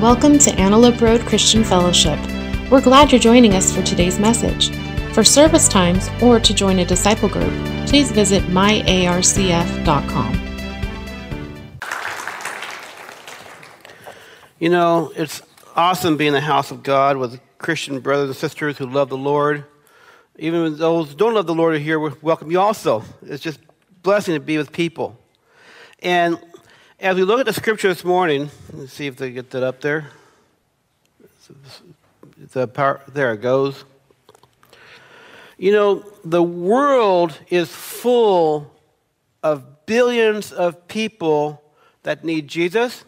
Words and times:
Welcome 0.00 0.38
to 0.38 0.50
Antelope 0.54 1.02
Road 1.02 1.20
Christian 1.26 1.62
Fellowship. 1.62 2.18
We're 2.70 2.80
glad 2.80 3.12
you're 3.12 3.20
joining 3.20 3.52
us 3.52 3.70
for 3.70 3.82
today's 3.82 4.18
message. 4.18 4.70
For 5.12 5.22
service 5.22 5.68
times 5.68 6.08
or 6.22 6.40
to 6.40 6.54
join 6.54 6.78
a 6.78 6.86
disciple 6.86 7.28
group, 7.28 7.52
please 7.86 8.10
visit 8.10 8.42
myarcf.com. 8.44 10.34
You 14.58 14.70
know, 14.70 15.12
it's 15.16 15.42
awesome 15.76 16.16
being 16.16 16.28
in 16.28 16.34
the 16.34 16.40
house 16.40 16.70
of 16.70 16.82
God 16.82 17.18
with 17.18 17.38
Christian 17.58 18.00
brothers 18.00 18.30
and 18.30 18.36
sisters 18.38 18.78
who 18.78 18.86
love 18.86 19.10
the 19.10 19.18
Lord. 19.18 19.66
Even 20.38 20.78
those 20.78 21.10
who 21.10 21.14
don't 21.14 21.34
love 21.34 21.46
the 21.46 21.54
Lord 21.54 21.74
are 21.74 21.78
here, 21.78 22.00
we 22.00 22.10
welcome 22.22 22.50
you 22.50 22.58
also. 22.58 23.04
It's 23.20 23.42
just 23.42 23.60
blessing 24.02 24.32
to 24.32 24.40
be 24.40 24.56
with 24.56 24.72
people. 24.72 25.18
And 26.02 26.38
as 27.00 27.16
we 27.16 27.24
look 27.24 27.40
at 27.40 27.46
the 27.46 27.52
scripture 27.52 27.88
this 27.88 28.04
morning, 28.04 28.50
let's 28.74 28.92
see 28.92 29.06
if 29.06 29.16
they 29.16 29.30
get 29.30 29.50
that 29.50 29.62
up 29.62 29.80
there. 29.80 30.08
The 32.52 32.68
power, 32.68 33.00
there 33.08 33.32
it 33.32 33.40
goes. 33.40 33.84
You 35.56 35.72
know, 35.72 36.04
the 36.24 36.42
world 36.42 37.38
is 37.48 37.70
full 37.70 38.70
of 39.42 39.86
billions 39.86 40.52
of 40.52 40.88
people 40.88 41.62
that 42.02 42.22
need 42.22 42.48
Jesus. 42.48 43.04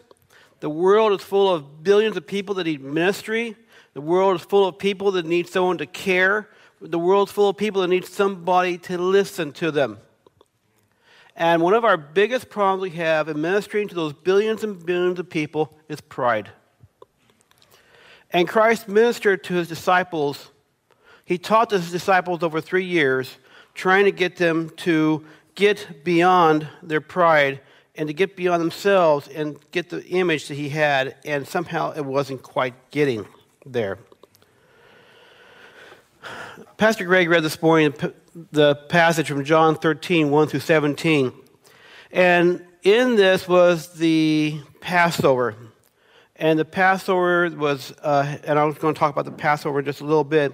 The 0.59 0.69
world 0.69 1.19
is 1.19 1.25
full 1.25 1.53
of 1.53 1.83
billions 1.83 2.17
of 2.17 2.25
people 2.25 2.55
that 2.55 2.65
need 2.65 2.81
ministry. 2.81 3.55
The 3.93 4.01
world 4.01 4.39
is 4.39 4.45
full 4.45 4.67
of 4.67 4.79
people 4.79 5.11
that 5.11 5.25
need 5.25 5.47
someone 5.47 5.77
to 5.77 5.85
care. 5.85 6.49
The 6.81 6.99
world 6.99 7.29
is 7.29 7.33
full 7.33 7.49
of 7.49 7.57
people 7.57 7.81
that 7.81 7.89
need 7.89 8.05
somebody 8.05 8.79
to 8.79 8.97
listen 8.97 9.51
to 9.53 9.69
them. 9.71 9.99
And 11.35 11.61
one 11.61 11.73
of 11.73 11.83
our 11.83 11.97
biggest 11.97 12.49
problems 12.49 12.81
we 12.81 12.97
have 12.97 13.27
in 13.27 13.41
ministering 13.41 13.87
to 13.87 13.95
those 13.95 14.13
billions 14.13 14.63
and 14.63 14.83
billions 14.85 15.19
of 15.19 15.29
people 15.29 15.77
is 15.89 15.99
pride. 15.99 16.49
And 18.31 18.47
Christ 18.47 18.87
ministered 18.87 19.43
to 19.45 19.55
his 19.55 19.67
disciples. 19.67 20.51
He 21.25 21.37
taught 21.37 21.71
his 21.71 21.91
disciples 21.91 22.43
over 22.43 22.61
three 22.61 22.85
years, 22.85 23.37
trying 23.73 24.05
to 24.05 24.11
get 24.11 24.37
them 24.37 24.69
to 24.77 25.25
get 25.55 26.03
beyond 26.03 26.67
their 26.81 27.01
pride 27.01 27.61
and 27.95 28.07
to 28.07 28.13
get 28.13 28.35
beyond 28.35 28.61
themselves 28.61 29.27
and 29.27 29.59
get 29.71 29.89
the 29.89 30.03
image 30.07 30.47
that 30.47 30.55
he 30.55 30.69
had, 30.69 31.15
and 31.25 31.47
somehow 31.47 31.91
it 31.91 32.03
wasn't 32.03 32.41
quite 32.41 32.73
getting 32.89 33.27
there. 33.65 33.99
Pastor 36.77 37.05
Greg 37.05 37.29
read 37.29 37.43
this 37.43 37.61
morning 37.61 37.93
the 38.51 38.75
passage 38.75 39.27
from 39.27 39.43
John 39.43 39.75
13, 39.75 40.29
1 40.31 40.47
through 40.47 40.59
17. 40.59 41.31
And 42.11 42.65
in 42.83 43.15
this 43.15 43.47
was 43.47 43.93
the 43.93 44.59
Passover. 44.81 45.55
And 46.35 46.57
the 46.57 46.65
Passover 46.65 47.49
was, 47.55 47.93
uh, 48.01 48.37
and 48.43 48.57
I 48.57 48.65
was 48.65 48.77
going 48.77 48.93
to 48.93 48.99
talk 48.99 49.11
about 49.11 49.25
the 49.25 49.31
Passover 49.31 49.81
just 49.81 50.01
a 50.01 50.05
little 50.05 50.23
bit. 50.23 50.53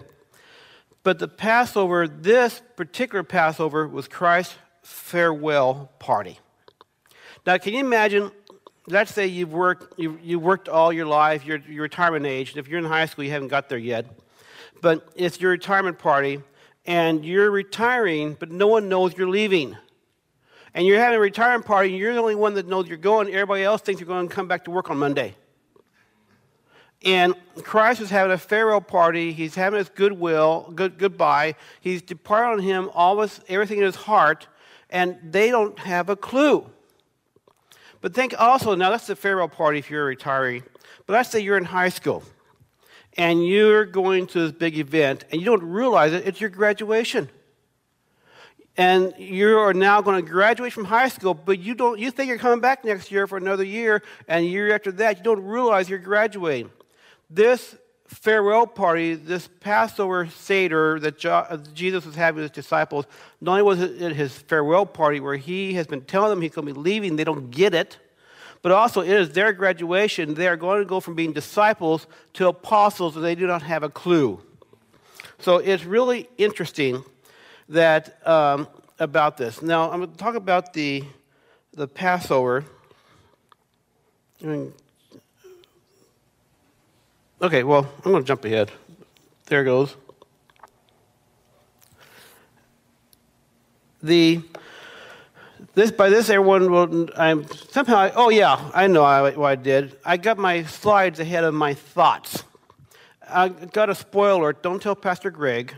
But 1.03 1.19
the 1.19 1.27
Passover, 1.27 2.07
this 2.07 2.61
particular 2.75 3.23
Passover, 3.23 3.87
was 3.87 4.07
Christ's 4.07 4.55
farewell 4.83 5.91
party. 5.99 6.39
Now, 7.45 7.57
can 7.57 7.73
you 7.73 7.79
imagine? 7.79 8.31
Let's 8.87 9.13
say 9.13 9.27
you've 9.27 9.53
worked, 9.53 9.99
you've, 9.99 10.19
you 10.21 10.39
worked 10.39 10.67
all 10.67 10.91
your 10.91 11.05
life, 11.05 11.45
you're, 11.45 11.59
your 11.59 11.83
retirement 11.83 12.25
age. 12.25 12.51
And 12.51 12.59
if 12.59 12.67
you're 12.67 12.79
in 12.79 12.85
high 12.85 13.05
school, 13.05 13.23
you 13.23 13.31
haven't 13.31 13.47
got 13.47 13.69
there 13.69 13.77
yet. 13.77 14.05
But 14.81 15.07
it's 15.15 15.39
your 15.39 15.51
retirement 15.51 15.99
party, 15.99 16.41
and 16.89 17.23
you're 17.23 17.51
retiring, 17.51 18.35
but 18.39 18.49
no 18.49 18.65
one 18.65 18.89
knows 18.89 19.15
you're 19.15 19.29
leaving. 19.29 19.77
And 20.73 20.87
you're 20.87 20.97
having 20.97 21.17
a 21.17 21.21
retirement 21.21 21.67
party, 21.67 21.89
and 21.89 21.99
you're 21.99 22.15
the 22.15 22.19
only 22.19 22.33
one 22.33 22.55
that 22.55 22.67
knows 22.67 22.87
you're 22.87 22.97
going. 22.97 23.27
Everybody 23.27 23.61
else 23.61 23.81
thinks 23.81 24.01
you're 24.01 24.07
going 24.07 24.27
to 24.27 24.33
come 24.33 24.47
back 24.47 24.65
to 24.65 24.71
work 24.71 24.89
on 24.89 24.97
Monday. 24.97 25.35
And 27.05 27.35
Christ 27.61 28.01
is 28.01 28.09
having 28.09 28.31
a 28.31 28.39
farewell 28.39 28.81
party. 28.81 29.33
He's 29.33 29.53
having 29.53 29.77
his 29.77 29.89
goodwill, 29.89 30.73
good 30.73 30.97
goodbye. 30.97 31.53
He's 31.79 32.01
departing 32.01 32.57
on 32.57 32.63
him 32.63 32.89
all 32.95 33.21
his, 33.21 33.39
everything 33.47 33.77
in 33.77 33.83
his 33.83 33.95
heart, 33.95 34.47
and 34.89 35.15
they 35.23 35.51
don't 35.51 35.77
have 35.77 36.09
a 36.09 36.15
clue. 36.15 36.65
But 38.01 38.15
think 38.15 38.33
also, 38.35 38.73
now 38.73 38.89
that's 38.89 39.05
the 39.05 39.15
farewell 39.15 39.47
party 39.47 39.77
if 39.77 39.91
you're 39.91 40.09
a 40.09 40.15
retiree. 40.15 40.63
But 41.05 41.13
let's 41.13 41.29
say 41.29 41.39
you're 41.39 41.57
in 41.57 41.65
high 41.65 41.89
school 41.89 42.23
and 43.19 43.45
you're 43.45 43.83
going 43.83 44.27
to 44.27 44.39
this 44.39 44.53
big 44.53 44.77
event 44.77 45.25
and 45.29 45.41
you 45.41 45.45
don't 45.45 45.63
realize 45.63 46.13
it, 46.13 46.25
it's 46.25 46.39
your 46.39 46.49
graduation. 46.49 47.29
And 48.77 49.13
you 49.17 49.57
are 49.57 49.73
now 49.73 49.99
going 49.99 50.23
to 50.23 50.31
graduate 50.31 50.71
from 50.71 50.85
high 50.85 51.09
school, 51.09 51.33
but 51.33 51.59
you 51.59 51.75
don't 51.75 51.99
you 51.99 52.11
think 52.11 52.29
you're 52.29 52.37
coming 52.37 52.61
back 52.61 52.85
next 52.85 53.11
year 53.11 53.27
for 53.27 53.37
another 53.37 53.65
year, 53.65 54.01
and 54.29 54.45
year 54.45 54.73
after 54.73 54.93
that, 54.93 55.17
you 55.17 55.23
don't 55.23 55.43
realize 55.43 55.89
you're 55.89 55.99
graduating. 55.99 56.71
This 57.29 57.75
farewell 58.07 58.65
party, 58.65 59.15
this 59.15 59.49
Passover 59.59 60.29
Seder 60.29 60.97
that 61.01 61.17
Jesus 61.73 62.05
was 62.05 62.15
having 62.15 62.41
with 62.41 62.55
his 62.55 62.63
disciples, 62.63 63.05
not 63.41 63.51
only 63.51 63.63
was 63.63 63.81
it 63.81 64.13
his 64.13 64.31
farewell 64.33 64.85
party 64.85 65.19
where 65.19 65.35
he 65.35 65.73
has 65.73 65.87
been 65.87 66.01
telling 66.01 66.29
them 66.29 66.41
he's 66.41 66.51
going 66.51 66.65
to 66.65 66.73
be 66.73 66.79
leaving, 66.79 67.17
they 67.17 67.25
don't 67.25 67.51
get 67.51 67.73
it 67.73 67.97
but 68.61 68.71
also 68.71 69.01
it 69.01 69.09
is 69.09 69.31
their 69.31 69.53
graduation. 69.53 70.33
They 70.33 70.47
are 70.47 70.57
going 70.57 70.79
to 70.79 70.85
go 70.85 70.99
from 70.99 71.15
being 71.15 71.33
disciples 71.33 72.07
to 72.33 72.47
apostles, 72.47 73.15
and 73.15 73.23
they 73.23 73.35
do 73.35 73.47
not 73.47 73.61
have 73.61 73.83
a 73.83 73.89
clue. 73.89 74.41
So 75.39 75.57
it's 75.57 75.85
really 75.85 76.29
interesting 76.37 77.03
that 77.69 78.25
um, 78.27 78.67
about 78.99 79.37
this. 79.37 79.61
Now 79.61 79.91
I'm 79.91 79.99
going 79.99 80.11
to 80.11 80.17
talk 80.17 80.35
about 80.35 80.73
the 80.73 81.03
the 81.73 81.87
Passover. 81.87 82.65
Okay, 87.41 87.63
well 87.63 87.89
I'm 88.03 88.11
going 88.11 88.23
to 88.23 88.27
jump 88.27 88.43
ahead. 88.45 88.71
There 89.45 89.63
goes. 89.63 89.95
The 94.01 94.41
this, 95.79 95.91
by 95.91 96.09
this, 96.09 96.29
everyone 96.29 96.71
will. 96.71 97.09
I'm 97.15 97.47
somehow. 97.69 97.97
I, 97.97 98.11
oh 98.11 98.29
yeah, 98.29 98.69
I 98.73 98.87
know 98.87 99.03
I, 99.03 99.31
what 99.31 99.47
I 99.47 99.55
did. 99.55 99.97
I 100.03 100.17
got 100.17 100.37
my 100.37 100.63
slides 100.63 101.21
ahead 101.21 101.45
of 101.45 101.53
my 101.53 101.73
thoughts. 101.73 102.43
I 103.27 103.49
got 103.49 103.89
a 103.89 103.95
spoiler. 103.95 104.53
Don't 104.53 104.81
tell 104.81 104.95
Pastor 104.95 105.31
Greg, 105.31 105.73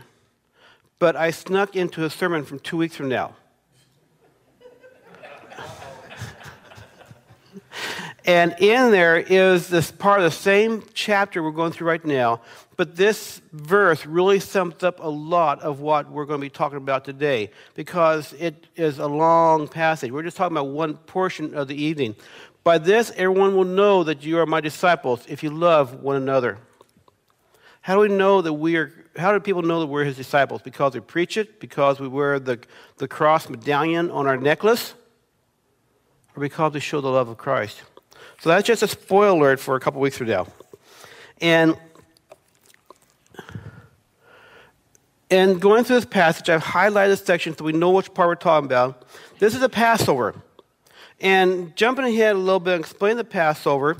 but 0.98 1.14
I 1.14 1.30
snuck 1.30 1.76
into 1.76 2.04
a 2.04 2.10
sermon 2.10 2.44
from 2.44 2.58
two 2.58 2.76
weeks 2.76 2.96
from 2.96 3.10
now. 3.10 3.36
and 8.24 8.56
in 8.58 8.90
there 8.90 9.18
is 9.18 9.68
this 9.68 9.92
part 9.92 10.18
of 10.18 10.24
the 10.24 10.32
same 10.32 10.82
chapter 10.94 11.44
we're 11.44 11.52
going 11.52 11.70
through 11.70 11.86
right 11.86 12.04
now 12.04 12.40
but 12.76 12.96
this 12.96 13.40
verse 13.52 14.06
really 14.06 14.40
sums 14.40 14.82
up 14.82 14.98
a 15.00 15.08
lot 15.08 15.60
of 15.60 15.80
what 15.80 16.10
we're 16.10 16.24
going 16.24 16.40
to 16.40 16.44
be 16.44 16.50
talking 16.50 16.78
about 16.78 17.04
today 17.04 17.50
because 17.74 18.32
it 18.34 18.66
is 18.76 18.98
a 18.98 19.06
long 19.06 19.68
passage. 19.68 20.10
We're 20.10 20.22
just 20.22 20.36
talking 20.36 20.56
about 20.56 20.68
one 20.68 20.94
portion 20.94 21.54
of 21.54 21.68
the 21.68 21.80
evening. 21.80 22.16
By 22.64 22.78
this, 22.78 23.10
everyone 23.16 23.56
will 23.56 23.64
know 23.64 24.04
that 24.04 24.24
you 24.24 24.38
are 24.38 24.46
my 24.46 24.60
disciples 24.60 25.24
if 25.28 25.42
you 25.42 25.50
love 25.50 26.02
one 26.02 26.16
another. 26.16 26.58
How 27.82 27.94
do 27.94 28.00
we 28.00 28.08
know 28.08 28.40
that 28.40 28.52
we 28.52 28.76
are? 28.76 28.92
How 29.16 29.32
do 29.32 29.40
people 29.40 29.62
know 29.62 29.80
that 29.80 29.86
we're 29.86 30.04
his 30.04 30.16
disciples? 30.16 30.62
Because 30.62 30.94
we 30.94 31.00
preach 31.00 31.36
it, 31.36 31.60
because 31.60 32.00
we 32.00 32.08
wear 32.08 32.38
the, 32.38 32.60
the 32.98 33.08
cross 33.08 33.48
medallion 33.48 34.10
on 34.10 34.26
our 34.26 34.36
necklace, 34.36 34.94
or 36.34 36.40
because 36.40 36.72
we 36.72 36.80
show 36.80 37.00
the 37.00 37.10
love 37.10 37.28
of 37.28 37.36
Christ? 37.36 37.82
So 38.40 38.48
that's 38.48 38.66
just 38.66 38.82
a 38.82 38.88
spoiler 38.88 39.36
alert 39.36 39.60
for 39.60 39.74
a 39.74 39.80
couple 39.80 40.00
weeks 40.00 40.16
from 40.16 40.28
now. 40.28 40.46
And 41.40 41.76
And 45.32 45.62
going 45.62 45.82
through 45.84 45.96
this 45.96 46.04
passage, 46.04 46.50
I've 46.50 46.62
highlighted 46.62 47.08
this 47.08 47.24
section 47.24 47.56
so 47.56 47.64
we 47.64 47.72
know 47.72 47.88
which 47.88 48.12
part 48.12 48.28
we're 48.28 48.34
talking 48.34 48.66
about. 48.66 49.06
This 49.38 49.54
is 49.54 49.62
a 49.62 49.68
Passover. 49.70 50.34
And 51.22 51.74
jumping 51.74 52.04
ahead 52.04 52.36
a 52.36 52.38
little 52.38 52.60
bit 52.60 52.74
and 52.74 52.84
explaining 52.84 53.16
the 53.16 53.24
Passover. 53.24 53.96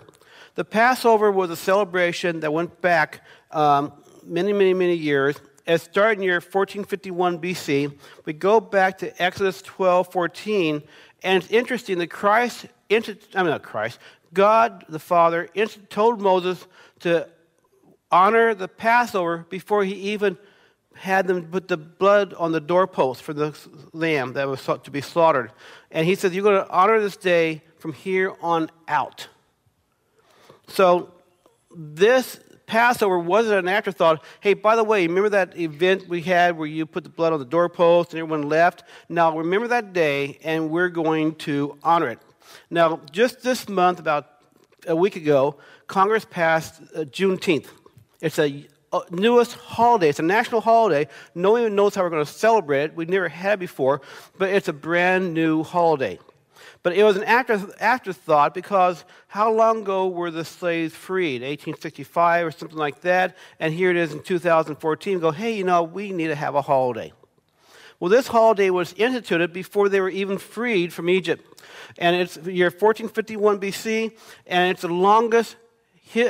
The 0.56 0.65
Passover 0.66 1.32
was 1.32 1.48
a 1.48 1.56
celebration 1.56 2.41
that 2.41 2.53
went 2.53 2.83
back 2.83 3.22
um, 3.51 3.95
many, 4.22 4.53
many, 4.53 4.74
many 4.74 4.95
years. 4.95 5.41
It 5.66 5.78
started 5.80 6.18
in 6.18 6.24
year 6.24 6.34
1451 6.34 7.39
BC. 7.39 7.98
We 8.27 8.34
go 8.34 8.60
back 8.60 8.98
to 8.98 9.22
Exodus 9.22 9.62
12, 9.62 10.12
14, 10.12 10.83
and 11.22 11.42
it's 11.42 11.51
interesting 11.51 11.97
that 12.01 12.09
Christ, 12.09 12.66
I 12.91 12.98
mean 12.98 13.15
not 13.34 13.62
Christ, 13.62 13.98
God 14.34 14.84
the 14.86 14.98
Father 14.98 15.48
told 15.89 16.21
Moses 16.21 16.66
to 17.01 17.27
honor 18.10 18.54
the 18.54 18.68
Passover 18.68 19.47
before 19.48 19.83
he 19.83 19.95
even 19.95 20.36
had 21.03 21.27
them 21.27 21.43
put 21.43 21.66
the 21.66 21.77
blood 21.77 22.33
on 22.34 22.53
the 22.53 22.60
doorpost 22.60 23.25
for 23.25 23.33
the 23.33 23.53
lamb 23.93 24.34
that 24.34 24.47
was 24.47 24.65
to 24.65 24.91
be 24.93 25.01
slaughtered. 25.01 25.51
And 25.91 26.07
he 26.07 26.15
said, 26.15 26.33
You're 26.33 26.45
going 26.45 26.65
to 26.65 26.71
honor 26.71 27.01
this 27.01 27.16
day 27.16 27.63
from 27.78 27.93
here 27.93 28.33
on 28.41 28.71
out. 28.87 29.27
So 30.69 31.13
this 31.75 32.39
Passover 32.66 33.19
wasn't 33.19 33.59
an 33.59 33.66
afterthought. 33.66 34.22
Hey, 34.39 34.54
by 34.54 34.77
the 34.77 34.84
way, 34.84 35.04
remember 35.04 35.31
that 35.31 35.59
event 35.59 36.09
we 36.09 36.22
had 36.22 36.57
where 36.57 36.69
you 36.69 36.87
put 36.87 37.03
the 37.03 37.10
blood 37.10 37.33
on 37.33 37.41
the 37.41 37.47
doorpost 37.47 38.13
and 38.13 38.21
everyone 38.21 38.49
left? 38.49 38.84
Now, 39.09 39.37
remember 39.37 39.66
that 39.69 39.93
day, 39.93 40.39
and 40.45 40.71
we're 40.71 40.89
going 40.89 41.34
to 41.47 41.78
honor 41.83 42.10
it. 42.10 42.21
Now, 42.71 43.01
just 43.10 43.43
this 43.43 43.69
month, 43.69 43.99
about 43.99 44.28
a 44.87 44.95
week 44.95 45.16
ago, 45.16 45.57
Congress 45.89 46.25
passed 46.25 46.81
uh, 46.95 47.01
Juneteenth. 47.01 47.66
It's 48.21 48.39
a 48.39 48.69
Uh, 48.92 49.00
newest 49.10 49.54
holiday. 49.54 50.10
It's 50.10 50.18
a 50.18 50.22
national 50.22 50.60
holiday. 50.60 51.09
No 51.34 51.53
one 51.53 51.62
even 51.62 51.74
knows 51.74 51.94
how 51.94 52.03
we're 52.03 52.10
going 52.10 52.24
to 52.27 52.30
celebrate 52.30 52.84
it. 52.84 52.97
We've 52.97 53.09
never 53.09 53.28
had 53.28 53.54
it 53.54 53.60
before, 53.60 54.03
but 54.36 54.50
it's 54.50 54.68
a 54.68 54.72
brand 54.74 55.33
new 55.33 55.62
holiday. 55.62 56.18
But 56.83 56.94
it 56.94 57.03
was 57.03 57.16
an 57.16 57.24
after, 57.24 57.59
afterthought 57.80 58.53
because 58.53 59.04
how 59.28 59.50
long 59.50 59.83
ago 59.83 60.09
were 60.09 60.30
the 60.30 60.44
slaves 60.44 60.94
freed? 60.94 61.41
1865 61.41 62.47
or 62.47 62.50
something 62.50 62.77
like 62.77 63.00
that. 63.00 63.36
And 63.59 63.72
here 63.72 63.91
it 63.91 63.97
is 63.97 64.12
in 64.12 64.22
2014. 64.22 65.21
Go, 65.21 65.30
hey, 65.30 65.53
you 65.56 65.65
know, 65.65 65.84
we 65.84 66.12
need 66.12 66.27
to 66.28 66.34
have 66.34 66.54
a 66.54 66.62
holiday. 66.62 67.12
Well, 67.98 68.10
this 68.10 68.27
holiday 68.27 68.68
was 68.68 68.92
instituted 68.94 69.53
before 69.53 69.89
they 69.89 70.00
were 70.00 70.10
even 70.10 70.36
freed 70.36 70.92
from 70.92 71.09
Egypt. 71.09 71.62
And 71.98 72.16
it's 72.16 72.36
year 72.36 72.66
1451 72.66 73.60
BC, 73.60 74.12
and 74.47 74.71
it's 74.71 74.83
the 74.83 74.89
longest 74.89 75.56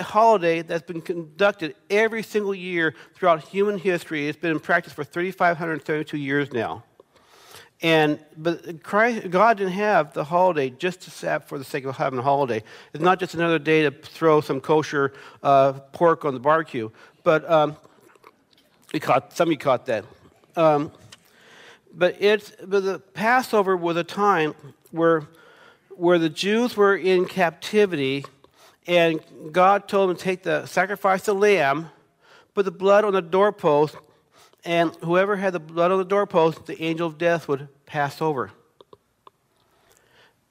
holiday 0.01 0.63
that's 0.63 0.85
been 0.85 1.01
conducted 1.01 1.75
every 1.91 2.23
single 2.23 2.55
year 2.55 2.95
throughout 3.15 3.43
human 3.49 3.79
history. 3.79 4.29
It's 4.29 4.39
been 4.39 4.53
in 4.53 4.61
practice 4.61 4.93
for 4.93 5.05
3,532 5.05 6.17
years 6.17 6.53
now. 6.53 6.85
And 7.83 8.21
but 8.37 8.85
Christ, 8.85 9.29
God 9.31 9.59
didn't 9.59 9.73
have 9.73 10.13
the 10.13 10.23
holiday 10.23 10.71
just 10.71 11.03
to 11.03 11.11
sap 11.11 11.49
for 11.49 11.59
the 11.59 11.65
sake 11.65 11.85
of 11.85 11.97
having 11.97 12.21
a 12.21 12.23
holiday. 12.23 12.63
It's 12.95 13.03
not 13.03 13.19
just 13.19 13.35
another 13.35 13.59
day 13.59 13.83
to 13.83 13.91
throw 13.91 14.41
some 14.41 14.61
kosher 14.61 15.13
uh, 15.43 15.73
pork 15.93 16.25
on 16.25 16.33
the 16.33 16.41
barbecue. 16.41 16.91
But 17.25 17.49
um, 17.51 17.77
we 18.93 19.01
caught 19.01 19.37
some 19.37 19.49
of 19.49 19.53
you 19.53 19.59
caught 19.59 19.87
that. 19.87 20.05
Um, 20.55 20.93
but 21.93 22.17
it's 22.21 22.53
but 22.65 22.85
the 22.85 23.01
Passover 23.01 23.77
was 23.77 23.97
a 23.97 24.05
time 24.05 24.55
where 24.93 25.27
where 25.91 26.19
the 26.19 26.29
Jews 26.29 26.77
were 26.77 26.97
in 26.97 27.27
captivity, 27.27 28.25
and 28.87 29.21
God 29.53 29.89
told 29.89 30.11
them 30.11 30.17
to 30.17 30.23
take 30.23 30.43
the 30.43 30.67
sacrifice 30.67 31.29
of 31.29 31.39
lamb, 31.39 31.91
put 32.55 32.65
the 32.65 32.71
blood 32.71 33.05
on 33.05 33.13
the 33.13 33.23
doorpost, 33.23 33.97
and 34.65 34.95
whoever 34.97 35.37
had 35.37 35.53
the 35.53 35.61
blood 35.61 35.91
on 35.91 35.99
the 35.99 36.05
doorpost, 36.05 36.67
the 36.67 36.81
angel 36.83 37.07
of 37.07 37.19
death 37.19 37.49
would 37.49 37.69
pass 37.87 38.21
over. 38.21 38.51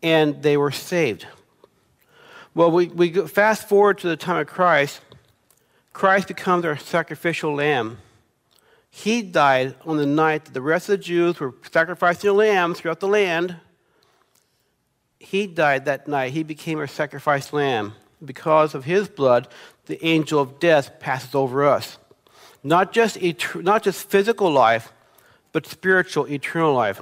And 0.03 0.41
they 0.41 0.57
were 0.57 0.71
saved. 0.71 1.27
Well, 2.53 2.71
we, 2.71 2.87
we 2.87 3.11
fast 3.27 3.69
forward 3.69 3.99
to 3.99 4.09
the 4.09 4.17
time 4.17 4.37
of 4.37 4.47
Christ. 4.47 5.01
Christ 5.93 6.27
becomes 6.27 6.65
our 6.65 6.77
sacrificial 6.77 7.53
lamb. 7.53 7.99
He 8.89 9.21
died 9.21 9.75
on 9.85 9.95
the 9.95 10.05
night 10.05 10.45
that 10.45 10.53
the 10.53 10.61
rest 10.61 10.89
of 10.89 10.99
the 10.99 11.03
Jews 11.03 11.39
were 11.39 11.53
sacrificing 11.71 12.29
a 12.29 12.33
lamb 12.33 12.73
throughout 12.73 12.99
the 12.99 13.07
land. 13.07 13.55
He 15.19 15.47
died 15.47 15.85
that 15.85 16.09
night. 16.09 16.33
He 16.33 16.43
became 16.43 16.79
our 16.79 16.87
sacrificed 16.87 17.53
lamb. 17.53 17.93
Because 18.23 18.75
of 18.75 18.85
his 18.85 19.07
blood, 19.07 19.47
the 19.85 20.03
angel 20.05 20.39
of 20.39 20.59
death 20.59 20.99
passes 20.99 21.33
over 21.33 21.65
us. 21.65 21.97
Not 22.63 22.93
just, 22.93 23.17
et- 23.21 23.55
not 23.55 23.83
just 23.83 24.09
physical 24.09 24.51
life, 24.51 24.93
but 25.51 25.65
spiritual, 25.65 26.27
eternal 26.27 26.73
life. 26.73 27.01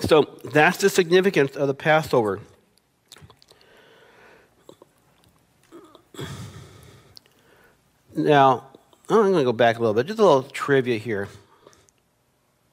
So 0.00 0.38
that's 0.44 0.78
the 0.78 0.90
significance 0.90 1.56
of 1.56 1.68
the 1.68 1.74
Passover. 1.74 2.40
Now, 8.14 8.64
I'm 9.08 9.16
going 9.16 9.34
to 9.34 9.44
go 9.44 9.52
back 9.52 9.76
a 9.76 9.80
little 9.80 9.94
bit. 9.94 10.06
Just 10.06 10.18
a 10.18 10.24
little 10.24 10.42
trivia 10.42 10.98
here. 10.98 11.28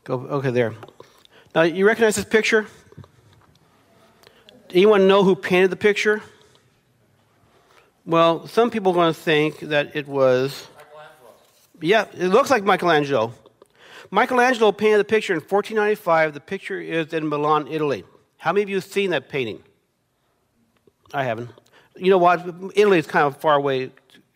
Go, 0.05 0.15
okay, 0.15 0.51
there. 0.51 0.73
Now, 1.53 1.61
you 1.61 1.85
recognize 1.85 2.15
this 2.15 2.25
picture? 2.25 2.65
Anyone 4.73 5.07
know 5.07 5.23
who 5.23 5.35
painted 5.35 5.69
the 5.69 5.75
picture? 5.75 6.23
Well, 8.07 8.47
some 8.47 8.71
people 8.71 8.91
are 8.91 8.95
going 8.95 9.13
to 9.13 9.19
think 9.19 9.59
that 9.59 9.95
it 9.95 10.07
was. 10.07 10.67
Yeah, 11.79 12.05
it 12.17 12.29
looks 12.29 12.49
like 12.49 12.63
Michelangelo. 12.63 13.33
Michelangelo 14.09 14.71
painted 14.71 14.97
the 14.97 15.05
picture 15.05 15.33
in 15.33 15.41
1495. 15.41 16.33
The 16.33 16.39
picture 16.39 16.81
is 16.81 17.13
in 17.13 17.29
Milan, 17.29 17.67
Italy. 17.67 18.03
How 18.37 18.51
many 18.51 18.63
of 18.63 18.69
you 18.69 18.77
have 18.77 18.83
seen 18.83 19.11
that 19.11 19.29
painting? 19.29 19.61
I 21.13 21.23
haven't. 21.23 21.51
You 21.95 22.09
know 22.09 22.17
what? 22.17 22.43
Italy 22.73 22.97
is 22.97 23.05
kind 23.05 23.27
of 23.27 23.37
far 23.37 23.53
away 23.53 23.91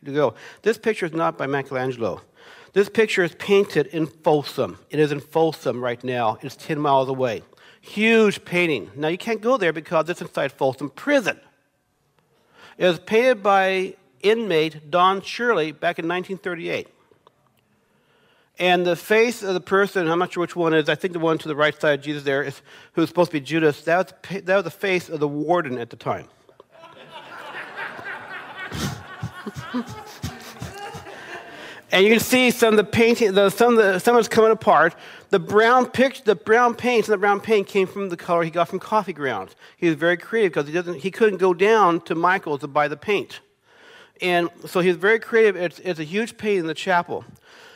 to 0.05 0.11
go. 0.13 0.35
This 0.61 0.77
picture 0.77 1.07
is 1.07 1.13
not 1.13 1.35
by 1.35 1.47
Michelangelo. 1.47 2.21
This 2.73 2.89
picture 2.89 3.23
is 3.23 3.33
painted 3.39 3.87
in 3.87 4.05
Folsom. 4.05 4.77
It 4.91 4.99
is 4.99 5.11
in 5.11 5.19
Folsom 5.19 5.83
right 5.83 6.03
now. 6.03 6.37
It's 6.43 6.55
10 6.55 6.79
miles 6.79 7.09
away. 7.09 7.41
Huge 7.87 8.43
painting. 8.43 8.91
Now, 8.95 9.07
you 9.07 9.17
can't 9.17 9.41
go 9.41 9.57
there 9.57 9.71
because 9.71 10.09
it's 10.09 10.21
inside 10.21 10.51
Folsom 10.51 10.89
Prison. 10.89 11.39
It 12.77 12.85
was 12.85 12.99
painted 12.99 13.41
by 13.41 13.95
inmate 14.21 14.91
Don 14.91 15.21
Shirley 15.21 15.71
back 15.71 15.97
in 15.97 16.07
1938. 16.07 16.87
And 18.59 18.85
the 18.85 18.95
face 18.95 19.41
of 19.41 19.53
the 19.53 19.61
person, 19.61 20.07
I'm 20.07 20.19
not 20.19 20.33
sure 20.33 20.41
which 20.41 20.55
one 20.55 20.73
is, 20.73 20.89
I 20.89 20.95
think 20.95 21.13
the 21.13 21.19
one 21.19 21.37
to 21.37 21.47
the 21.47 21.55
right 21.55 21.79
side 21.79 21.99
of 21.99 22.05
Jesus 22.05 22.23
there, 22.23 22.43
is, 22.43 22.61
who's 22.93 23.07
supposed 23.07 23.31
to 23.31 23.39
be 23.39 23.41
Judas, 23.41 23.81
that 23.83 24.13
was, 24.29 24.41
that 24.43 24.55
was 24.55 24.63
the 24.63 24.71
face 24.71 25.09
of 25.09 25.19
the 25.19 25.27
warden 25.27 25.77
at 25.77 25.89
the 25.89 25.95
time. 25.95 26.27
and 31.91 32.03
you 32.03 32.11
can 32.11 32.19
see 32.19 32.51
some 32.51 32.73
of 32.73 32.77
the 32.77 32.83
painting, 32.83 33.33
the, 33.33 33.49
some 33.49 33.77
of 33.77 33.83
the, 33.83 33.99
some 33.99 34.15
of 34.15 34.19
it's 34.19 34.27
coming 34.27 34.51
apart. 34.51 34.95
The 35.29 35.39
brown 35.39 35.87
picture, 35.87 36.23
the 36.23 36.35
brown 36.35 36.73
paint, 36.73 37.07
and 37.07 37.13
the 37.13 37.17
brown 37.17 37.41
paint 37.41 37.67
came 37.67 37.85
from 37.85 38.09
the 38.09 38.15
color 38.15 38.43
he 38.43 38.49
got 38.49 38.69
from 38.69 38.79
coffee 38.79 39.11
grounds. 39.11 39.55
He 39.75 39.87
was 39.87 39.97
very 39.97 40.15
creative 40.15 40.53
because 40.53 40.67
he 40.67 40.73
doesn't, 40.73 40.99
he 40.99 41.11
couldn't 41.11 41.37
go 41.37 41.53
down 41.53 41.99
to 42.01 42.15
Michael's 42.15 42.61
to 42.61 42.67
buy 42.67 42.87
the 42.87 42.95
paint, 42.95 43.41
and 44.21 44.49
so 44.65 44.79
he 44.79 44.87
was 44.87 44.97
very 44.97 45.19
creative. 45.19 45.57
It's, 45.57 45.79
it's 45.79 45.99
a 45.99 46.05
huge 46.05 46.37
paint 46.37 46.59
in 46.61 46.67
the 46.67 46.73
chapel. 46.73 47.25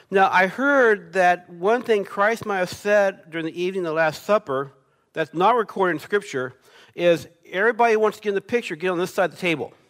Now 0.09 0.30
I 0.31 0.48
heard 0.48 1.13
that 1.13 1.50
one 1.50 1.81
thing 1.81 2.06
Christ 2.06 2.45
might 2.45 2.59
have 2.59 2.69
said 2.69 3.30
during 3.30 3.45
the 3.45 3.62
evening 3.62 3.86
of 3.86 3.89
the 3.89 3.94
Last 3.94 4.24
Supper, 4.24 4.71
that's 5.13 5.33
not 5.33 5.56
recorded 5.56 5.95
in 5.95 6.00
Scripture, 6.00 6.53
is 6.95 7.27
everybody 7.50 7.98
wants 7.98 8.18
to 8.18 8.24
get 8.24 8.30
in 8.30 8.36
the 8.36 8.42
picture, 8.42 8.75
get 8.77 8.89
on 8.89 8.98
this 8.98 9.13
side 9.13 9.25
of 9.25 9.31
the 9.31 9.38
table. 9.38 9.74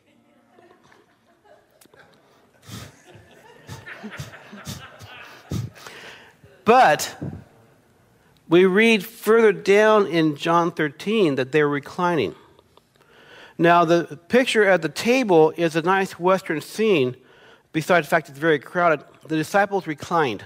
But 6.63 7.17
we 8.51 8.65
read 8.65 9.06
further 9.06 9.53
down 9.53 10.07
in 10.07 10.36
John 10.36 10.74
13 10.74 11.36
that 11.36 11.53
they're 11.53 11.69
reclining. 11.69 12.36
Now, 13.57 13.86
the 13.86 14.19
picture 14.27 14.65
at 14.65 14.81
the 14.81 14.89
table 14.89 15.53
is 15.56 15.77
a 15.77 15.81
nice 15.81 16.19
Western 16.19 16.59
scene, 16.59 17.16
besides 17.71 18.07
the 18.07 18.09
fact 18.09 18.28
it's 18.28 18.37
very 18.37 18.59
crowded. 18.59 19.06
The 19.25 19.37
disciples 19.37 19.87
reclined. 19.87 20.44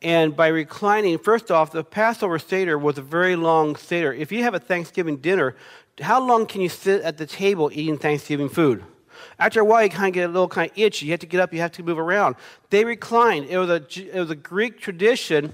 And 0.00 0.36
by 0.36 0.46
reclining, 0.46 1.18
first 1.18 1.50
off, 1.50 1.72
the 1.72 1.82
Passover 1.82 2.38
Seder 2.38 2.78
was 2.78 2.98
a 2.98 3.02
very 3.02 3.34
long 3.34 3.74
Seder. 3.74 4.12
If 4.12 4.30
you 4.30 4.44
have 4.44 4.54
a 4.54 4.60
Thanksgiving 4.60 5.16
dinner, 5.16 5.56
how 6.00 6.24
long 6.24 6.46
can 6.46 6.60
you 6.60 6.68
sit 6.68 7.02
at 7.02 7.18
the 7.18 7.26
table 7.26 7.68
eating 7.72 7.98
Thanksgiving 7.98 8.48
food? 8.48 8.84
After 9.40 9.58
a 9.58 9.64
while, 9.64 9.82
you 9.82 9.90
kind 9.90 10.06
of 10.06 10.14
get 10.14 10.30
a 10.30 10.32
little 10.32 10.46
kind 10.46 10.70
of 10.70 10.78
itchy. 10.78 11.06
You 11.06 11.12
have 11.14 11.20
to 11.20 11.26
get 11.26 11.40
up, 11.40 11.52
you 11.52 11.58
have 11.58 11.72
to 11.72 11.82
move 11.82 11.98
around. 11.98 12.36
They 12.70 12.84
reclined. 12.84 13.46
It 13.46 13.58
was 13.58 13.70
a, 13.70 14.16
it 14.16 14.20
was 14.20 14.30
a 14.30 14.36
Greek 14.36 14.78
tradition 14.78 15.52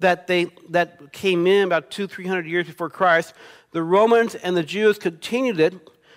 that, 0.00 0.26
they, 0.26 0.48
that 0.70 1.12
came 1.12 1.46
in 1.46 1.64
about 1.64 1.90
two, 1.90 2.06
three 2.06 2.26
hundred 2.26 2.46
years 2.46 2.66
before 2.66 2.90
Christ. 2.90 3.34
The 3.72 3.82
Romans 3.82 4.34
and 4.34 4.56
the 4.56 4.62
Jews 4.62 4.98
continued 4.98 5.60
it. 5.60 5.74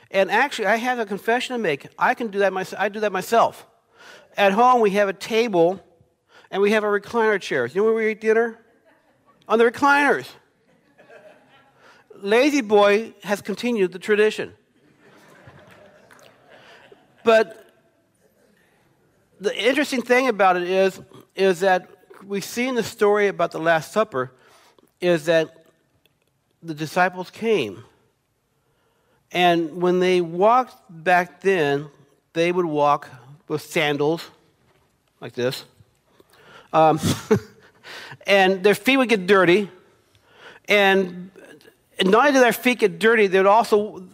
And 0.09 0.31
actually, 0.31 0.67
I 0.67 0.77
have 0.77 0.99
a 0.99 1.05
confession 1.05 1.55
to 1.55 1.61
make. 1.61 1.87
I 1.97 2.13
can 2.13 2.27
do 2.27 2.39
that 2.39 2.53
myself. 2.53 2.81
I 2.81 2.89
do 2.89 2.99
that 3.01 3.11
myself. 3.11 3.65
At 4.35 4.51
home, 4.51 4.81
we 4.81 4.91
have 4.91 5.09
a 5.09 5.13
table 5.13 5.79
and 6.49 6.61
we 6.61 6.71
have 6.71 6.83
a 6.83 6.87
recliner 6.87 7.39
chairs. 7.39 7.75
You 7.75 7.81
know 7.81 7.85
where 7.85 7.95
we 7.95 8.11
eat 8.11 8.21
dinner? 8.21 8.59
On 9.47 9.57
the 9.57 9.65
recliners. 9.65 10.27
La-Z-Boy 12.15 13.13
has 13.23 13.41
continued 13.41 13.91
the 13.91 13.99
tradition. 13.99 14.53
But 17.23 17.65
the 19.39 19.55
interesting 19.55 20.01
thing 20.01 20.29
about 20.29 20.57
it 20.57 20.63
is, 20.63 21.01
is 21.35 21.59
that 21.61 21.89
we 22.27 22.41
see 22.41 22.67
in 22.67 22.75
the 22.75 22.83
story 22.83 23.27
about 23.27 23.51
the 23.51 23.59
Last 23.59 23.91
Supper 23.91 24.31
is 25.01 25.25
that 25.25 25.65
the 26.61 26.73
disciples 26.73 27.29
came. 27.29 27.83
And 29.31 29.81
when 29.81 29.99
they 29.99 30.21
walked 30.21 30.75
back 30.89 31.41
then, 31.41 31.87
they 32.33 32.51
would 32.51 32.65
walk 32.65 33.09
with 33.47 33.61
sandals 33.61 34.29
like 35.19 35.33
this. 35.33 35.65
Um, 36.71 36.99
and 38.27 38.63
their 38.63 38.75
feet 38.75 38.97
would 38.97 39.09
get 39.09 39.27
dirty. 39.27 39.69
And 40.67 41.31
not 42.03 42.19
only 42.19 42.31
did 42.31 42.41
their 42.41 42.53
feet 42.53 42.79
get 42.79 42.99
dirty, 42.99 43.27
they 43.27 43.39
would 43.39 43.45
also, 43.47 44.07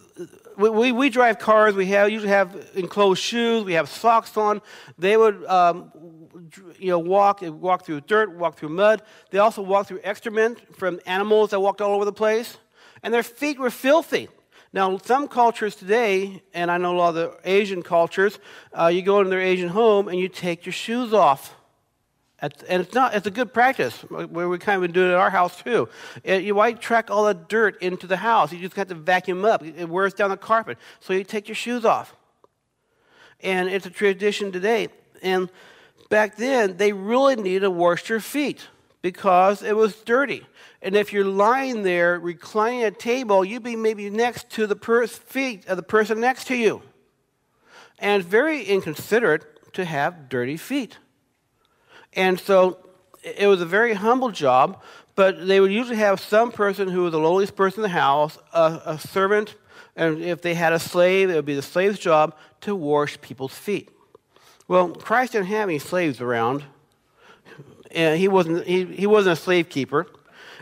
we, 0.56 0.92
we 0.92 1.10
drive 1.10 1.38
cars, 1.38 1.74
we 1.74 1.86
have, 1.86 2.10
usually 2.10 2.30
have 2.30 2.70
enclosed 2.74 3.22
shoes, 3.22 3.64
we 3.64 3.74
have 3.74 3.88
socks 3.88 4.36
on. 4.36 4.60
They 4.98 5.16
would 5.16 5.44
um, 5.46 5.92
you 6.80 6.90
know, 6.90 6.98
walk, 6.98 7.42
walk 7.42 7.84
through 7.84 8.02
dirt, 8.02 8.36
walk 8.36 8.56
through 8.58 8.70
mud. 8.70 9.02
They 9.30 9.38
also 9.38 9.62
walked 9.62 9.88
through 9.88 10.00
excrement 10.02 10.76
from 10.76 11.00
animals 11.06 11.50
that 11.50 11.60
walked 11.60 11.80
all 11.80 11.94
over 11.94 12.04
the 12.04 12.12
place. 12.12 12.58
And 13.02 13.12
their 13.12 13.22
feet 13.22 13.58
were 13.58 13.70
filthy. 13.70 14.28
Now, 14.72 14.98
some 14.98 15.26
cultures 15.26 15.74
today, 15.74 16.42
and 16.54 16.70
I 16.70 16.78
know 16.78 16.94
a 16.94 16.98
lot 16.98 17.08
of 17.08 17.14
the 17.16 17.38
Asian 17.44 17.82
cultures, 17.82 18.38
uh, 18.78 18.86
you 18.86 19.02
go 19.02 19.18
into 19.18 19.30
their 19.30 19.40
Asian 19.40 19.68
home 19.68 20.08
and 20.08 20.18
you 20.18 20.28
take 20.28 20.64
your 20.64 20.72
shoes 20.72 21.12
off. 21.12 21.56
At, 22.42 22.62
and 22.68 22.82
it's 22.82 22.94
not, 22.94 23.14
it's 23.14 23.26
a 23.26 23.30
good 23.30 23.52
practice, 23.52 24.02
we 24.08 24.58
kind 24.58 24.82
of 24.82 24.92
doing 24.92 25.10
it 25.10 25.12
at 25.12 25.18
our 25.18 25.28
house 25.28 25.60
too. 25.60 25.88
It, 26.24 26.42
you 26.42 26.54
might 26.54 26.80
track 26.80 27.10
all 27.10 27.24
the 27.24 27.34
dirt 27.34 27.82
into 27.82 28.06
the 28.06 28.16
house. 28.16 28.52
You 28.52 28.60
just 28.60 28.76
have 28.76 28.88
to 28.88 28.94
vacuum 28.94 29.44
up. 29.44 29.62
It 29.62 29.88
wears 29.88 30.14
down 30.14 30.30
the 30.30 30.36
carpet. 30.38 30.78
So 31.00 31.12
you 31.12 31.24
take 31.24 31.48
your 31.48 31.54
shoes 31.54 31.84
off. 31.84 32.16
And 33.40 33.68
it's 33.68 33.86
a 33.86 33.90
tradition 33.90 34.52
today. 34.52 34.88
And 35.22 35.50
back 36.10 36.36
then, 36.36 36.76
they 36.76 36.92
really 36.92 37.36
needed 37.36 37.60
to 37.60 37.70
wash 37.70 38.06
their 38.06 38.20
feet 38.20 38.68
because 39.00 39.62
it 39.62 39.74
was 39.74 39.96
dirty. 40.02 40.46
And 40.82 40.94
if 40.94 41.12
you're 41.12 41.24
lying 41.24 41.82
there 41.82 42.18
reclining 42.18 42.82
at 42.82 42.92
a 42.92 42.96
table, 42.96 43.44
you'd 43.44 43.62
be 43.62 43.76
maybe 43.76 44.10
next 44.10 44.50
to 44.50 44.66
the 44.66 44.76
per- 44.76 45.06
feet 45.06 45.66
of 45.66 45.78
the 45.78 45.82
person 45.82 46.20
next 46.20 46.46
to 46.48 46.56
you. 46.56 46.82
And 47.98 48.22
very 48.22 48.64
inconsiderate 48.64 49.72
to 49.74 49.84
have 49.84 50.28
dirty 50.28 50.56
feet. 50.56 50.98
And 52.12 52.38
so 52.38 52.78
it 53.22 53.46
was 53.46 53.60
a 53.60 53.66
very 53.66 53.94
humble 53.94 54.30
job, 54.30 54.82
but 55.14 55.46
they 55.46 55.60
would 55.60 55.72
usually 55.72 55.96
have 55.96 56.20
some 56.20 56.50
person 56.50 56.88
who 56.88 57.02
was 57.02 57.12
the 57.12 57.18
lowliest 57.18 57.56
person 57.56 57.80
in 57.80 57.82
the 57.82 57.88
house, 57.88 58.38
a, 58.52 58.80
a 58.84 58.98
servant, 58.98 59.54
and 59.96 60.22
if 60.22 60.40
they 60.40 60.54
had 60.54 60.72
a 60.72 60.78
slave, 60.78 61.30
it 61.30 61.34
would 61.34 61.44
be 61.44 61.54
the 61.54 61.62
slave's 61.62 61.98
job 61.98 62.34
to 62.62 62.74
wash 62.74 63.20
people's 63.20 63.54
feet. 63.54 63.90
Well, 64.70 64.90
Christ 64.90 65.32
didn't 65.32 65.48
have 65.48 65.68
any 65.68 65.80
slaves 65.80 66.20
around. 66.20 66.62
And 67.90 68.20
he 68.20 68.28
wasn't, 68.28 68.64
he, 68.64 68.84
he 68.84 69.04
wasn't 69.04 69.36
a 69.36 69.42
slave 69.42 69.68
keeper. 69.68 70.06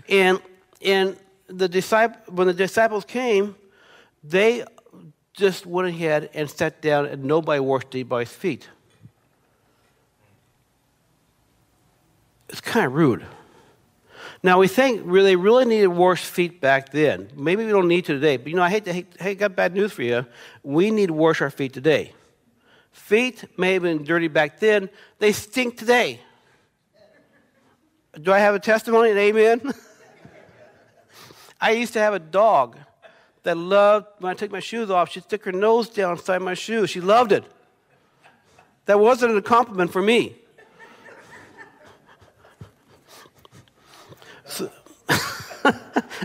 And, 0.09 0.41
and 0.81 1.15
the 1.47 1.69
disciple, 1.69 2.19
when 2.33 2.47
the 2.47 2.55
disciples 2.55 3.05
came, 3.05 3.55
they 4.25 4.65
just 5.35 5.67
went 5.67 5.88
ahead 5.88 6.31
and 6.33 6.49
sat 6.49 6.81
down, 6.81 7.05
and 7.05 7.25
nobody 7.25 7.61
washed 7.61 7.88
anybody's 7.93 8.31
feet. 8.31 8.67
it's 12.49 12.62
kind 12.62 12.87
of 12.87 12.95
rude. 12.95 13.27
Now 14.43 14.59
we 14.59 14.69
think 14.69 15.03
really 15.05 15.37
really 15.37 15.67
needed 15.67 15.88
washed 15.88 16.25
feet 16.25 16.62
back 16.62 16.93
then. 16.93 17.29
Maybe 17.37 17.67
we 17.67 17.73
don't 17.73 17.88
need 17.88 18.07
to 18.07 18.15
today, 18.15 18.38
but 18.38 18.47
you 18.47 18.57
know 18.57 18.62
I 18.62 18.71
hate 18.71 18.87
to 18.87 18.93
hate, 18.95 19.15
hey, 19.21 19.35
got 19.35 19.55
bad 19.55 19.75
news 19.75 19.93
for 19.93 20.03
you. 20.03 20.25
We 20.62 20.91
need 20.91 21.09
to 21.09 21.12
wash 21.12 21.43
our 21.43 21.50
feet 21.50 21.75
today. 21.75 22.15
Feet 22.92 23.45
may 23.57 23.75
have 23.75 23.83
been 23.83 24.04
dirty 24.04 24.28
back 24.28 24.59
then; 24.59 24.90
they 25.18 25.33
stink 25.33 25.76
today. 25.76 26.21
Do 28.21 28.33
I 28.33 28.38
have 28.38 28.54
a 28.54 28.59
testimony? 28.59 29.11
And 29.11 29.18
amen. 29.18 29.73
I 31.61 31.73
used 31.73 31.92
to 31.92 32.00
have 32.00 32.14
a 32.14 32.18
dog 32.18 32.76
that 33.42 33.57
loved 33.57 34.07
when 34.18 34.30
I 34.30 34.35
took 34.35 34.50
my 34.50 34.61
shoes 34.61 34.90
off. 34.90 35.11
She'd 35.11 35.25
stick 35.25 35.45
her 35.45 35.52
nose 35.52 35.88
down 35.88 36.12
inside 36.12 36.42
my 36.42 36.54
shoe. 36.54 36.87
She 36.87 37.00
loved 37.00 37.33
it. 37.33 37.45
That 38.87 38.99
wasn't 39.00 39.37
a 39.37 39.42
compliment 39.42 39.92
for 39.92 40.02
me. 40.02 40.37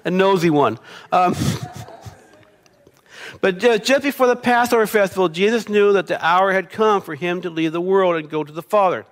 a 0.05 0.11
nosy 0.11 0.49
one. 0.49 0.79
Um, 1.11 1.35
but 3.43 3.57
just 3.57 4.03
before 4.03 4.27
the 4.27 4.37
Passover 4.37 4.87
festival, 4.87 5.27
Jesus 5.27 5.67
knew 5.67 5.91
that 5.91 6.07
the 6.07 6.25
hour 6.25 6.53
had 6.53 6.69
come 6.69 7.01
for 7.01 7.13
him 7.13 7.41
to 7.41 7.49
leave 7.49 7.73
the 7.73 7.81
world 7.81 8.15
and 8.15 8.29
go 8.29 8.41
to 8.41 8.53
the 8.53 8.61
Father. 8.61 9.05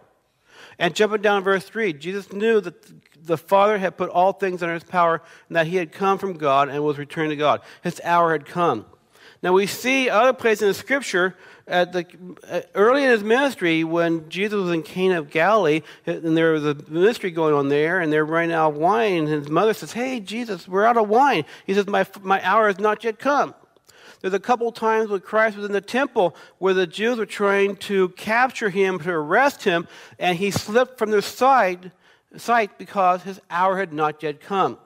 And 0.80 0.96
jumping 0.96 1.22
down 1.22 1.42
to 1.42 1.44
verse 1.44 1.66
3, 1.66 1.92
Jesus 1.92 2.32
knew 2.32 2.62
that 2.62 3.26
the 3.26 3.38
Father 3.38 3.78
had 3.78 3.98
put 3.98 4.10
all 4.10 4.32
things 4.32 4.64
under 4.64 4.74
his 4.74 4.86
power 4.86 5.22
and 5.50 5.58
that 5.58 5.68
he 5.68 5.76
had 5.76 5.92
come 5.92 6.18
from 6.18 6.38
God 6.38 6.70
and 6.70 6.82
was 6.82 6.98
returning 6.98 7.32
to 7.32 7.36
God. 7.36 7.60
His 7.84 8.00
hour 8.06 8.32
had 8.32 8.46
come. 8.46 8.86
Now 9.44 9.52
we 9.52 9.68
see 9.68 10.10
other 10.10 10.32
places 10.32 10.62
in 10.62 10.68
the 10.70 10.76
scripture 10.76 11.36
at 11.68 11.92
the, 11.92 12.06
uh, 12.50 12.62
early 12.74 13.04
in 13.04 13.10
his 13.10 13.24
ministry 13.24 13.84
when 13.84 14.30
Jesus 14.30 14.56
was 14.56 14.72
in 14.72 14.84
Cana 14.84 15.20
of 15.20 15.30
Galilee 15.30 15.82
and 16.06 16.38
there 16.38 16.54
was 16.54 16.64
a 16.64 16.78
ministry 16.88 17.32
going 17.32 17.54
on 17.54 17.68
there 17.68 18.00
and 18.00 18.14
they're 18.14 18.24
running 18.24 18.54
out 18.54 18.76
of 18.76 18.78
wine 18.78 19.12
and 19.12 19.28
his 19.28 19.50
mother 19.50 19.74
says, 19.74 19.92
Hey, 19.92 20.22
Jesus, 20.22 20.70
we're 20.70 20.86
out 20.86 20.96
of 20.96 21.10
wine. 21.10 21.44
He 21.68 21.74
says, 21.74 21.86
My, 21.88 22.08
my 22.22 22.42
hour 22.48 22.68
has 22.68 22.80
not 22.80 23.04
yet 23.04 23.20
come. 23.20 23.56
There's 24.22 24.34
a 24.34 24.40
couple 24.40 24.72
times 24.72 25.10
when 25.10 25.22
Christ 25.22 25.58
was 25.58 25.66
in 25.66 25.72
the 25.72 25.82
temple 25.82 26.36
where 26.60 26.76
the 26.76 26.86
Jews 26.86 27.18
were 27.18 27.26
trying 27.26 27.76
to 27.78 28.10
capture 28.10 28.70
him, 28.70 29.00
to 29.00 29.10
arrest 29.10 29.64
him, 29.64 29.88
and 30.20 30.38
he 30.38 30.52
slipped 30.52 31.00
from 31.00 31.10
their 31.10 31.22
sight, 31.22 31.92
sight 32.38 32.78
because 32.78 33.24
his 33.24 33.42
hour 33.50 33.78
had 33.78 33.94
not 33.94 34.22
yet 34.22 34.40
come. 34.40 34.78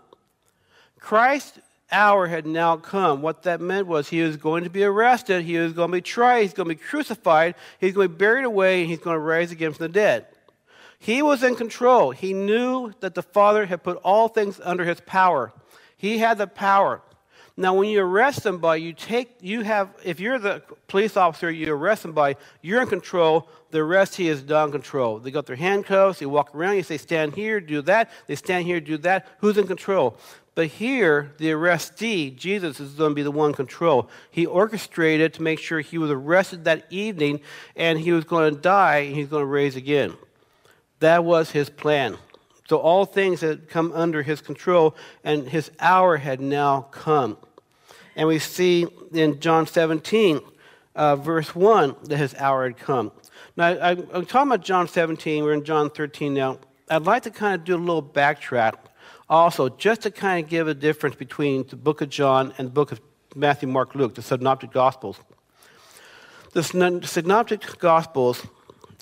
Christ's 1.00 1.60
hour 1.92 2.27
had 2.27 2.46
now 2.46 2.77
come. 2.77 3.22
What 3.22 3.44
that 3.44 3.62
meant 3.62 3.88
was 3.88 4.10
he 4.10 4.22
was 4.22 4.38
going 4.38 4.63
to 4.63 4.70
be 4.70 4.84
arrested, 4.84 5.44
he 5.44 5.58
was 5.58 5.74
going 5.74 5.92
to 5.92 5.98
be 5.98 6.01
tried, 6.01 6.44
he's 6.44 6.54
going 6.54 6.70
to 6.70 6.75
be 6.75 6.82
crucified, 6.82 7.56
he's 7.80 7.94
going 7.94 8.08
to 8.08 8.13
be 8.13 8.18
buried 8.18 8.46
away, 8.46 8.82
and 8.82 8.89
he's 8.89 9.00
going 9.00 9.15
to 9.15 9.20
rise 9.20 9.51
again 9.51 9.74
from 9.74 9.84
the 9.84 9.94
dead. 9.94 10.25
He 10.98 11.22
was 11.22 11.44
in 11.44 11.56
control. 11.56 12.12
He 12.12 12.34
knew 12.34 12.94
that 13.01 13.15
the 13.15 13.22
Father 13.22 13.65
had 13.65 13.84
put 13.84 13.98
all 13.98 14.27
things 14.27 14.60
under 14.63 14.86
his 14.86 15.01
power. 15.01 15.54
He 15.98 16.18
had 16.18 16.38
the 16.38 16.48
power. 16.48 17.01
Now, 17.58 17.74
when 17.74 17.88
you 17.88 18.02
arrest 18.02 18.42
somebody, 18.42 18.82
you 18.82 18.92
take, 18.92 19.38
you 19.40 19.62
have, 19.62 19.90
if 20.04 20.20
you're 20.20 20.40
the 20.40 20.62
police 20.88 21.16
officer, 21.16 21.50
you 21.50 21.74
arrest 21.74 22.02
somebody, 22.02 22.36
you're 22.62 22.82
in 22.82 22.88
control. 22.88 23.48
The 23.72 23.82
rest 23.82 24.16
he 24.16 24.28
is 24.28 24.42
done 24.42 24.72
control. 24.72 25.20
They 25.20 25.32
got 25.32 25.46
their 25.46 25.56
handcuffs, 25.56 26.20
they 26.20 26.26
walk 26.26 26.54
around, 26.54 26.76
you 26.76 26.84
say, 26.84 26.98
stand 26.98 27.34
here, 27.34 27.62
do 27.62 27.82
that. 27.84 28.12
They 28.28 28.36
stand 28.36 28.66
here, 28.66 28.82
do 28.82 28.98
that. 29.00 29.28
Who's 29.40 29.58
in 29.58 29.68
control? 29.68 30.18
But 30.54 30.68
here, 30.68 31.34
the 31.38 31.52
arrestee, 31.52 32.36
Jesus, 32.36 32.80
is 32.80 32.94
going 32.94 33.12
to 33.12 33.16
be 33.16 33.24
the 33.24 33.32
one 33.32 33.52
in 33.52 33.56
control. 33.56 34.10
He 34.32 34.46
orchestrated 34.46 35.34
to 35.36 35.42
make 35.42 35.60
sure 35.60 35.80
he 35.80 35.98
was 35.98 36.12
arrested 36.12 36.66
that 36.66 36.86
evening 36.90 37.42
and 37.76 38.00
he 38.00 38.12
was 38.14 38.24
going 38.24 38.54
to 38.54 38.60
die 38.60 39.00
and 39.00 39.16
he's 39.16 39.28
going 39.28 39.42
to 39.42 39.48
raise 39.48 39.76
again. 39.76 40.14
That 41.00 41.26
was 41.26 41.52
his 41.52 41.70
plan. 41.70 42.18
So 42.70 42.78
all 42.78 43.06
things 43.06 43.42
had 43.42 43.70
come 43.70 43.92
under 43.94 44.24
his 44.24 44.42
control 44.42 44.96
and 45.24 45.48
his 45.48 45.72
hour 45.80 46.18
had 46.18 46.40
now 46.40 46.88
come. 46.92 47.38
And 48.15 48.27
we 48.27 48.39
see 48.39 48.88
in 49.13 49.39
John 49.39 49.67
17, 49.67 50.39
uh, 50.95 51.15
verse 51.17 51.53
1, 51.53 51.95
that 52.03 52.17
his 52.17 52.34
hour 52.36 52.63
had 52.63 52.77
come. 52.77 53.12
Now, 53.57 53.67
I, 53.67 53.91
I'm 53.91 54.25
talking 54.25 54.51
about 54.51 54.63
John 54.63 54.88
17. 54.88 55.43
We're 55.43 55.53
in 55.53 55.63
John 55.63 55.89
13 55.89 56.34
now. 56.34 56.60
I'd 56.89 57.03
like 57.03 57.24
to 57.24 57.31
kind 57.31 57.55
of 57.55 57.65
do 57.65 57.75
a 57.75 57.77
little 57.77 58.03
backtrack 58.03 58.75
also, 59.29 59.69
just 59.69 60.01
to 60.01 60.12
kind 60.12 60.43
of 60.43 60.50
give 60.50 60.67
a 60.67 60.74
difference 60.74 61.15
between 61.15 61.65
the 61.67 61.75
book 61.75 62.01
of 62.01 62.10
John 62.10 62.53
and 62.57 62.67
the 62.67 62.72
book 62.72 62.91
of 62.91 63.01
Matthew, 63.36 63.67
Mark, 63.67 63.95
Luke, 63.95 64.15
the 64.15 64.22
synoptic 64.22 64.72
gospels. 64.72 65.19
The 66.53 66.63
synoptic 66.63 67.79
gospels 67.79 68.45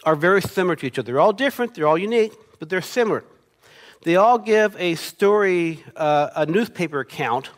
are 0.06 0.16
very 0.16 0.42
similar 0.42 0.76
to 0.78 0.88
each 0.88 0.98
other. 0.98 1.12
They're 1.12 1.20
all 1.20 1.34
different, 1.34 1.76
they're 1.76 1.88
all 1.88 1.98
unique, 1.98 2.34
but 2.58 2.70
they're 2.70 2.82
similar. 2.82 3.24
They 4.04 4.16
all 4.16 4.38
give 4.38 4.76
a 4.80 4.96
story, 4.96 5.84
uh, 5.96 6.30
a 6.36 6.46
newspaper 6.46 7.00
account, 7.00 7.52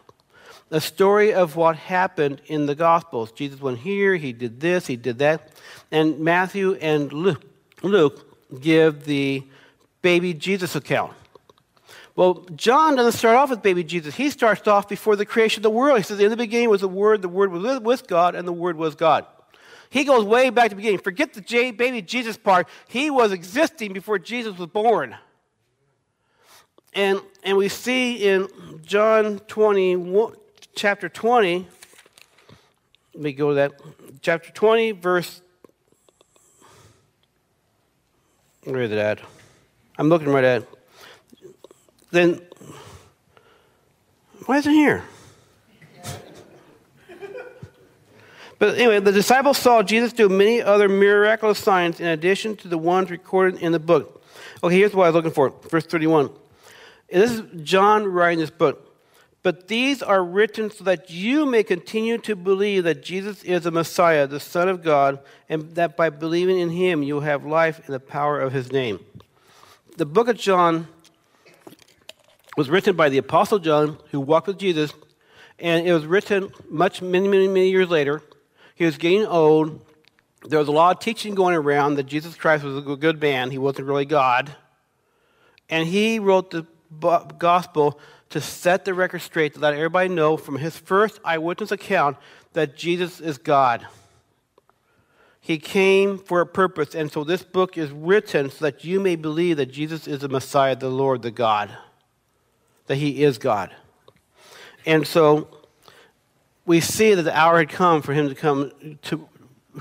a 0.72 0.82
story 0.82 1.34
of 1.34 1.56
what 1.56 1.76
happened 1.76 2.42
in 2.48 2.66
the 2.66 2.76
gospels. 2.76 3.32
Jesus 3.32 3.62
went 3.62 3.80
here, 3.80 4.16
he 4.16 4.34
did 4.34 4.60
this, 4.60 4.88
he 4.88 4.96
did 4.96 5.20
that. 5.20 5.52
And 5.92 6.20
Matthew 6.20 6.74
and 6.76 7.12
Luke, 7.14 7.44
Luke 7.82 8.60
give 8.62 9.06
the 9.06 9.44
baby 10.02 10.34
Jesus 10.34 10.76
account. 10.76 11.14
Well, 12.16 12.46
John 12.56 12.96
doesn't 12.96 13.12
start 13.12 13.36
off 13.36 13.50
with 13.50 13.62
baby 13.62 13.84
Jesus. 13.84 14.16
He 14.16 14.30
starts 14.30 14.68
off 14.68 14.88
before 14.88 15.16
the 15.16 15.26
creation 15.26 15.60
of 15.60 15.64
the 15.64 15.70
world. 15.70 15.98
He 15.98 16.04
says, 16.04 16.20
In 16.20 16.30
the 16.30 16.38
beginning 16.38 16.70
was 16.70 16.82
the 16.82 16.88
Word, 16.88 17.22
the 17.22 17.30
Word 17.30 17.52
was 17.52 17.80
with 17.82 18.08
God, 18.08 18.36
and 18.36 18.48
the 18.48 18.54
Word 18.54 18.78
was 18.78 18.96
God. 18.96 19.26
He 19.90 20.04
goes 20.04 20.24
way 20.24 20.50
back 20.50 20.66
to 20.66 20.70
the 20.70 20.76
beginning. 20.78 21.00
Forget 21.00 21.34
the 21.34 21.42
J, 21.42 21.72
baby 21.72 22.02
Jesus 22.02 22.38
part. 22.38 22.68
He 22.88 23.10
was 23.10 23.32
existing 23.32 23.94
before 23.94 24.18
Jesus 24.18 24.58
was 24.58 24.68
born. 24.68 25.16
And, 26.94 27.20
and 27.44 27.58
we 27.58 27.68
see 27.68 28.16
in 28.16 28.48
John 28.82 29.40
20, 29.40 29.96
chapter 30.76 31.10
20, 31.10 31.68
let 33.14 33.24
me 33.24 33.34
go 33.34 33.50
to 33.50 33.56
that. 33.56 33.74
Chapter 34.22 34.52
20, 34.52 34.92
verse. 34.92 35.42
Where 38.64 38.82
is 38.82 38.92
it 38.92 38.98
at? 38.98 39.22
I'm 39.98 40.10
looking 40.10 40.30
right 40.30 40.44
at 40.44 40.68
then 42.16 42.42
why 44.46 44.58
isn't 44.58 44.74
here? 44.74 45.04
But 48.58 48.78
anyway, 48.78 49.02
the 49.02 49.12
disciples 49.12 49.58
saw 49.58 49.84
Jesus 49.84 50.14
do 50.14 50.30
many 50.30 50.62
other 50.62 50.88
miraculous 50.88 51.60
signs 51.60 52.00
in 52.00 52.08
addition 52.08 52.56
to 52.58 52.70
the 52.70 52.78
ones 52.78 53.12
recorded 53.12 53.62
in 53.62 53.74
the 53.74 53.80
book. 53.80 54.24
Okay, 54.64 54.78
here's 54.78 54.94
what 54.94 55.04
I 55.04 55.08
was 55.10 55.16
looking 55.16 55.32
for. 55.32 55.50
Verse 55.70 55.86
31. 55.86 56.30
And 57.10 57.22
this 57.22 57.32
is 57.32 57.44
John 57.64 58.06
writing 58.06 58.40
this 58.40 58.50
book. 58.50 58.85
But 59.46 59.68
these 59.68 60.02
are 60.02 60.24
written 60.24 60.72
so 60.72 60.84
that 60.86 61.12
you 61.12 61.46
may 61.46 61.62
continue 61.62 62.18
to 62.18 62.36
believe 62.36 62.84
that 62.86 63.04
Jesus 63.04 63.44
is 63.44 63.62
the 63.62 63.70
Messiah, 63.70 64.26
the 64.26 64.40
Son 64.40 64.68
of 64.68 64.82
God, 64.82 65.20
and 65.48 65.76
that 65.76 65.96
by 65.96 66.10
believing 66.10 66.58
in 66.58 66.72
him 66.72 67.04
you 67.04 67.14
will 67.14 67.22
have 67.22 67.46
life 67.46 67.80
in 67.86 67.92
the 67.92 68.00
power 68.00 68.42
of 68.42 68.54
his 68.54 68.72
name. 68.72 69.00
The 69.98 70.06
book 70.08 70.30
of 70.30 70.36
John 70.36 70.88
was 72.58 72.72
written 72.72 72.96
by 72.96 73.10
the 73.10 73.20
Apostle 73.20 73.60
John, 73.60 74.00
who 74.10 74.20
walked 74.20 74.48
with 74.48 74.58
Jesus, 74.58 74.92
And 75.60 75.86
it 75.86 75.94
was 75.94 76.08
written 76.08 76.50
much, 76.68 77.04
many, 77.04 77.28
many, 77.28 77.48
many 77.48 77.70
years 77.70 77.90
later. 77.90 78.24
He 78.74 78.84
was 78.84 78.98
getting 78.98 79.28
old. 79.28 79.80
There 80.44 80.58
was 80.58 80.70
a 80.70 80.72
lot 80.72 80.98
of 80.98 81.04
teaching 81.04 81.36
going 81.36 81.56
around 81.56 81.98
that 81.98 82.08
Jesus 82.08 82.34
Christ 82.34 82.64
was 82.64 82.78
a 82.78 82.96
good 82.96 83.22
man. 83.22 83.52
He 83.52 83.60
wasn't 83.60 83.88
really 83.90 84.06
God. 84.06 84.56
And 85.70 85.88
he 85.88 86.18
wrote 86.18 86.50
the 86.50 86.66
gospel 87.38 88.00
to 88.36 88.42
set 88.42 88.84
the 88.84 88.94
record 88.94 89.22
straight, 89.22 89.54
to 89.54 89.62
let 89.62 89.74
everybody 89.74 90.10
know 90.10 90.36
from 90.36 90.58
his 90.58 90.78
first 90.78 91.22
eyewitness 91.24 91.72
account 91.72 92.18
that 92.52 92.76
Jesus 92.76 93.22
is 93.22 93.38
God. 93.38 93.88
He 95.40 95.58
came 95.58 96.18
for 96.18 96.42
a 96.42 96.46
purpose, 96.46 96.96
and 96.96 97.10
so 97.10 97.24
this 97.24 97.44
book 97.44 97.78
is 97.78 97.92
written 97.92 98.52
so 98.52 98.66
that 98.66 98.84
you 98.84 99.00
may 99.00 99.16
believe 99.16 99.56
that 99.56 99.68
Jesus 99.68 100.06
is 100.06 100.20
the 100.20 100.28
Messiah, 100.28 100.76
the 100.76 100.90
Lord, 100.90 101.22
the 101.22 101.32
God, 101.32 101.78
that 102.88 102.98
he 102.98 103.24
is 103.24 103.38
God. 103.38 103.74
And 104.86 105.08
so 105.08 105.48
we 106.66 106.82
see 106.82 107.14
that 107.14 107.24
the 107.24 107.38
hour 107.38 107.60
had 107.60 107.70
come 107.70 108.02
for 108.02 108.12
him 108.12 108.28
to 108.28 108.36
come 108.36 108.98
to 109.04 109.30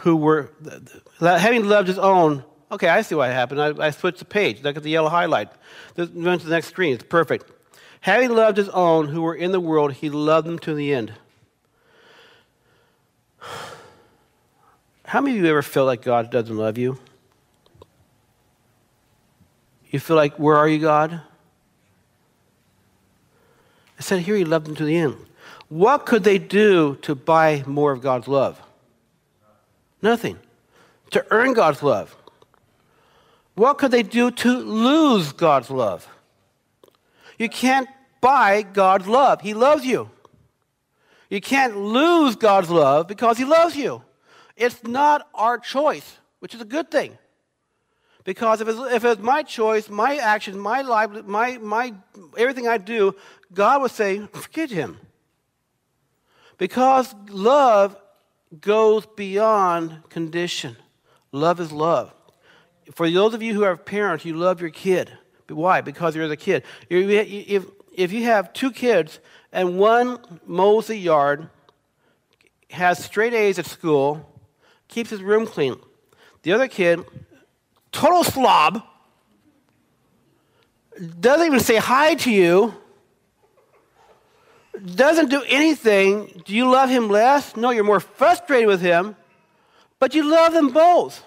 who 0.02 0.14
were 0.14 0.52
having 1.18 1.68
loved 1.68 1.88
his 1.88 1.98
own. 1.98 2.44
Okay, 2.70 2.88
I 2.88 3.02
see 3.02 3.16
what 3.16 3.32
happened. 3.32 3.60
I, 3.60 3.86
I 3.86 3.90
switched 3.90 4.20
the 4.20 4.24
page. 4.24 4.62
Look 4.62 4.76
at 4.76 4.84
the 4.84 4.90
yellow 4.90 5.08
highlight. 5.08 5.48
This 5.96 6.08
went 6.08 6.42
to 6.42 6.46
the 6.46 6.54
next 6.54 6.68
screen. 6.68 6.94
It's 6.94 7.02
perfect. 7.02 7.50
Having 8.04 8.34
loved 8.34 8.58
his 8.58 8.68
own 8.68 9.08
who 9.08 9.22
were 9.22 9.34
in 9.34 9.50
the 9.50 9.58
world, 9.58 9.94
he 9.94 10.10
loved 10.10 10.46
them 10.46 10.58
to 10.58 10.74
the 10.74 10.92
end. 10.92 11.14
How 15.06 15.22
many 15.22 15.38
of 15.38 15.42
you 15.42 15.48
ever 15.48 15.62
feel 15.62 15.86
like 15.86 16.02
God 16.02 16.30
doesn't 16.30 16.54
love 16.54 16.76
you? 16.76 16.98
You 19.90 19.98
feel 20.00 20.16
like, 20.16 20.34
where 20.38 20.54
are 20.54 20.68
you, 20.68 20.80
God? 20.80 21.18
I 23.98 24.02
said, 24.02 24.20
here 24.20 24.36
he 24.36 24.44
loved 24.44 24.66
them 24.66 24.76
to 24.76 24.84
the 24.84 24.98
end. 24.98 25.16
What 25.70 26.04
could 26.04 26.24
they 26.24 26.36
do 26.36 26.96
to 26.96 27.14
buy 27.14 27.64
more 27.66 27.92
of 27.92 28.02
God's 28.02 28.28
love? 28.28 28.60
Nothing. 30.02 30.38
To 31.12 31.24
earn 31.30 31.54
God's 31.54 31.82
love. 31.82 32.14
What 33.54 33.78
could 33.78 33.92
they 33.92 34.02
do 34.02 34.30
to 34.30 34.58
lose 34.58 35.32
God's 35.32 35.70
love? 35.70 36.06
You 37.38 37.48
can't 37.48 37.88
buy 38.24 38.62
God's 38.62 39.06
love. 39.06 39.42
He 39.42 39.52
loves 39.52 39.84
you. 39.84 40.10
You 41.28 41.42
can't 41.42 41.76
lose 41.76 42.36
God's 42.36 42.70
love 42.70 43.06
because 43.06 43.36
He 43.36 43.44
loves 43.44 43.76
you. 43.76 44.02
It's 44.56 44.82
not 44.82 45.28
our 45.34 45.58
choice, 45.58 46.18
which 46.40 46.54
is 46.54 46.60
a 46.60 46.64
good 46.64 46.90
thing. 46.90 47.18
Because 48.24 48.62
if 48.62 48.68
it's, 48.68 48.78
if 48.78 49.04
it's 49.04 49.20
my 49.20 49.42
choice, 49.42 49.90
my 49.90 50.16
actions, 50.16 50.56
my 50.56 50.80
life, 50.80 51.10
my, 51.26 51.58
my, 51.58 51.92
everything 52.38 52.66
I 52.66 52.78
do, 52.78 53.14
God 53.52 53.82
would 53.82 53.90
say, 53.90 54.26
forget 54.32 54.70
him. 54.70 54.98
Because 56.56 57.14
love 57.28 57.96
goes 58.60 59.04
beyond 59.04 60.08
condition. 60.08 60.76
Love 61.32 61.60
is 61.60 61.72
love. 61.72 62.14
For 62.94 63.10
those 63.10 63.34
of 63.34 63.42
you 63.42 63.52
who 63.52 63.62
have 63.62 63.84
parents, 63.84 64.24
you 64.24 64.34
love 64.34 64.60
your 64.62 64.70
kid. 64.70 65.12
Why? 65.48 65.82
Because 65.82 66.16
you're 66.16 66.28
the 66.28 66.36
kid. 66.36 66.64
If, 66.88 67.66
if 67.96 68.12
you 68.12 68.24
have 68.24 68.52
two 68.52 68.70
kids 68.70 69.20
and 69.52 69.78
one 69.78 70.18
mows 70.46 70.88
the 70.88 70.96
yard, 70.96 71.48
has 72.70 73.02
straight 73.02 73.34
A's 73.34 73.58
at 73.58 73.66
school, 73.66 74.28
keeps 74.88 75.10
his 75.10 75.22
room 75.22 75.46
clean. 75.46 75.76
The 76.42 76.52
other 76.52 76.68
kid, 76.68 77.04
total 77.92 78.24
slob, 78.24 78.82
doesn't 81.20 81.46
even 81.46 81.60
say 81.60 81.76
hi 81.76 82.14
to 82.16 82.30
you, 82.30 82.74
doesn't 84.94 85.30
do 85.30 85.42
anything. 85.46 86.42
Do 86.44 86.54
you 86.54 86.70
love 86.70 86.90
him 86.90 87.08
less? 87.08 87.56
No, 87.56 87.70
you're 87.70 87.84
more 87.84 88.00
frustrated 88.00 88.66
with 88.66 88.80
him, 88.80 89.16
but 89.98 90.14
you 90.14 90.28
love 90.28 90.52
them 90.52 90.68
both. 90.68 91.24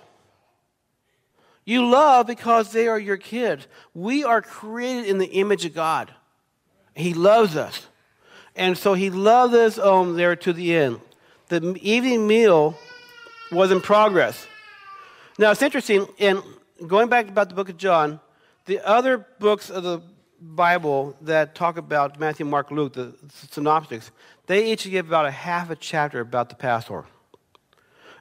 You 1.65 1.85
love 1.89 2.27
because 2.27 2.71
they 2.71 2.87
are 2.87 2.99
your 2.99 3.17
kids. 3.17 3.67
We 3.93 4.23
are 4.23 4.41
created 4.41 5.05
in 5.05 5.17
the 5.17 5.25
image 5.25 5.65
of 5.65 5.73
God. 5.73 6.13
He 6.97 7.13
loves 7.13 7.55
us. 7.55 7.87
And 8.55 8.77
so 8.77 8.95
he 8.95 9.09
loved 9.09 9.53
us 9.53 9.77
um, 9.77 10.15
there 10.15 10.35
to 10.35 10.51
the 10.51 10.75
end. 10.75 10.99
The 11.47 11.77
evening 11.81 12.27
meal 12.27 12.75
was 13.51 13.71
in 13.71 13.81
progress. 13.81 14.47
Now, 15.37 15.51
it's 15.51 15.61
interesting, 15.61 16.07
in 16.17 16.41
going 16.87 17.07
back 17.07 17.29
about 17.29 17.49
the 17.49 17.55
book 17.55 17.69
of 17.69 17.77
John, 17.77 18.19
the 18.65 18.85
other 18.85 19.19
books 19.39 19.69
of 19.69 19.83
the 19.83 20.01
Bible 20.41 21.15
that 21.21 21.55
talk 21.55 21.77
about 21.77 22.19
Matthew, 22.19 22.45
Mark, 22.45 22.71
Luke, 22.71 22.93
the 22.93 23.15
synoptics, 23.31 24.11
they 24.47 24.71
each 24.71 24.89
give 24.89 25.07
about 25.07 25.25
a 25.25 25.31
half 25.31 25.69
a 25.69 25.75
chapter 25.75 26.19
about 26.19 26.49
the 26.49 26.55
Passover. 26.55 27.05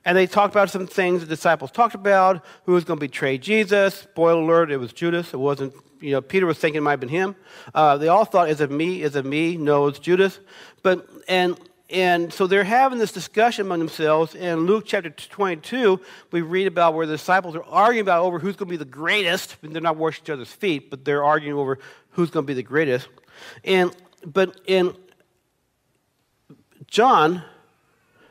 And 0.05 0.17
they 0.17 0.27
talked 0.27 0.55
about 0.55 0.71
some 0.71 0.87
things 0.87 1.23
the 1.23 1.27
disciples 1.27 1.73
talked 1.73 1.95
about, 1.95 2.45
who 2.65 2.73
was 2.73 2.85
going 2.85 2.99
to 2.99 3.05
betray 3.05 3.39
Jesus. 3.39 3.95
Spoiler 3.95 4.41
alert, 4.41 4.71
it 4.71 4.77
was 4.77 4.93
Judas. 4.93 5.35
It 5.35 5.39
wasn't, 5.39 5.75
you 6.01 6.13
know, 6.13 6.21
Peter 6.21 6.47
was 6.47 6.59
thinking 6.59 6.79
it 6.79 6.83
might 6.83 6.93
have 6.93 7.01
been 7.01 7.09
him. 7.09 7.37
Uh, 7.75 7.97
they 7.97 8.09
all 8.09 8.25
thought, 8.25 8.51
is 8.51 8.61
it 8.61 8.71
me? 8.71 9.03
Is 9.03 9.17
it 9.17 9.25
me? 9.25 9.57
No, 9.57 9.87
it's 9.87 9.99
Judas. 9.99 10.39
But, 10.83 11.09
and 11.29 11.59
and 11.89 12.33
so 12.33 12.49
they're 12.49 12.65
having 12.65 12.99
this 12.99 13.13
discussion 13.13 13.67
among 13.67 13.79
themselves. 13.79 14.35
In 14.35 14.67
Luke 14.67 14.85
chapter 14.87 15.09
22, 15.11 16.01
we 16.33 16.41
read 16.41 16.67
about 16.67 16.95
where 16.95 17.07
the 17.07 17.15
disciples 17.15 17.55
are 17.55 17.63
arguing 17.63 18.03
about 18.03 18.25
over 18.25 18.41
who's 18.41 18.57
going 18.57 18.67
to 18.69 18.73
be 18.73 18.77
the 18.77 18.85
greatest. 18.85 19.57
And 19.63 19.73
they're 19.73 19.81
not 19.81 19.97
washing 19.97 20.25
each 20.25 20.31
other's 20.31 20.51
feet, 20.51 20.91
but 20.91 21.05
they're 21.05 21.23
arguing 21.23 21.57
over 21.57 21.79
who's 22.11 22.31
going 22.31 22.45
to 22.45 22.47
be 22.47 22.55
the 22.55 22.63
greatest. 22.65 23.09
And 23.63 23.95
but 24.25 24.61
in 24.67 24.97
John, 26.89 27.43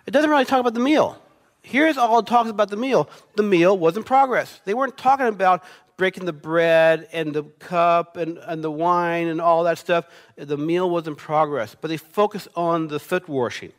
it 0.05 0.11
doesn't 0.11 0.29
really 0.29 0.45
talk 0.45 0.59
about 0.59 0.73
the 0.73 0.81
meal. 0.81 1.21
Here's 1.61 1.97
all 1.97 2.19
it 2.19 2.27
talks 2.27 2.49
about 2.49 2.69
the 2.69 2.77
meal. 2.77 3.09
The 3.35 3.43
meal 3.43 3.77
was 3.77 3.95
in 3.95 4.03
progress. 4.03 4.59
They 4.65 4.73
weren't 4.73 4.97
talking 4.97 5.27
about 5.27 5.63
breaking 5.97 6.25
the 6.25 6.33
bread 6.33 7.07
and 7.11 7.33
the 7.33 7.43
cup 7.43 8.17
and, 8.17 8.37
and 8.39 8.63
the 8.63 8.71
wine 8.71 9.27
and 9.27 9.39
all 9.39 9.63
that 9.63 9.77
stuff. 9.77 10.05
The 10.35 10.57
meal 10.57 10.89
was 10.89 11.07
in 11.07 11.15
progress, 11.15 11.75
but 11.79 11.87
they 11.87 11.97
focused 11.97 12.47
on 12.55 12.87
the 12.87 12.99
foot 12.99 13.27
washing. 13.29 13.71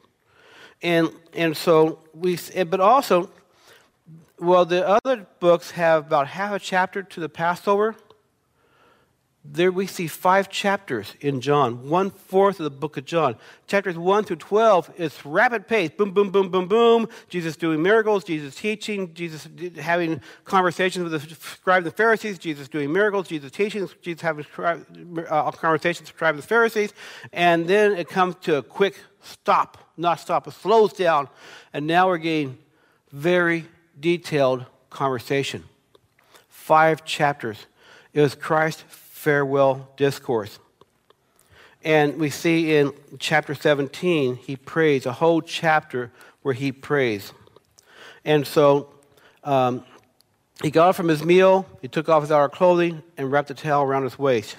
And, 0.83 1.11
and 1.33 1.57
so 1.57 2.01
we, 2.15 2.39
but 2.69 2.81
also, 2.81 3.31
well, 4.39 4.65
the 4.65 4.87
other 4.87 5.27
books 5.41 5.71
have 5.73 6.07
about 6.07 6.29
half 6.29 6.53
a 6.53 6.59
chapter 6.59 7.03
to 7.03 7.21
the 7.21 7.29
Passover 7.29 7.97
there 9.53 9.71
we 9.71 9.87
see 9.87 10.07
five 10.07 10.49
chapters 10.49 11.15
in 11.21 11.41
John, 11.41 11.89
one 11.89 12.11
fourth 12.11 12.59
of 12.61 12.65
the 12.65 12.71
book 12.71 12.97
of 12.97 13.05
John. 13.05 13.37
Chapters 13.67 13.97
1 13.97 14.25
through 14.25 14.37
12 14.37 14.93
is 14.97 15.25
rapid 15.25 15.69
pace 15.69 15.91
boom, 15.97 16.13
boom, 16.13 16.31
boom, 16.31 16.49
boom, 16.49 16.69
boom. 16.69 17.09
Jesus 17.29 17.57
doing 17.57 17.83
miracles, 17.83 18.25
Jesus 18.25 18.55
teaching, 18.55 19.13
Jesus 19.15 19.49
having 19.79 20.21
conversations 20.45 21.09
with 21.09 21.13
the 21.13 21.35
scribes 21.35 21.87
and 21.87 21.95
Pharisees, 21.95 22.39
Jesus 22.39 22.69
doing 22.69 22.93
miracles, 22.93 23.29
Jesus 23.29 23.51
teaching, 23.51 23.89
Jesus 24.03 24.21
having 24.21 24.47
uh, 25.29 25.51
conversations 25.53 26.09
with 26.09 26.13
the 26.13 26.17
scribes 26.17 26.39
and 26.39 26.45
Pharisees. 26.45 26.93
And 27.33 27.67
then 27.67 27.93
it 27.93 28.09
comes 28.09 28.37
to 28.43 28.57
a 28.57 28.63
quick 28.63 28.99
stop, 29.23 29.79
not 29.97 30.21
stop, 30.21 30.47
it 30.47 30.53
slows 30.53 30.93
down. 30.93 31.29
And 31.73 31.87
now 31.87 32.09
we're 32.09 32.19
getting 32.19 32.59
very 33.13 33.67
detailed 33.99 34.67
conversation. 34.91 35.65
Five 36.49 37.05
chapters. 37.05 37.67
It 38.13 38.21
was 38.21 38.35
Christ 38.35 38.85
farewell 39.27 39.89
discourse. 39.97 40.61
And 41.83 42.17
we 42.17 42.31
see 42.31 42.77
in 42.77 42.93
chapter 43.19 43.57
17, 43.57 44.37
he 44.37 44.55
prays, 44.55 45.05
a 45.05 45.11
whole 45.11 45.43
chapter 45.43 46.13
where 46.43 46.55
he 46.55 46.71
prays. 46.71 47.33
And 48.25 48.47
so 48.47 48.89
um, 49.43 49.85
he 50.63 50.71
got 50.71 50.91
up 50.91 50.95
from 50.95 51.09
his 51.09 51.25
meal, 51.25 51.67
he 51.83 51.89
took 51.89 52.09
off 52.09 52.23
his 52.23 52.31
outer 52.31 52.49
clothing, 52.49 53.03
and 53.17 53.33
wrapped 53.33 53.51
a 53.51 53.55
towel 53.55 53.83
around 53.83 54.05
his 54.05 54.17
waist. 54.17 54.59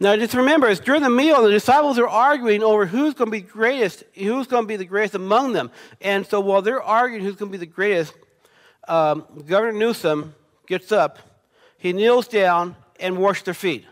Now, 0.00 0.16
just 0.16 0.34
remember, 0.34 0.66
it's 0.66 0.80
during 0.80 1.02
the 1.02 1.08
meal, 1.08 1.40
the 1.40 1.50
disciples 1.50 1.96
are 2.00 2.08
arguing 2.08 2.64
over 2.64 2.86
who's 2.86 3.14
going 3.14 3.28
to 3.28 3.30
be 3.30 3.40
greatest, 3.40 4.02
who's 4.16 4.48
going 4.48 4.64
to 4.64 4.68
be 4.68 4.76
the 4.76 4.84
greatest 4.84 5.14
among 5.14 5.52
them. 5.52 5.70
And 6.00 6.26
so 6.26 6.40
while 6.40 6.60
they're 6.60 6.82
arguing 6.82 7.24
who's 7.24 7.36
going 7.36 7.52
to 7.52 7.56
be 7.56 7.64
the 7.64 7.72
greatest, 7.72 8.14
um, 8.88 9.24
Governor 9.46 9.78
Newsom 9.78 10.34
gets 10.66 10.90
up, 10.90 11.20
he 11.78 11.92
kneels 11.92 12.26
down, 12.26 12.74
and 13.00 13.16
wash 13.18 13.42
their 13.42 13.54
feet. 13.54 13.84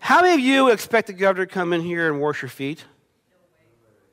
How 0.00 0.22
many 0.22 0.34
of 0.34 0.40
you 0.40 0.70
expect 0.70 1.08
the 1.08 1.12
governor 1.12 1.46
to 1.46 1.52
come 1.52 1.72
in 1.72 1.80
here 1.80 2.10
and 2.10 2.20
wash 2.20 2.42
your 2.42 2.48
feet? 2.48 2.84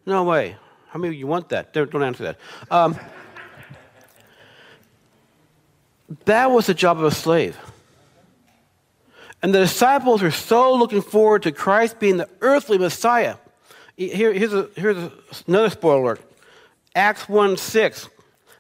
No 0.06 0.24
way. 0.24 0.58
How 0.90 1.00
many 1.00 1.14
of 1.14 1.20
you 1.20 1.28
want 1.28 1.50
that? 1.50 1.72
Don't, 1.74 1.92
don't 1.92 2.04
answer 2.04 2.24
that. 2.24 2.38
Um, 2.72 3.00
that 6.26 6.52
was 6.52 6.66
the 6.68 6.74
job 6.74 6.98
of 6.98 7.04
a 7.04 7.12
slave. 7.12 7.58
And 9.44 9.54
the 9.54 9.60
disciples 9.60 10.22
were 10.22 10.32
so 10.32 10.74
looking 10.74 11.02
forward 11.02 11.44
to 11.44 11.52
Christ 11.52 12.00
being 12.00 12.18
the 12.18 12.30
earthly 12.42 12.78
Messiah. 12.78 13.36
Here, 13.98 14.34
here's, 14.34 14.54
a, 14.54 14.70
here's 14.76 14.98
a, 14.98 15.12
another 15.48 15.70
spoiler 15.70 16.02
alert 16.02 16.22
Acts 16.96 17.28
1 17.28 17.58
6. 17.58 18.10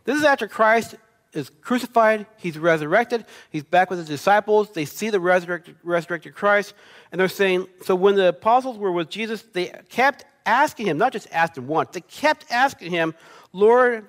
This 0.06 0.18
is 0.18 0.24
after 0.24 0.48
Christ 0.48 0.96
is 1.34 1.50
crucified, 1.62 2.26
he's 2.38 2.58
resurrected, 2.58 3.26
he's 3.50 3.64
back 3.64 3.90
with 3.90 4.00
his 4.00 4.08
disciples. 4.08 4.72
They 4.72 4.86
see 4.86 5.10
the 5.10 5.20
resurrected, 5.20 5.76
resurrected 5.84 6.36
Christ, 6.36 6.74
and 7.12 7.20
they're 7.20 7.28
saying, 7.28 7.68
so 7.84 7.96
when 7.96 8.16
the 8.16 8.30
apostles 8.30 8.78
were 8.78 8.92
with 8.92 9.10
Jesus, 9.10 9.42
they 9.54 9.74
kept 9.90 10.26
asking 10.46 10.88
him, 10.88 10.98
not 10.98 11.14
just 11.14 11.28
asked 11.32 11.58
him 11.58 11.68
once, 11.68 11.90
they 11.92 12.02
kept 12.02 12.46
asking 12.52 12.92
him, 12.92 13.16
Lord, 13.52 14.06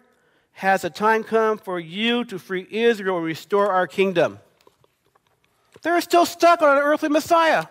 has 0.52 0.83
the 0.83 0.90
time 0.90 1.24
come 1.24 1.59
for 1.59 1.80
you 1.80 2.24
to 2.26 2.38
free 2.38 2.66
Israel 2.70 3.16
and 3.16 3.26
restore 3.26 3.72
our 3.72 3.87
kingdom? 3.87 4.38
They're 5.83 6.00
still 6.00 6.26
stuck 6.26 6.62
on 6.62 6.76
an 6.76 6.83
earthly 6.83 7.09
Messiah. 7.09 7.66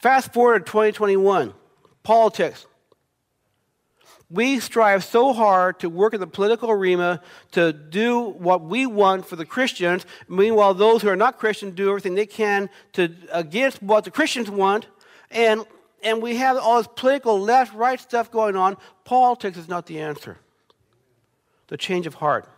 Fast 0.00 0.32
forward 0.32 0.66
to 0.66 0.70
2021, 0.70 1.54
politics 2.02 2.66
we 4.32 4.60
strive 4.60 5.04
so 5.04 5.32
hard 5.32 5.78
to 5.80 5.90
work 5.90 6.14
in 6.14 6.20
the 6.20 6.26
political 6.26 6.70
arena 6.70 7.20
to 7.52 7.72
do 7.72 8.20
what 8.20 8.62
we 8.62 8.86
want 8.86 9.26
for 9.26 9.36
the 9.36 9.44
Christians. 9.44 10.06
Meanwhile, 10.26 10.74
those 10.74 11.02
who 11.02 11.08
are 11.08 11.16
not 11.16 11.38
Christians 11.38 11.74
do 11.74 11.88
everything 11.90 12.14
they 12.14 12.26
can 12.26 12.70
to 12.94 13.10
against 13.30 13.82
what 13.82 14.04
the 14.04 14.10
Christians 14.10 14.50
want. 14.50 14.86
And, 15.30 15.66
and 16.02 16.22
we 16.22 16.36
have 16.36 16.56
all 16.56 16.78
this 16.78 16.88
political 16.96 17.38
left 17.38 17.74
right 17.74 18.00
stuff 18.00 18.30
going 18.30 18.56
on. 18.56 18.78
Politics 19.04 19.58
is 19.58 19.68
not 19.68 19.86
the 19.86 20.00
answer. 20.00 20.38
The 21.68 21.76
change 21.76 22.06
of 22.06 22.14
heart. 22.14 22.48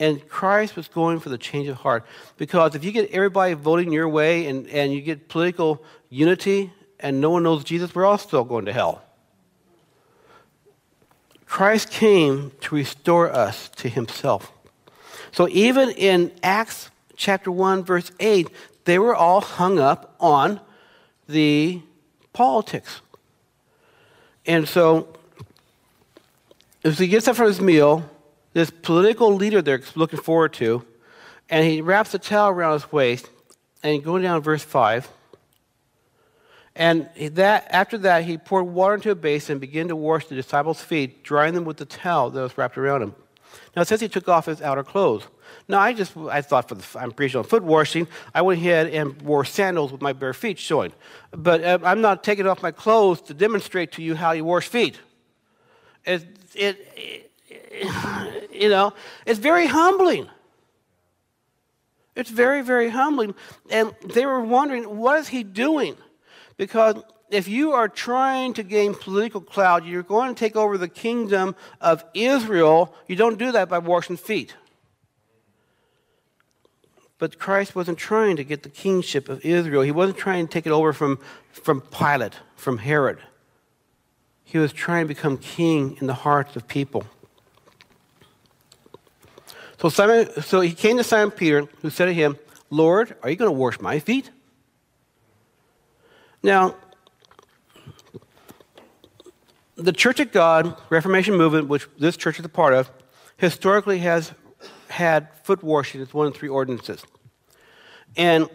And 0.00 0.28
Christ 0.28 0.74
was 0.74 0.88
going 0.88 1.20
for 1.20 1.28
the 1.28 1.38
change 1.38 1.68
of 1.68 1.76
heart. 1.76 2.04
Because 2.36 2.74
if 2.74 2.84
you 2.84 2.90
get 2.90 3.10
everybody 3.10 3.54
voting 3.54 3.92
your 3.92 4.08
way 4.08 4.48
and, 4.48 4.66
and 4.68 4.92
you 4.92 5.00
get 5.00 5.28
political 5.28 5.84
unity 6.10 6.72
and 6.98 7.20
no 7.20 7.30
one 7.30 7.44
knows 7.44 7.62
Jesus, 7.62 7.94
we're 7.94 8.04
all 8.04 8.18
still 8.18 8.42
going 8.42 8.64
to 8.64 8.72
hell. 8.72 9.03
Christ 11.46 11.90
came 11.90 12.52
to 12.62 12.74
restore 12.74 13.30
us 13.30 13.68
to 13.76 13.88
himself. 13.88 14.52
So 15.32 15.48
even 15.48 15.90
in 15.90 16.32
Acts 16.42 16.90
chapter 17.16 17.50
1, 17.50 17.84
verse 17.84 18.10
8, 18.20 18.48
they 18.84 18.98
were 18.98 19.14
all 19.14 19.40
hung 19.40 19.78
up 19.78 20.14
on 20.20 20.60
the 21.28 21.80
politics. 22.32 23.00
And 24.46 24.68
so, 24.68 25.08
as 26.84 26.98
he 26.98 27.06
gets 27.06 27.26
up 27.28 27.36
from 27.36 27.46
his 27.46 27.60
meal, 27.60 28.08
this 28.52 28.70
political 28.70 29.34
leader 29.34 29.62
they're 29.62 29.80
looking 29.94 30.20
forward 30.20 30.52
to, 30.54 30.84
and 31.48 31.66
he 31.66 31.80
wraps 31.80 32.14
a 32.14 32.18
towel 32.18 32.50
around 32.50 32.74
his 32.74 32.92
waist, 32.92 33.28
and 33.82 34.02
going 34.04 34.22
down 34.22 34.42
verse 34.42 34.62
5, 34.62 35.08
and 36.76 37.08
that, 37.16 37.68
after 37.70 37.98
that, 37.98 38.24
he 38.24 38.36
poured 38.36 38.66
water 38.66 38.94
into 38.94 39.10
a 39.10 39.14
basin 39.14 39.52
and 39.52 39.60
began 39.60 39.88
to 39.88 39.96
wash 39.96 40.26
the 40.26 40.34
disciples' 40.34 40.82
feet, 40.82 41.22
drying 41.22 41.54
them 41.54 41.64
with 41.64 41.76
the 41.76 41.84
towel 41.84 42.30
that 42.30 42.40
was 42.40 42.58
wrapped 42.58 42.76
around 42.76 43.02
him. 43.02 43.14
Now, 43.76 43.82
it 43.82 43.88
says 43.88 44.00
he 44.00 44.08
took 44.08 44.28
off 44.28 44.46
his 44.46 44.60
outer 44.60 44.82
clothes. 44.82 45.24
Now, 45.68 45.78
I 45.78 45.92
just, 45.92 46.16
I 46.16 46.42
thought 46.42 46.68
for 46.68 46.74
the, 46.74 46.84
I'm 46.98 47.12
preaching 47.12 47.38
on 47.38 47.44
foot 47.44 47.62
washing, 47.62 48.08
I 48.34 48.42
went 48.42 48.60
ahead 48.60 48.88
and 48.88 49.20
wore 49.22 49.44
sandals 49.44 49.92
with 49.92 50.00
my 50.00 50.12
bare 50.12 50.34
feet 50.34 50.58
showing. 50.58 50.92
But 51.30 51.62
uh, 51.62 51.78
I'm 51.84 52.00
not 52.00 52.24
taking 52.24 52.46
off 52.46 52.62
my 52.62 52.72
clothes 52.72 53.20
to 53.22 53.34
demonstrate 53.34 53.92
to 53.92 54.02
you 54.02 54.16
how 54.16 54.32
you 54.32 54.44
wash 54.44 54.68
feet. 54.68 54.98
It, 56.04 56.26
it, 56.54 57.30
it 57.76 58.50
you 58.52 58.68
know, 58.68 58.92
it's 59.26 59.38
very 59.38 59.66
humbling. 59.66 60.28
It's 62.16 62.30
very, 62.30 62.62
very 62.62 62.90
humbling. 62.90 63.34
And 63.70 63.94
they 64.04 64.26
were 64.26 64.40
wondering, 64.40 64.84
what 64.96 65.18
is 65.18 65.28
he 65.28 65.42
doing? 65.42 65.96
Because 66.56 67.02
if 67.30 67.48
you 67.48 67.72
are 67.72 67.88
trying 67.88 68.54
to 68.54 68.62
gain 68.62 68.94
political 68.94 69.40
clout, 69.40 69.84
you're 69.84 70.02
going 70.02 70.34
to 70.34 70.38
take 70.38 70.56
over 70.56 70.78
the 70.78 70.88
kingdom 70.88 71.56
of 71.80 72.04
Israel. 72.14 72.94
You 73.08 73.16
don't 73.16 73.38
do 73.38 73.52
that 73.52 73.68
by 73.68 73.78
washing 73.78 74.16
feet. 74.16 74.54
But 77.18 77.38
Christ 77.38 77.74
wasn't 77.74 77.98
trying 77.98 78.36
to 78.36 78.44
get 78.44 78.62
the 78.62 78.68
kingship 78.68 79.28
of 79.28 79.44
Israel. 79.44 79.82
He 79.82 79.92
wasn't 79.92 80.18
trying 80.18 80.46
to 80.46 80.52
take 80.52 80.66
it 80.66 80.72
over 80.72 80.92
from, 80.92 81.18
from 81.52 81.80
Pilate, 81.80 82.34
from 82.56 82.78
Herod. 82.78 83.18
He 84.44 84.58
was 84.58 84.72
trying 84.72 85.04
to 85.04 85.08
become 85.08 85.38
king 85.38 85.96
in 86.00 86.06
the 86.06 86.14
hearts 86.14 86.54
of 86.56 86.68
people. 86.68 87.04
So, 89.80 89.88
Simon, 89.88 90.30
so 90.42 90.60
he 90.60 90.72
came 90.72 90.96
to 90.98 91.04
Simon 91.04 91.30
Peter, 91.30 91.66
who 91.82 91.90
said 91.90 92.06
to 92.06 92.14
him, 92.14 92.36
Lord, 92.70 93.16
are 93.22 93.30
you 93.30 93.36
going 93.36 93.50
to 93.50 93.58
wash 93.58 93.80
my 93.80 93.98
feet? 93.98 94.30
Now, 96.44 96.74
the 99.76 99.94
Church 99.94 100.20
of 100.20 100.30
God 100.30 100.76
Reformation 100.90 101.36
movement, 101.36 101.68
which 101.68 101.88
this 101.98 102.18
church 102.18 102.38
is 102.38 102.44
a 102.44 102.50
part 102.50 102.74
of, 102.74 102.90
historically 103.38 104.00
has 104.00 104.32
had 104.88 105.28
foot 105.42 105.62
washing 105.62 106.02
as 106.02 106.12
one 106.12 106.26
of 106.26 106.34
three 106.34 106.50
ordinances. 106.50 107.02
And 108.14 108.50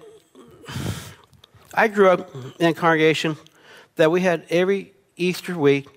I 1.73 1.87
grew 1.87 2.09
up 2.09 2.29
in 2.59 2.67
a 2.67 2.73
congregation 2.75 3.37
that 3.95 4.11
we 4.11 4.21
had 4.21 4.45
every 4.51 4.93
Easter 5.17 5.57
week, 5.57 5.87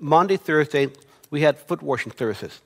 Monday, 0.00 0.38
Thursday, 0.38 0.88
we 1.30 1.42
had 1.42 1.58
foot 1.58 1.82
washing 1.82 2.12
services. 2.12 2.62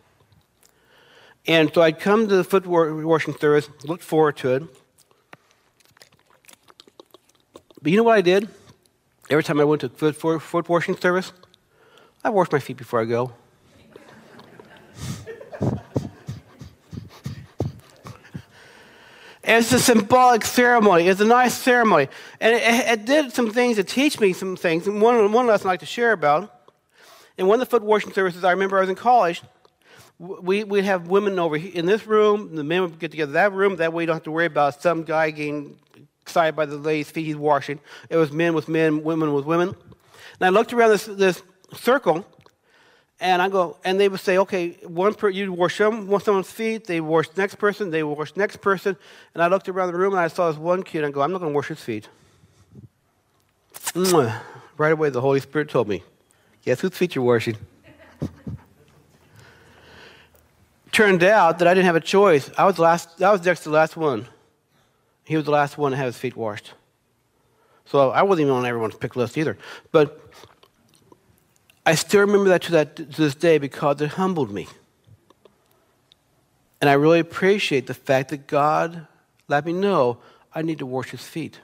And 1.48 1.74
so 1.74 1.82
I'd 1.82 1.98
come 1.98 2.28
to 2.28 2.36
the 2.36 2.44
foot 2.44 2.64
washing 2.64 3.36
service, 3.38 3.68
look 3.82 4.02
forward 4.02 4.36
to 4.36 4.54
it. 4.54 4.62
But 7.82 7.90
you 7.90 7.96
know 7.96 8.04
what 8.04 8.16
I 8.16 8.20
did? 8.20 8.48
Every 9.30 9.44
time 9.44 9.60
I 9.60 9.64
went 9.64 9.82
to 9.82 9.90
foot, 9.90 10.40
foot 10.40 10.68
washing 10.68 10.96
service, 10.96 11.32
I 12.24 12.30
wash 12.30 12.50
my 12.50 12.58
feet 12.58 12.78
before 12.78 13.00
I 13.00 13.04
go. 13.04 13.32
it's 19.44 19.72
a 19.72 19.78
symbolic 19.78 20.44
ceremony. 20.44 21.08
It's 21.08 21.20
a 21.20 21.26
nice 21.26 21.54
ceremony. 21.54 22.08
And 22.40 22.54
it, 22.54 22.62
it, 22.62 23.04
did 23.04 23.32
some 23.34 23.50
things 23.50 23.76
to 23.76 23.84
teach 23.84 24.18
me 24.18 24.32
some 24.32 24.56
things. 24.56 24.86
And 24.86 25.02
one, 25.02 25.30
one 25.32 25.46
lesson 25.46 25.66
I'd 25.66 25.72
like 25.72 25.80
to 25.80 25.86
share 25.86 26.12
about. 26.12 26.54
In 27.36 27.46
one 27.46 27.60
of 27.60 27.68
the 27.68 27.70
foot 27.70 27.82
washing 27.82 28.12
services, 28.14 28.44
I 28.44 28.52
remember 28.52 28.78
I 28.78 28.80
was 28.80 28.88
in 28.88 28.96
college. 28.96 29.42
We, 30.18 30.64
we'd 30.64 30.84
have 30.84 31.08
women 31.08 31.38
over 31.38 31.56
in 31.56 31.86
this 31.86 32.06
room, 32.06 32.56
the 32.56 32.64
men 32.64 32.82
would 32.82 32.98
get 32.98 33.10
together 33.10 33.30
in 33.30 33.34
that 33.34 33.52
room. 33.52 33.76
That 33.76 33.92
way 33.92 34.02
you 34.02 34.06
don't 34.06 34.16
have 34.16 34.24
to 34.24 34.30
worry 34.30 34.46
about 34.46 34.82
some 34.82 35.04
guy 35.04 35.30
getting 35.30 35.78
excited 36.28 36.54
by 36.54 36.66
the 36.66 36.76
lady's 36.76 37.10
feet 37.10 37.24
he's 37.24 37.36
washing. 37.36 37.80
It 38.10 38.16
was 38.16 38.30
men 38.30 38.52
with 38.52 38.68
men, 38.68 39.02
women 39.02 39.32
with 39.32 39.46
women. 39.46 39.68
And 39.68 40.46
I 40.46 40.50
looked 40.50 40.74
around 40.74 40.90
this, 40.90 41.06
this 41.06 41.42
circle, 41.72 42.26
and 43.18 43.40
I 43.40 43.48
go, 43.48 43.78
and 43.82 43.98
they 43.98 44.10
would 44.10 44.20
say, 44.20 44.36
okay, 44.38 44.76
one 44.84 45.14
per, 45.14 45.30
you 45.30 45.50
wash 45.52 45.78
some, 45.78 46.20
someone's 46.20 46.50
feet, 46.50 46.86
they 46.86 47.00
wash 47.00 47.26
next 47.34 47.54
person, 47.54 47.90
they 47.90 48.02
wash 48.02 48.36
next 48.36 48.58
person. 48.58 48.94
And 49.32 49.42
I 49.42 49.48
looked 49.48 49.70
around 49.70 49.90
the 49.90 49.98
room 49.98 50.12
and 50.12 50.20
I 50.20 50.28
saw 50.28 50.50
this 50.50 50.60
one 50.60 50.82
kid, 50.82 50.98
and 50.98 51.06
I 51.06 51.10
go, 51.10 51.22
I'm 51.22 51.32
not 51.32 51.38
going 51.38 51.52
to 51.52 51.56
wash 51.56 51.68
his 51.68 51.80
feet. 51.80 52.08
Right 54.76 54.92
away, 54.92 55.08
the 55.08 55.22
Holy 55.22 55.40
Spirit 55.40 55.70
told 55.70 55.88
me, 55.88 56.04
guess 56.62 56.80
whose 56.80 56.92
feet 56.92 57.14
you're 57.14 57.24
washing? 57.24 57.56
Turned 60.92 61.24
out 61.24 61.58
that 61.58 61.66
I 61.66 61.74
didn't 61.74 61.86
have 61.86 61.96
a 61.96 62.00
choice. 62.00 62.50
I 62.58 62.66
was, 62.66 62.78
last, 62.78 63.22
I 63.22 63.32
was 63.32 63.44
next 63.44 63.60
to 63.60 63.70
the 63.70 63.74
last 63.74 63.96
one. 63.96 64.28
He 65.28 65.36
was 65.36 65.44
the 65.44 65.50
last 65.50 65.76
one 65.76 65.90
to 65.90 65.96
have 65.98 66.06
his 66.06 66.16
feet 66.16 66.38
washed. 66.38 66.72
So 67.84 68.08
I 68.08 68.22
wasn't 68.22 68.46
even 68.46 68.54
on 68.54 68.64
everyone's 68.64 68.94
pick 68.94 69.14
list 69.14 69.36
either. 69.36 69.58
But 69.92 70.18
I 71.84 71.96
still 71.96 72.22
remember 72.22 72.48
that 72.48 72.62
to, 72.62 72.72
that 72.72 72.96
to 72.96 73.04
this 73.04 73.34
day 73.34 73.58
because 73.58 74.00
it 74.00 74.12
humbled 74.12 74.50
me. 74.50 74.68
And 76.80 76.88
I 76.88 76.94
really 76.94 77.18
appreciate 77.18 77.86
the 77.86 77.92
fact 77.92 78.30
that 78.30 78.46
God 78.46 79.06
let 79.48 79.66
me 79.66 79.74
know 79.74 80.16
I 80.54 80.62
need 80.62 80.78
to 80.78 80.86
wash 80.86 81.10
his 81.10 81.22
feet. 81.22 81.60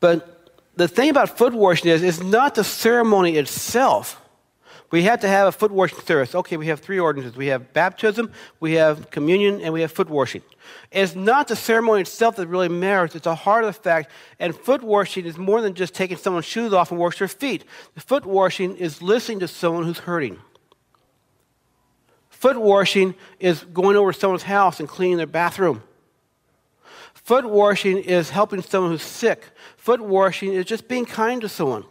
But 0.00 0.50
the 0.76 0.88
thing 0.88 1.10
about 1.10 1.36
foot 1.36 1.52
washing 1.52 1.90
is, 1.90 2.02
it's 2.02 2.22
not 2.22 2.54
the 2.54 2.64
ceremony 2.64 3.36
itself. 3.36 4.18
We 4.90 5.02
have 5.02 5.20
to 5.20 5.28
have 5.28 5.48
a 5.48 5.52
foot 5.52 5.70
washing 5.70 6.00
service. 6.00 6.34
Okay, 6.34 6.56
we 6.56 6.68
have 6.68 6.80
three 6.80 6.98
ordinances. 6.98 7.36
We 7.36 7.48
have 7.48 7.74
baptism, 7.74 8.32
we 8.58 8.72
have 8.74 9.10
communion, 9.10 9.60
and 9.60 9.72
we 9.74 9.82
have 9.82 9.92
foot 9.92 10.08
washing. 10.08 10.42
It's 10.90 11.14
not 11.14 11.48
the 11.48 11.56
ceremony 11.56 12.02
itself 12.02 12.36
that 12.36 12.46
really 12.46 12.68
matters, 12.68 13.14
it's 13.14 13.24
the 13.24 13.34
heart 13.34 13.64
of 13.64 13.74
the 13.74 13.80
fact. 13.82 14.10
And 14.38 14.56
foot 14.56 14.82
washing 14.82 15.26
is 15.26 15.36
more 15.36 15.60
than 15.60 15.74
just 15.74 15.94
taking 15.94 16.16
someone's 16.16 16.46
shoes 16.46 16.72
off 16.72 16.90
and 16.90 16.98
wash 16.98 17.18
their 17.18 17.28
feet. 17.28 17.64
The 17.94 18.00
foot 18.00 18.24
washing 18.24 18.76
is 18.76 19.02
listening 19.02 19.40
to 19.40 19.48
someone 19.48 19.84
who's 19.84 19.98
hurting. 19.98 20.38
Foot 22.30 22.56
washing 22.56 23.14
is 23.40 23.64
going 23.64 23.96
over 23.96 24.12
to 24.12 24.18
someone's 24.18 24.44
house 24.44 24.80
and 24.80 24.88
cleaning 24.88 25.18
their 25.18 25.26
bathroom. 25.26 25.82
Foot 27.12 27.44
washing 27.44 27.98
is 27.98 28.30
helping 28.30 28.62
someone 28.62 28.92
who's 28.92 29.02
sick. 29.02 29.44
Foot 29.76 30.00
washing 30.00 30.54
is 30.54 30.64
just 30.64 30.88
being 30.88 31.04
kind 31.04 31.42
to 31.42 31.48
someone. 31.48 31.84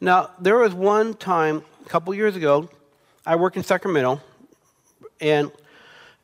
Now, 0.00 0.30
there 0.40 0.56
was 0.56 0.72
one 0.72 1.14
time 1.14 1.62
a 1.86 1.88
couple 1.88 2.12
years 2.14 2.34
ago, 2.34 2.68
I 3.24 3.36
worked 3.36 3.56
in 3.56 3.62
Sacramento, 3.62 4.20
and 5.20 5.52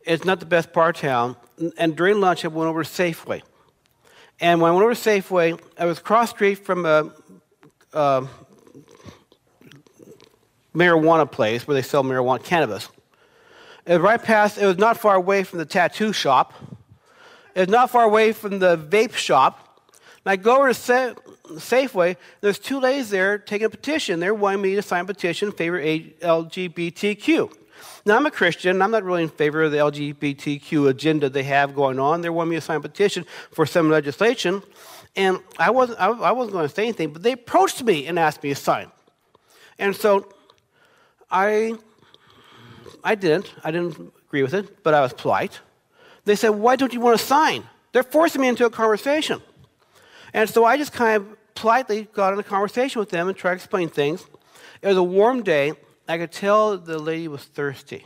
it's 0.04 0.24
not 0.24 0.40
the 0.40 0.46
best 0.46 0.72
part 0.72 0.96
of 0.96 1.00
town. 1.00 1.36
And 1.78 1.94
during 1.94 2.20
lunch, 2.20 2.44
I 2.44 2.48
went 2.48 2.68
over 2.68 2.82
to 2.82 2.90
Safeway. 2.90 3.42
And 4.40 4.60
when 4.60 4.72
I 4.72 4.74
went 4.74 4.84
over 4.84 4.94
to 4.94 5.00
Safeway, 5.00 5.60
I 5.78 5.86
was 5.86 6.00
cross 6.00 6.30
street 6.30 6.56
from 6.56 6.84
a, 6.84 7.12
a 7.92 8.26
marijuana 10.74 11.30
place 11.30 11.66
where 11.66 11.76
they 11.76 11.82
sell 11.82 12.02
marijuana 12.02 12.42
cannabis. 12.42 12.88
It 13.86 13.92
was 13.92 14.00
right 14.00 14.20
past, 14.22 14.58
it 14.58 14.66
was 14.66 14.78
not 14.78 14.98
far 14.98 15.14
away 15.14 15.44
from 15.44 15.60
the 15.60 15.66
tattoo 15.66 16.12
shop. 16.12 16.54
It 17.54 17.60
was 17.60 17.68
not 17.68 17.90
far 17.90 18.02
away 18.02 18.32
from 18.32 18.58
the 18.58 18.76
vape 18.76 19.14
shop. 19.14 19.80
And 20.24 20.32
I 20.32 20.36
go 20.36 20.56
over 20.56 20.72
to 20.72 21.16
Safeway, 21.56 22.16
there's 22.40 22.58
two 22.58 22.80
ladies 22.80 23.10
there 23.10 23.38
taking 23.38 23.66
a 23.66 23.70
petition. 23.70 24.20
They're 24.20 24.34
wanting 24.34 24.62
me 24.62 24.74
to 24.74 24.82
sign 24.82 25.02
a 25.02 25.06
petition 25.06 25.48
in 25.48 25.54
favor 25.54 25.78
of 25.78 25.84
LGBTQ. 25.84 27.52
Now, 28.04 28.16
I'm 28.16 28.26
a 28.26 28.30
Christian. 28.30 28.82
I'm 28.82 28.90
not 28.90 29.04
really 29.04 29.22
in 29.22 29.28
favor 29.28 29.62
of 29.62 29.72
the 29.72 29.78
LGBTQ 29.78 30.88
agenda 30.88 31.28
they 31.28 31.44
have 31.44 31.74
going 31.74 31.98
on. 31.98 32.20
They're 32.20 32.32
wanting 32.32 32.50
me 32.50 32.56
to 32.56 32.60
sign 32.60 32.76
a 32.76 32.80
petition 32.80 33.24
for 33.50 33.66
some 33.66 33.90
legislation. 33.90 34.62
And 35.14 35.38
I 35.58 35.70
wasn't, 35.70 36.00
I 36.00 36.32
wasn't 36.32 36.54
going 36.54 36.68
to 36.68 36.74
say 36.74 36.84
anything, 36.84 37.12
but 37.12 37.22
they 37.22 37.32
approached 37.32 37.82
me 37.82 38.06
and 38.06 38.18
asked 38.18 38.42
me 38.42 38.50
to 38.50 38.54
sign. 38.54 38.90
And 39.78 39.94
so 39.94 40.28
I, 41.30 41.74
I 43.04 43.14
didn't. 43.14 43.52
I 43.62 43.70
didn't 43.70 44.12
agree 44.26 44.42
with 44.42 44.54
it, 44.54 44.82
but 44.82 44.94
I 44.94 45.00
was 45.00 45.12
polite. 45.12 45.60
They 46.24 46.36
said, 46.36 46.50
Why 46.50 46.76
don't 46.76 46.92
you 46.92 47.00
want 47.00 47.18
to 47.18 47.24
sign? 47.24 47.64
They're 47.92 48.02
forcing 48.02 48.40
me 48.40 48.48
into 48.48 48.64
a 48.64 48.70
conversation. 48.70 49.42
And 50.32 50.48
so 50.48 50.64
I 50.64 50.76
just 50.76 50.92
kind 50.92 51.16
of 51.16 51.36
politely 51.54 52.08
got 52.12 52.32
in 52.32 52.38
a 52.38 52.42
conversation 52.42 53.00
with 53.00 53.10
them 53.10 53.28
and 53.28 53.36
tried 53.36 53.52
to 53.52 53.56
explain 53.56 53.88
things. 53.88 54.24
It 54.80 54.88
was 54.88 54.96
a 54.96 55.02
warm 55.02 55.42
day. 55.42 55.72
I 56.08 56.18
could 56.18 56.32
tell 56.32 56.76
the 56.76 56.98
lady 56.98 57.28
was 57.28 57.44
thirsty. 57.44 58.04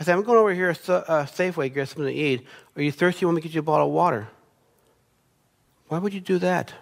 I 0.00 0.04
said, 0.04 0.14
I'm 0.14 0.22
going 0.22 0.38
over 0.38 0.52
here 0.52 0.74
to 0.74 1.10
uh, 1.10 1.26
Safeway, 1.26 1.72
get 1.72 1.88
something 1.88 2.06
to 2.06 2.12
eat. 2.12 2.46
Are 2.76 2.82
you 2.82 2.90
thirsty? 2.90 3.24
Want 3.24 3.36
me 3.36 3.42
to 3.42 3.48
get 3.48 3.54
you 3.54 3.60
a 3.60 3.62
bottle 3.62 3.86
of 3.86 3.92
water? 3.92 4.28
Why 5.88 5.98
would 5.98 6.12
you 6.12 6.20
do 6.20 6.38
that? 6.38 6.72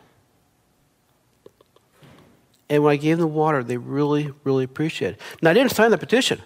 And 2.69 2.85
when 2.85 2.93
I 2.93 2.97
gave 2.97 3.19
them 3.19 3.29
the 3.29 3.35
water, 3.35 3.65
they 3.65 3.77
really, 3.77 4.33
really 4.45 4.65
appreciated 4.65 5.19
it. 5.19 5.43
Now, 5.43 5.51
I 5.51 5.55
didn't 5.55 5.73
sign 5.73 5.91
the 5.91 5.99
petition. 5.99 6.41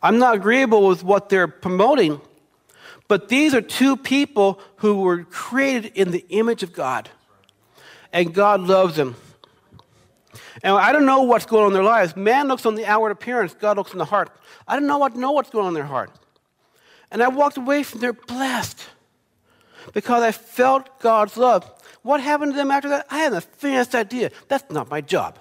I'm 0.00 0.18
not 0.18 0.36
agreeable 0.36 0.86
with 0.86 1.02
what 1.02 1.28
they're 1.28 1.48
promoting, 1.48 2.20
but 3.08 3.28
these 3.28 3.52
are 3.52 3.60
two 3.60 3.96
people 3.96 4.60
who 4.76 5.00
were 5.00 5.24
created 5.24 5.92
in 5.96 6.12
the 6.12 6.24
image 6.28 6.62
of 6.62 6.72
God. 6.72 7.10
And 8.12 8.32
God 8.32 8.62
loves 8.62 8.96
them. 8.96 9.16
And 10.62 10.74
I 10.74 10.92
don't 10.92 11.06
know 11.06 11.22
what's 11.22 11.46
going 11.46 11.64
on 11.64 11.68
in 11.68 11.74
their 11.74 11.82
lives. 11.82 12.16
Man 12.16 12.48
looks 12.48 12.66
on 12.66 12.74
the 12.74 12.86
outward 12.86 13.10
appearance, 13.10 13.54
God 13.54 13.76
looks 13.76 13.92
on 13.92 13.98
the 13.98 14.04
heart. 14.04 14.30
I 14.66 14.74
don't 14.74 14.86
know 14.86 14.98
what 14.98 15.16
know 15.16 15.32
what's 15.32 15.50
going 15.50 15.64
on 15.64 15.70
in 15.70 15.74
their 15.74 15.84
heart. 15.84 16.10
And 17.10 17.22
I 17.22 17.28
walked 17.28 17.56
away 17.56 17.82
from 17.82 18.00
there 18.00 18.12
blessed 18.12 18.84
because 19.92 20.22
I 20.22 20.32
felt 20.32 21.00
God's 21.00 21.36
love. 21.36 21.70
What 22.02 22.20
happened 22.20 22.52
to 22.52 22.56
them 22.56 22.70
after 22.70 22.88
that? 22.90 23.06
I 23.10 23.18
had 23.18 23.32
the 23.32 23.40
faintest 23.40 23.94
idea. 23.94 24.30
That's 24.48 24.70
not 24.70 24.90
my 24.90 25.00
job. 25.00 25.38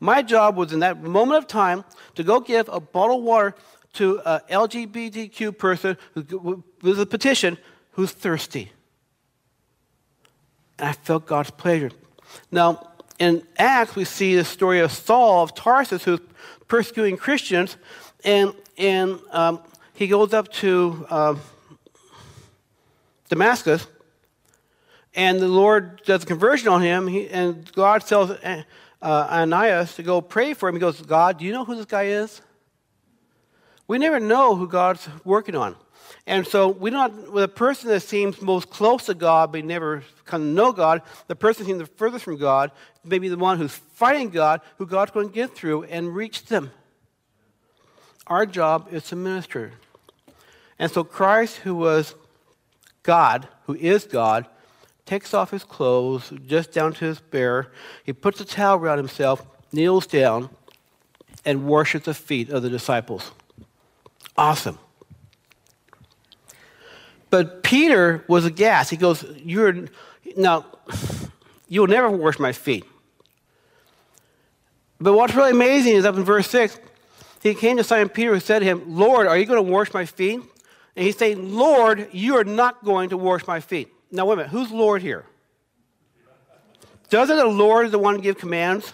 My 0.00 0.22
job 0.22 0.56
was 0.56 0.72
in 0.72 0.80
that 0.80 1.02
moment 1.02 1.38
of 1.38 1.46
time 1.46 1.84
to 2.14 2.22
go 2.22 2.40
give 2.40 2.68
a 2.68 2.80
bottle 2.80 3.18
of 3.18 3.22
water 3.22 3.54
to 3.94 4.20
an 4.24 4.40
LGBTQ 4.50 5.56
person 5.58 5.96
who, 6.14 6.64
with 6.82 7.00
a 7.00 7.06
petition 7.06 7.58
who's 7.92 8.10
thirsty. 8.10 8.72
I 10.82 10.92
felt 10.92 11.26
God's 11.26 11.50
pleasure. 11.50 11.90
Now, 12.50 12.88
in 13.18 13.46
Acts, 13.56 13.94
we 13.94 14.04
see 14.04 14.34
the 14.34 14.44
story 14.44 14.80
of 14.80 14.90
Saul 14.90 15.44
of 15.44 15.54
Tarsus 15.54 16.02
who's 16.02 16.20
persecuting 16.66 17.16
Christians, 17.16 17.76
and, 18.24 18.52
and 18.76 19.20
um, 19.30 19.60
he 19.94 20.08
goes 20.08 20.34
up 20.34 20.50
to 20.54 21.06
um, 21.08 21.40
Damascus, 23.28 23.86
and 25.14 25.38
the 25.38 25.46
Lord 25.48 26.02
does 26.04 26.24
a 26.24 26.26
conversion 26.26 26.68
on 26.68 26.82
him, 26.82 27.06
he, 27.06 27.28
and 27.28 27.70
God 27.74 28.04
tells 28.04 28.30
uh, 28.30 28.62
Ananias 29.02 29.94
to 29.96 30.02
go 30.02 30.20
pray 30.20 30.52
for 30.52 30.68
him. 30.68 30.74
He 30.74 30.80
goes, 30.80 31.00
God, 31.00 31.38
do 31.38 31.44
you 31.44 31.52
know 31.52 31.64
who 31.64 31.76
this 31.76 31.84
guy 31.86 32.04
is? 32.04 32.40
We 33.86 33.98
never 33.98 34.18
know 34.18 34.56
who 34.56 34.66
God's 34.66 35.08
working 35.24 35.54
on. 35.54 35.76
And 36.26 36.46
so 36.46 36.68
we 36.68 36.90
don't, 36.90 37.36
a 37.38 37.48
person 37.48 37.88
that 37.88 38.00
seems 38.00 38.40
most 38.40 38.70
close 38.70 39.06
to 39.06 39.14
God 39.14 39.52
but 39.52 39.64
never 39.64 40.04
kind 40.24 40.42
of 40.42 40.48
know 40.50 40.72
God, 40.72 41.02
the 41.26 41.36
person 41.36 41.66
seems 41.66 41.78
the 41.78 41.86
furthest 41.86 42.24
from 42.24 42.36
God, 42.36 42.70
maybe 43.04 43.28
the 43.28 43.36
one 43.36 43.58
who's 43.58 43.74
fighting 43.74 44.30
God, 44.30 44.60
who 44.78 44.86
God's 44.86 45.10
going 45.10 45.28
to 45.28 45.34
get 45.34 45.54
through 45.54 45.84
and 45.84 46.14
reach 46.14 46.46
them. 46.46 46.70
Our 48.26 48.46
job 48.46 48.88
is 48.90 49.04
to 49.08 49.16
minister. 49.16 49.72
And 50.78 50.90
so 50.90 51.04
Christ, 51.04 51.58
who 51.58 51.74
was 51.74 52.14
God, 53.02 53.48
who 53.66 53.74
is 53.74 54.04
God, 54.04 54.46
takes 55.04 55.34
off 55.34 55.50
his 55.50 55.64
clothes 55.64 56.32
just 56.46 56.72
down 56.72 56.92
to 56.94 57.04
his 57.04 57.20
bare. 57.20 57.72
He 58.04 58.12
puts 58.12 58.40
a 58.40 58.44
towel 58.44 58.78
around 58.78 58.98
himself, 58.98 59.44
kneels 59.72 60.06
down, 60.06 60.50
and 61.44 61.66
worships 61.66 62.04
the 62.04 62.14
feet 62.14 62.50
of 62.50 62.62
the 62.62 62.70
disciples. 62.70 63.32
Awesome. 64.36 64.78
But 67.32 67.62
Peter 67.62 68.22
was 68.28 68.44
aghast. 68.44 68.90
He 68.90 68.98
goes, 68.98 69.24
You're 69.42 69.86
now 70.36 70.66
you'll 71.66 71.86
never 71.86 72.10
wash 72.10 72.38
my 72.38 72.52
feet. 72.52 72.84
But 75.00 75.14
what's 75.14 75.34
really 75.34 75.52
amazing 75.52 75.94
is 75.94 76.04
up 76.04 76.14
in 76.16 76.24
verse 76.24 76.46
6, 76.50 76.78
he 77.42 77.54
came 77.54 77.78
to 77.78 77.84
Simon 77.84 78.10
Peter 78.10 78.34
who 78.34 78.40
said 78.40 78.58
to 78.58 78.66
him, 78.66 78.82
Lord, 78.86 79.26
are 79.26 79.38
you 79.38 79.46
going 79.46 79.64
to 79.64 79.72
wash 79.72 79.94
my 79.94 80.04
feet? 80.04 80.42
And 80.94 81.06
he's 81.06 81.16
saying, 81.16 81.54
Lord, 81.54 82.10
you 82.12 82.36
are 82.36 82.44
not 82.44 82.84
going 82.84 83.08
to 83.08 83.16
wash 83.16 83.46
my 83.46 83.60
feet. 83.60 83.88
Now, 84.10 84.26
wait 84.26 84.34
a 84.34 84.36
minute. 84.36 84.50
Who's 84.50 84.70
Lord 84.70 85.00
here? 85.00 85.24
Doesn't 87.08 87.36
the 87.36 87.46
Lord 87.46 87.90
the 87.92 87.98
one 87.98 88.20
give 88.20 88.36
commands? 88.36 88.92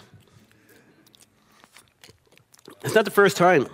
It's 2.83 2.95
not 2.95 3.03
the 3.03 3.11
first 3.11 3.35
time. 3.35 3.67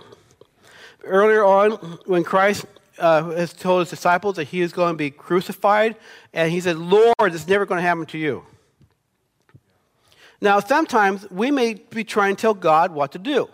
Earlier 1.04 1.44
on, 1.44 1.70
when 2.06 2.24
Christ 2.24 2.66
uh, 2.98 3.30
has 3.30 3.52
told 3.52 3.80
his 3.80 3.90
disciples 3.90 4.36
that 4.36 4.44
he 4.44 4.60
is 4.60 4.72
going 4.72 4.94
to 4.94 4.98
be 4.98 5.10
crucified, 5.10 5.96
and 6.32 6.50
he 6.50 6.60
said, 6.60 6.76
Lord, 6.76 7.14
this 7.18 7.42
is 7.42 7.48
never 7.48 7.66
going 7.66 7.78
to 7.78 7.86
happen 7.86 8.06
to 8.06 8.18
you. 8.18 8.44
Now, 10.40 10.60
sometimes 10.60 11.30
we 11.30 11.50
may 11.50 11.74
be 11.74 12.04
trying 12.04 12.36
to 12.36 12.40
tell 12.40 12.54
God 12.54 12.92
what 12.92 13.12
to 13.12 13.18
do. 13.18 13.48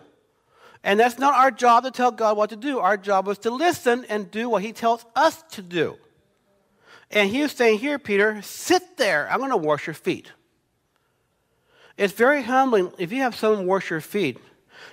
And 0.83 0.99
that's 0.99 1.17
not 1.17 1.33
our 1.33 1.49
job 1.49 1.85
to 1.85 1.91
tell 1.91 2.11
God 2.11 2.35
what 2.35 2.49
to 2.49 2.57
do. 2.57 2.79
Our 2.79 2.97
job 2.97 3.27
is 3.29 3.37
to 3.39 3.51
listen 3.51 4.05
and 4.09 4.29
do 4.29 4.49
what 4.49 4.63
He 4.63 4.73
tells 4.73 5.05
us 5.15 5.41
to 5.51 5.61
do. 5.61 5.97
And 7.09 7.29
He 7.29 7.39
is 7.39 7.53
saying, 7.53 7.79
Here, 7.79 7.97
Peter, 7.97 8.41
sit 8.41 8.97
there. 8.97 9.29
I'm 9.31 9.39
going 9.39 9.51
to 9.51 9.57
wash 9.57 9.87
your 9.87 9.93
feet. 9.93 10.31
It's 11.97 12.13
very 12.13 12.41
humbling 12.43 12.91
if 12.97 13.11
you 13.11 13.19
have 13.19 13.35
someone 13.35 13.65
wash 13.65 13.89
your 13.89 14.01
feet. 14.01 14.39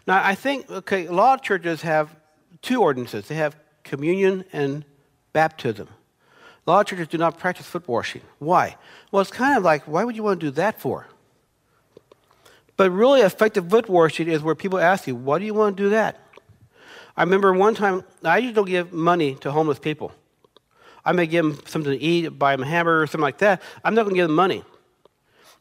Now, 0.07 0.23
I 0.25 0.35
think, 0.35 0.71
okay, 0.71 1.07
a 1.07 1.13
lot 1.13 1.41
of 1.41 1.45
churches 1.45 1.83
have 1.83 2.15
two 2.63 2.83
ordinances 2.83 3.27
they 3.27 3.37
have 3.37 3.57
communion 3.91 4.45
and 4.53 4.85
baptism. 5.33 5.89
A 6.67 6.71
lot 6.71 6.81
of 6.81 6.87
churches 6.87 7.09
do 7.09 7.19
not 7.19 7.39
practice 7.39 7.67
foot 7.67 7.87
washing. 7.89 8.23
Why? 8.39 8.77
Well, 9.11 9.21
it's 9.21 9.33
kind 9.33 9.59
of 9.59 9.65
like, 9.65 9.83
why 9.89 10.05
would 10.05 10.17
you 10.17 10.23
want 10.23 10.41
to 10.41 10.47
do 10.47 10.53
that 10.53 10.81
for? 10.81 11.09
But 12.77 12.91
really, 12.93 13.21
effective 13.23 13.69
foot 13.69 13.89
washing 13.89 14.29
is 14.29 14.43
where 14.43 14.55
people 14.55 14.79
ask 14.79 15.07
you, 15.07 15.17
why 15.17 15.41
do 15.41 15.45
you 15.45 15.53
want 15.53 15.77
to 15.77 15.83
do 15.83 15.91
that? 15.91 16.21
I 17.17 17.25
remember 17.25 17.53
one 17.53 17.75
time, 17.75 18.05
I 18.25 18.39
usually 18.39 18.55
don't 18.55 18.69
give 18.69 18.93
money 18.93 19.35
to 19.43 19.51
homeless 19.51 19.81
people. 19.81 20.13
I 21.05 21.13
may 21.13 21.27
give 21.27 21.45
them 21.45 21.59
something 21.67 21.93
to 21.93 21.99
eat, 21.99 22.29
buy 22.39 22.55
them 22.55 22.63
a 22.63 22.67
hamburger 22.67 23.03
or 23.03 23.07
something 23.09 23.23
like 23.23 23.39
that. 23.39 23.61
I'm 23.83 23.95
not 23.95 24.05
going 24.05 24.15
to 24.15 24.21
give 24.21 24.29
them 24.29 24.37
money. 24.37 24.63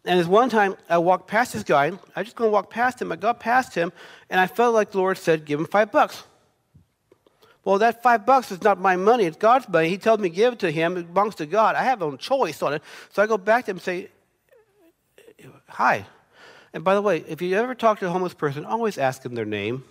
And 0.05 0.19
this 0.19 0.27
one 0.27 0.49
time, 0.49 0.75
I 0.87 0.99
walked 0.99 1.27
past 1.27 1.53
this 1.53 1.63
guy. 1.63 1.87
I 1.87 2.19
was 2.19 2.27
just 2.27 2.35
going 2.35 2.49
to 2.49 2.53
walk 2.53 2.69
past 2.69 3.01
him. 3.01 3.11
I 3.11 3.15
got 3.15 3.39
past 3.39 3.73
him, 3.73 3.91
and 4.29 4.39
I 4.39 4.47
felt 4.47 4.75
like 4.75 4.91
the 4.91 4.99
Lord 4.99 5.17
said, 5.17 5.45
give 5.45 5.59
him 5.59 5.65
five 5.65 5.91
bucks. 5.91 6.23
Well, 7.65 7.77
that 7.79 8.01
five 8.01 8.25
bucks 8.25 8.51
is 8.51 8.63
not 8.63 8.79
my 8.79 8.95
money. 8.95 9.25
It's 9.25 9.37
God's 9.37 9.67
money. 9.67 9.89
He 9.89 9.97
told 9.97 10.21
me 10.21 10.29
to 10.29 10.35
give 10.35 10.53
it 10.53 10.59
to 10.59 10.71
him. 10.71 10.97
It 10.97 11.13
belongs 11.13 11.35
to 11.35 11.45
God. 11.45 11.75
I 11.75 11.83
have 11.83 11.99
no 11.99 12.15
choice 12.15 12.61
on 12.61 12.73
it. 12.73 12.81
So 13.11 13.21
I 13.21 13.27
go 13.27 13.37
back 13.37 13.65
to 13.65 13.71
him 13.71 13.77
and 13.77 13.83
say, 13.83 14.09
hi, 15.67 16.05
and 16.73 16.83
by 16.83 16.93
the 16.93 17.01
way, 17.01 17.23
if 17.27 17.41
you 17.41 17.55
ever 17.55 17.73
talk 17.73 17.99
to 17.99 18.07
a 18.07 18.09
homeless 18.09 18.33
person, 18.33 18.65
always 18.65 18.97
ask 18.97 19.21
them 19.21 19.35
their 19.35 19.45
name. 19.45 19.83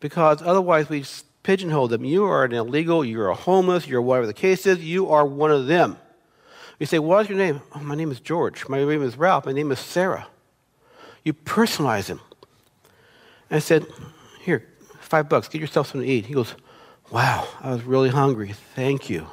Because 0.00 0.42
otherwise, 0.42 0.88
we 0.88 1.04
pigeonhole 1.42 1.88
them. 1.88 2.04
You 2.04 2.24
are 2.24 2.44
an 2.44 2.52
illegal, 2.52 3.04
you're 3.04 3.28
a 3.28 3.34
homeless, 3.34 3.86
you're 3.86 4.02
whatever 4.02 4.26
the 4.26 4.32
case 4.32 4.66
is, 4.66 4.84
you 4.84 5.10
are 5.10 5.26
one 5.26 5.50
of 5.50 5.66
them. 5.66 5.96
You 6.78 6.86
say, 6.86 7.00
What's 7.00 7.28
your 7.28 7.38
name? 7.38 7.60
Oh, 7.74 7.80
my 7.80 7.96
name 7.96 8.12
is 8.12 8.20
George. 8.20 8.68
My 8.68 8.84
name 8.84 9.02
is 9.02 9.16
Ralph. 9.16 9.46
My 9.46 9.52
name 9.52 9.72
is 9.72 9.80
Sarah. 9.80 10.28
You 11.24 11.32
personalize 11.32 12.06
him. 12.06 12.20
And 13.50 13.56
I 13.56 13.58
said, 13.58 13.86
five 15.08 15.28
bucks, 15.28 15.48
get 15.48 15.60
yourself 15.60 15.88
something 15.88 16.06
to 16.06 16.12
eat. 16.12 16.26
He 16.26 16.34
goes, 16.34 16.54
Wow, 17.10 17.48
I 17.60 17.72
was 17.72 17.82
really 17.82 18.10
hungry. 18.10 18.52
Thank 18.74 19.08
you. 19.08 19.26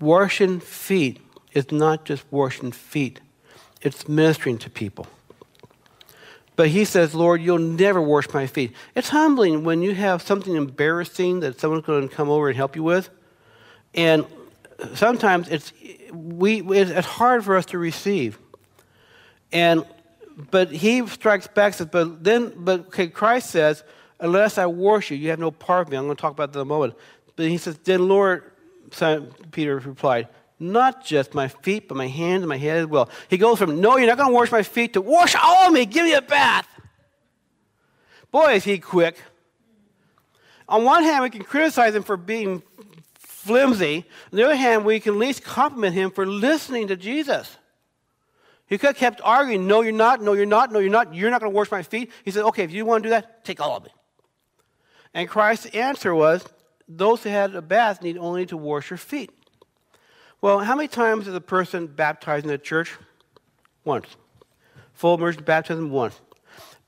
washing 0.00 0.60
feet 0.60 1.20
is 1.52 1.70
not 1.70 2.04
just 2.04 2.24
washing 2.30 2.72
feet, 2.72 3.20
it's 3.82 4.08
ministering 4.08 4.58
to 4.58 4.70
people. 4.70 5.06
But 6.56 6.68
he 6.68 6.84
says, 6.84 7.14
Lord, 7.14 7.40
you'll 7.40 7.58
never 7.58 8.02
wash 8.02 8.28
my 8.34 8.46
feet. 8.46 8.74
It's 8.94 9.08
humbling 9.08 9.64
when 9.64 9.82
you 9.82 9.94
have 9.94 10.20
something 10.20 10.56
embarrassing 10.56 11.40
that 11.40 11.58
someone's 11.58 11.86
going 11.86 12.08
to 12.08 12.14
come 12.14 12.28
over 12.28 12.48
and 12.48 12.56
help 12.56 12.76
you 12.76 12.82
with. 12.82 13.08
And 13.94 14.26
sometimes 14.94 15.48
it's 15.48 15.72
we, 16.12 16.60
it's 16.60 17.06
hard 17.06 17.44
for 17.44 17.56
us 17.56 17.66
to 17.66 17.78
receive. 17.78 18.38
And, 19.52 19.86
but 20.50 20.70
he 20.70 21.06
strikes 21.06 21.46
back, 21.46 21.74
says, 21.74 21.88
but 21.90 22.22
then, 22.22 22.52
but 22.56 22.86
okay, 22.86 23.08
Christ 23.08 23.50
says, 23.50 23.82
unless 24.20 24.58
I 24.58 24.66
wash 24.66 25.10
you, 25.10 25.16
you 25.16 25.30
have 25.30 25.38
no 25.38 25.50
part 25.50 25.86
of 25.86 25.90
me. 25.90 25.96
I'm 25.96 26.04
going 26.04 26.16
to 26.16 26.20
talk 26.20 26.32
about 26.32 26.52
that 26.52 26.58
in 26.58 26.62
a 26.62 26.66
moment. 26.66 26.94
But 27.36 27.46
he 27.46 27.58
says, 27.58 27.78
then 27.78 28.08
Lord, 28.08 28.52
Simon 28.90 29.32
Peter 29.50 29.78
replied, 29.78 30.28
not 30.58 31.04
just 31.04 31.32
my 31.32 31.48
feet, 31.48 31.88
but 31.88 31.96
my 31.96 32.06
hands 32.06 32.42
and 32.42 32.48
my 32.48 32.58
head 32.58 32.76
as 32.76 32.86
well. 32.86 33.08
He 33.28 33.38
goes 33.38 33.58
from, 33.58 33.80
no, 33.80 33.96
you're 33.96 34.06
not 34.06 34.18
going 34.18 34.28
to 34.28 34.34
wash 34.34 34.52
my 34.52 34.62
feet 34.62 34.92
to 34.92 35.00
wash 35.00 35.34
all 35.34 35.68
of 35.68 35.72
me, 35.72 35.86
give 35.86 36.04
me 36.04 36.12
a 36.12 36.22
bath. 36.22 36.68
Boy, 38.30 38.54
is 38.54 38.64
he 38.64 38.78
quick. 38.78 39.16
On 40.68 40.84
one 40.84 41.02
hand, 41.02 41.22
we 41.22 41.30
can 41.30 41.42
criticize 41.42 41.94
him 41.94 42.02
for 42.02 42.16
being 42.16 42.62
flimsy. 43.14 44.04
On 44.32 44.36
the 44.36 44.44
other 44.44 44.54
hand, 44.54 44.84
we 44.84 45.00
can 45.00 45.14
at 45.14 45.18
least 45.18 45.42
compliment 45.42 45.94
him 45.94 46.10
for 46.10 46.26
listening 46.26 46.88
to 46.88 46.96
Jesus. 46.96 47.56
He 48.70 48.78
could 48.78 48.86
have 48.86 48.96
kept 48.96 49.20
arguing, 49.22 49.66
no, 49.66 49.82
you're 49.82 49.92
not, 49.92 50.22
no, 50.22 50.32
you're 50.32 50.46
not, 50.46 50.72
no, 50.72 50.78
you're 50.78 50.90
not, 50.90 51.12
you're 51.12 51.28
not 51.28 51.40
going 51.40 51.52
to 51.52 51.56
wash 51.56 51.72
my 51.72 51.82
feet. 51.82 52.12
He 52.24 52.30
said, 52.30 52.44
okay, 52.44 52.62
if 52.62 52.70
you 52.70 52.86
want 52.86 53.02
to 53.02 53.08
do 53.08 53.10
that, 53.10 53.44
take 53.44 53.60
all 53.60 53.76
of 53.76 53.82
me. 53.82 53.90
And 55.12 55.28
Christ's 55.28 55.66
answer 55.66 56.14
was, 56.14 56.46
those 56.88 57.24
who 57.24 57.30
had 57.30 57.56
a 57.56 57.62
bath 57.62 58.00
need 58.00 58.16
only 58.16 58.46
to 58.46 58.56
wash 58.56 58.90
your 58.90 58.96
feet. 58.96 59.32
Well, 60.40 60.60
how 60.60 60.76
many 60.76 60.86
times 60.86 61.26
is 61.26 61.34
a 61.34 61.40
person 61.40 61.88
baptized 61.88 62.44
in 62.44 62.50
the 62.50 62.58
church? 62.58 62.96
Once. 63.84 64.06
Full 64.94 65.16
immersion 65.16 65.42
baptism, 65.42 65.90
once. 65.90 66.20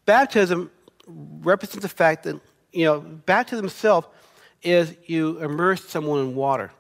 Baptism 0.07 0.71
represents 1.07 1.83
the 1.83 1.89
fact 1.89 2.23
that, 2.25 2.41
you 2.73 2.85
know, 2.85 3.01
baptism 3.01 3.67
itself 3.67 4.09
is 4.63 4.95
you 5.07 5.39
immerse 5.41 5.85
someone 5.85 6.21
in 6.21 6.35
water. 6.37 6.71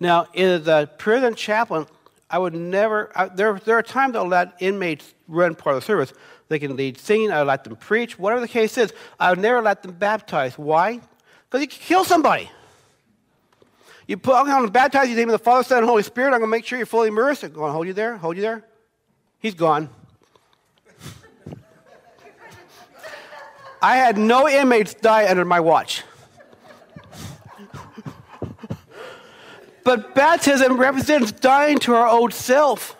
Now, 0.00 0.28
in 0.32 0.64
the 0.64 0.88
prison 0.96 1.34
chaplain, 1.34 1.86
I 2.30 2.38
would 2.38 2.54
never, 2.54 3.10
I, 3.14 3.28
there, 3.28 3.58
there 3.64 3.78
are 3.78 3.82
times 3.82 4.14
I'll 4.14 4.26
let 4.26 4.54
inmates 4.60 5.14
run 5.26 5.54
part 5.54 5.76
of 5.76 5.82
the 5.82 5.86
service. 5.86 6.12
They 6.48 6.58
can 6.58 6.76
lead 6.76 6.98
singing, 6.98 7.32
I'll 7.32 7.44
let 7.44 7.64
them 7.64 7.76
preach, 7.76 8.18
whatever 8.18 8.40
the 8.40 8.48
case 8.48 8.76
is. 8.78 8.92
I 9.18 9.30
would 9.30 9.38
never 9.38 9.62
let 9.62 9.82
them 9.82 9.92
baptize. 9.92 10.58
Why? 10.58 11.00
Because 11.48 11.62
you 11.62 11.68
can 11.68 11.78
kill 11.80 12.04
somebody. 12.04 12.50
You 14.06 14.16
put, 14.16 14.34
I'm 14.34 14.46
going 14.46 14.64
to 14.64 14.70
baptize 14.70 15.04
you 15.04 15.10
in 15.10 15.16
the 15.16 15.20
name 15.22 15.28
of 15.28 15.38
the 15.38 15.44
Father, 15.44 15.62
Son, 15.64 15.78
and 15.78 15.86
Holy 15.86 16.02
Spirit. 16.02 16.28
I'm 16.28 16.40
going 16.40 16.50
to 16.50 16.56
make 16.56 16.64
sure 16.64 16.78
you're 16.78 16.86
fully 16.86 17.08
immersed. 17.08 17.44
I'm 17.44 17.52
going 17.52 17.68
to 17.68 17.72
hold 17.72 17.86
you 17.86 17.92
there, 17.92 18.16
hold 18.16 18.36
you 18.36 18.42
there. 18.42 18.64
He's 19.38 19.54
gone. 19.54 19.90
I 23.82 23.96
had 23.96 24.16
no 24.16 24.48
inmates 24.48 24.94
die 24.94 25.28
under 25.30 25.44
my 25.44 25.60
watch. 25.60 26.04
But 29.88 30.14
baptism 30.14 30.76
represents 30.76 31.32
dying 31.32 31.78
to 31.78 31.94
our 31.94 32.06
old 32.06 32.34
self. 32.34 32.94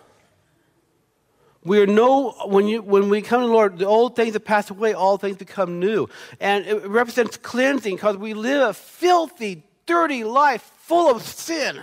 We 1.62 1.83
are 1.83 1.87
no, 1.87 2.31
when, 2.46 2.66
you, 2.66 2.81
when 2.81 3.11
we 3.11 3.20
come 3.20 3.42
to 3.42 3.46
the 3.46 3.53
Lord, 3.53 3.77
the 3.77 3.85
old 3.85 4.16
things 4.16 4.33
have 4.33 4.46
passed 4.46 4.70
away, 4.70 4.94
all 4.94 5.18
things 5.18 5.37
become 5.37 5.81
new. 5.81 6.09
And 6.40 6.64
it 6.64 6.87
represents 6.87 7.37
cleansing 7.37 7.96
because 7.96 8.16
we 8.16 8.33
live 8.33 8.70
a 8.70 8.72
filthy, 8.72 9.64
dirty 9.85 10.24
life 10.24 10.62
full 10.79 11.14
of 11.14 11.20
sin. 11.20 11.79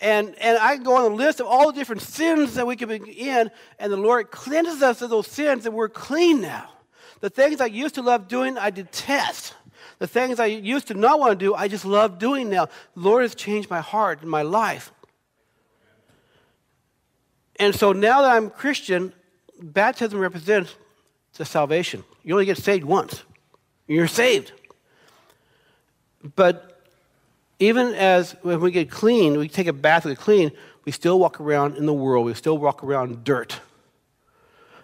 And, 0.00 0.34
and 0.40 0.58
I 0.58 0.74
can 0.74 0.82
go 0.82 0.96
on 0.96 1.12
a 1.12 1.14
list 1.14 1.38
of 1.38 1.46
all 1.46 1.70
the 1.70 1.78
different 1.78 2.02
sins 2.02 2.54
that 2.54 2.66
we 2.66 2.74
can 2.74 2.88
be 2.88 2.96
in, 2.96 3.48
and 3.78 3.92
the 3.92 3.96
Lord 3.96 4.32
cleanses 4.32 4.82
us 4.82 5.02
of 5.02 5.10
those 5.10 5.28
sins, 5.28 5.66
and 5.66 5.74
we're 5.76 5.88
clean 5.88 6.40
now. 6.40 6.68
The 7.20 7.30
things 7.30 7.60
I 7.60 7.66
used 7.66 7.94
to 7.94 8.02
love 8.02 8.26
doing, 8.26 8.58
I 8.58 8.70
detest. 8.70 9.54
The 9.98 10.06
things 10.06 10.38
I 10.38 10.46
used 10.46 10.88
to 10.88 10.94
not 10.94 11.18
want 11.18 11.38
to 11.38 11.44
do, 11.44 11.54
I 11.54 11.68
just 11.68 11.84
love 11.84 12.18
doing 12.18 12.50
now. 12.50 12.66
The 12.66 13.00
Lord 13.00 13.22
has 13.22 13.34
changed 13.34 13.68
my 13.68 13.80
heart 13.80 14.22
and 14.22 14.30
my 14.30 14.42
life. 14.42 14.92
And 17.56 17.74
so 17.74 17.92
now 17.92 18.22
that 18.22 18.30
I'm 18.30 18.50
Christian, 18.50 19.12
baptism 19.60 20.20
represents 20.20 20.76
the 21.36 21.44
salvation. 21.44 22.04
You 22.22 22.34
only 22.34 22.46
get 22.46 22.58
saved 22.58 22.84
once. 22.84 23.22
You're 23.86 24.06
saved. 24.06 24.52
But 26.36 26.80
even 27.58 27.94
as 27.94 28.32
when 28.42 28.60
we 28.60 28.70
get 28.70 28.90
clean, 28.90 29.38
we 29.38 29.48
take 29.48 29.66
a 29.66 29.72
bath, 29.72 30.04
we 30.04 30.12
get 30.12 30.20
clean, 30.20 30.52
we 30.84 30.92
still 30.92 31.18
walk 31.18 31.40
around 31.40 31.76
in 31.76 31.86
the 31.86 31.92
world. 31.92 32.26
We 32.26 32.34
still 32.34 32.58
walk 32.58 32.84
around 32.84 33.24
dirt. 33.24 33.60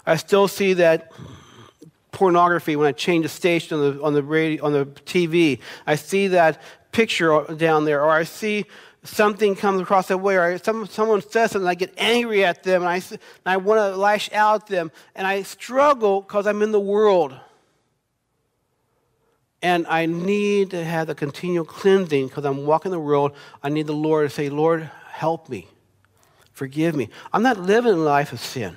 I 0.07 0.16
still 0.16 0.48
see 0.48 0.74
that 0.74 1.12
pornography 2.14 2.77
when 2.77 2.87
I 2.87 2.92
change 2.92 3.24
the 3.24 3.29
station 3.29 3.79
on 3.79 3.96
the, 3.96 4.03
on 4.03 4.14
the, 4.14 4.22
radio, 4.22 4.64
on 4.64 4.72
the 4.72 4.87
TV. 4.87 5.61
I 5.87 5.96
see 5.96 6.29
that 6.29 6.62
picture 6.92 7.44
down 7.57 7.85
there, 7.85 8.03
or 8.03 8.11
I 8.11 8.24
see 8.24 8.64
something 9.03 9.55
comes 9.55 9.83
across 9.83 10.09
the 10.09 10.16
way, 10.16 10.37
or 10.37 10.59
some, 10.59 10.87
someone 10.87 11.20
says 11.20 11.50
something, 11.50 11.68
I 11.68 11.74
get 11.74 11.92
angry 11.98 12.44
at 12.44 12.62
them, 12.62 12.83
and 12.83 12.88
I, 12.88 12.96
and 12.96 13.18
I 13.44 13.59
want 13.59 13.79
to 13.79 13.96
lash 13.96 14.33
out 14.33 14.62
at 14.62 14.66
them, 14.68 14.92
and 15.14 15.27
I 15.27 15.42
struggle 15.42 16.22
because 16.22 16.46
I'm 16.46 16.62
in 16.62 16.72
the 16.72 16.81
world. 16.81 17.35
And 19.61 19.87
I 19.87 20.07
need 20.07 20.70
to 20.70 20.85
have 20.85 21.07
the 21.07 21.14
continual 21.14 21.64
cleansing 21.64 22.29
because 22.29 22.44
I'm 22.44 22.66
walking 22.66 22.92
the 22.92 23.00
world. 23.00 23.33
I 23.62 23.70
need 23.70 23.87
the 23.87 23.94
Lord 23.94 24.29
to 24.29 24.35
say, 24.35 24.50
Lord, 24.50 24.90
help 25.09 25.48
me. 25.48 25.68
Forgive 26.53 26.94
me. 26.94 27.09
I'm 27.33 27.42
not 27.42 27.59
living 27.59 27.94
a 27.94 27.96
life 27.96 28.33
of 28.33 28.40
sin. 28.40 28.77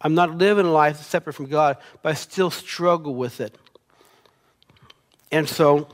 I'm 0.00 0.14
not 0.14 0.36
living 0.36 0.66
a 0.66 0.70
life 0.70 1.02
separate 1.02 1.32
from 1.32 1.46
God, 1.46 1.76
but 2.02 2.10
I 2.10 2.14
still 2.14 2.50
struggle 2.50 3.14
with 3.14 3.40
it. 3.40 3.56
And 5.32 5.48
so 5.48 5.88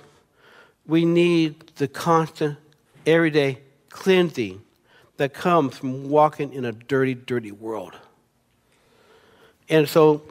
we 0.87 1.05
need 1.05 1.69
the 1.77 1.89
constant, 1.89 2.59
everyday 3.07 3.59
cleansing 3.89 4.63
that 5.17 5.33
comes 5.33 5.79
from 5.79 6.09
walking 6.09 6.53
in 6.53 6.65
a 6.65 6.73
dirty, 6.73 7.15
dirty 7.15 7.53
world. 7.53 7.95
And 9.69 9.89
so, 9.89 10.23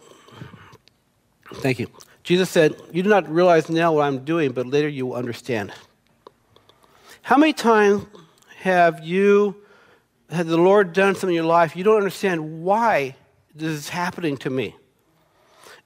thank 1.56 1.80
you. 1.80 1.88
Jesus 2.24 2.50
said, 2.50 2.76
You 2.92 3.04
do 3.04 3.10
not 3.10 3.28
realize 3.28 3.70
now 3.70 3.94
what 3.94 4.04
I'm 4.04 4.24
doing, 4.24 4.52
but 4.52 4.68
later 4.68 4.88
you 4.88 5.08
will 5.08 5.16
understand. 5.16 5.74
How 7.24 7.38
many 7.38 7.54
times 7.54 8.06
have 8.58 9.04
you, 9.04 9.56
had 10.30 10.48
the 10.48 10.58
Lord 10.58 10.94
done 10.94 11.16
something 11.16 11.30
in 11.30 11.36
your 11.36 11.44
life, 11.46 11.76
you 11.76 11.84
don't 11.84 11.98
understand 11.98 12.64
why 12.64 13.16
this 13.56 13.72
is 13.72 13.90
happening 13.90 14.38
to 14.38 14.50
me. 14.50 14.76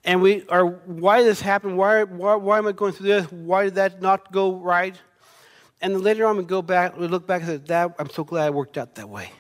And 0.03 0.21
we 0.21 0.47
are, 0.47 0.65
why 0.65 1.23
this 1.23 1.41
happen? 1.41 1.75
Why, 1.75 2.03
why, 2.03 2.35
why 2.35 2.57
am 2.59 2.67
I 2.67 2.71
going 2.71 2.93
through 2.93 3.07
this? 3.07 3.31
Why 3.31 3.65
did 3.65 3.75
that 3.75 4.01
not 4.01 4.31
go 4.31 4.55
right? 4.55 4.95
And 5.81 5.93
then 5.93 6.01
later 6.01 6.25
on, 6.25 6.37
we 6.37 6.43
go 6.43 6.61
back, 6.61 6.97
we 6.97 7.07
look 7.07 7.27
back 7.27 7.41
and 7.41 7.49
say, 7.49 7.57
that, 7.57 7.95
I'm 7.99 8.09
so 8.09 8.23
glad 8.23 8.45
I 8.45 8.49
worked 8.49 8.77
out 8.77 8.95
that 8.95 9.09
way. 9.09 9.31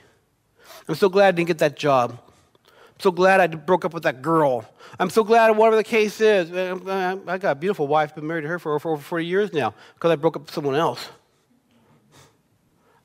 I'm 0.87 0.95
so 0.95 1.09
glad 1.09 1.29
I 1.29 1.31
didn't 1.31 1.47
get 1.47 1.57
that 1.59 1.75
job. 1.75 2.19
I'm 2.65 2.99
so 2.99 3.11
glad 3.11 3.39
I 3.39 3.47
broke 3.47 3.85
up 3.85 3.93
with 3.93 4.03
that 4.03 4.21
girl. 4.21 4.65
I'm 4.99 5.09
so 5.09 5.23
glad, 5.23 5.55
whatever 5.55 5.75
the 5.75 5.83
case 5.83 6.19
is, 6.21 6.51
I 6.51 7.37
got 7.37 7.51
a 7.51 7.55
beautiful 7.55 7.87
wife, 7.87 8.15
been 8.15 8.27
married 8.27 8.41
to 8.41 8.47
her 8.47 8.59
for, 8.59 8.79
for 8.79 8.91
over 8.93 9.01
40 9.01 9.25
years 9.25 9.53
now 9.53 9.73
because 9.95 10.11
I 10.11 10.15
broke 10.15 10.35
up 10.35 10.43
with 10.43 10.53
someone 10.53 10.75
else. 10.75 11.07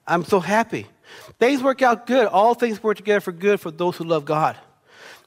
I'm 0.07 0.25
so 0.25 0.41
happy. 0.41 0.87
Things 1.39 1.63
work 1.63 1.83
out 1.83 2.07
good. 2.07 2.27
All 2.27 2.55
things 2.55 2.83
work 2.83 2.97
together 2.97 3.21
for 3.21 3.33
good 3.33 3.61
for 3.61 3.71
those 3.71 3.97
who 3.97 4.05
love 4.05 4.25
God. 4.25 4.57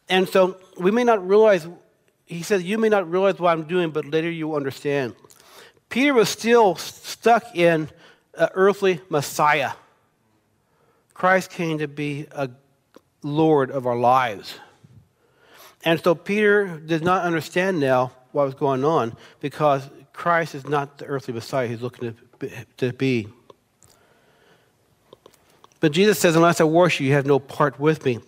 And 0.10 0.28
so 0.30 0.58
we 0.78 0.92
may 0.92 1.04
not 1.04 1.28
realize, 1.28 1.68
he 2.26 2.44
says, 2.44 2.64
you 2.64 2.78
may 2.78 2.90
not 2.90 3.10
realize 3.10 3.40
what 3.40 3.52
I'm 3.52 3.64
doing, 3.64 3.90
but 3.90 4.06
later 4.06 4.30
you 4.30 4.48
will 4.48 4.56
understand. 4.56 5.16
Peter 5.90 6.14
was 6.14 6.30
still 6.30 6.76
stuck 6.76 7.56
in 7.56 7.90
an 8.38 8.50
earthly 8.54 9.02
Messiah. 9.10 9.72
Christ 11.14 11.50
came 11.50 11.80
to 11.80 11.88
be 11.88 12.28
a 12.32 12.50
Lord 13.24 13.72
of 13.72 13.88
our 13.88 13.96
lives. 13.96 14.60
And 15.84 16.04
so 16.04 16.16
Peter 16.16 16.78
did 16.80 17.04
not 17.04 17.24
understand 17.24 17.80
now 17.80 18.12
what 18.32 18.46
was 18.46 18.56
going 18.56 18.84
on 18.84 19.16
because 19.40 19.90
Christ 20.14 20.56
is 20.56 20.68
not 20.68 20.98
the 20.98 21.06
earthly 21.06 21.34
Messiah 21.34 21.68
he's 21.68 21.82
looking 21.82 22.16
to 22.78 22.94
be. 22.94 23.28
But 25.80 25.92
Jesus 25.92 26.20
says, 26.20 26.36
Unless 26.36 26.62
I 26.62 26.64
wash 26.64 27.00
you, 27.00 27.08
you 27.08 27.14
have 27.14 27.26
no 27.26 27.40
part 27.40 27.80
with 27.80 28.06
me. 28.06 28.20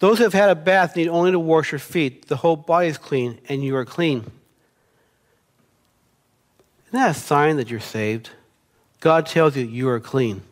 Those 0.00 0.18
who 0.18 0.24
have 0.24 0.32
had 0.32 0.50
a 0.50 0.54
bath 0.54 0.96
need 0.96 1.08
only 1.08 1.30
to 1.30 1.38
wash 1.38 1.72
your 1.72 1.78
feet. 1.78 2.26
The 2.26 2.36
whole 2.36 2.56
body 2.56 2.88
is 2.88 2.98
clean, 2.98 3.38
and 3.48 3.62
you 3.62 3.76
are 3.76 3.84
clean. 3.84 4.20
Isn't 6.88 6.92
that 6.92 7.10
a 7.10 7.14
sign 7.14 7.58
that 7.58 7.70
you're 7.70 7.80
saved? 7.80 8.30
God 9.00 9.26
tells 9.26 9.56
you 9.56 9.64
you 9.64 9.88
are 9.90 10.00
clean. 10.00 10.42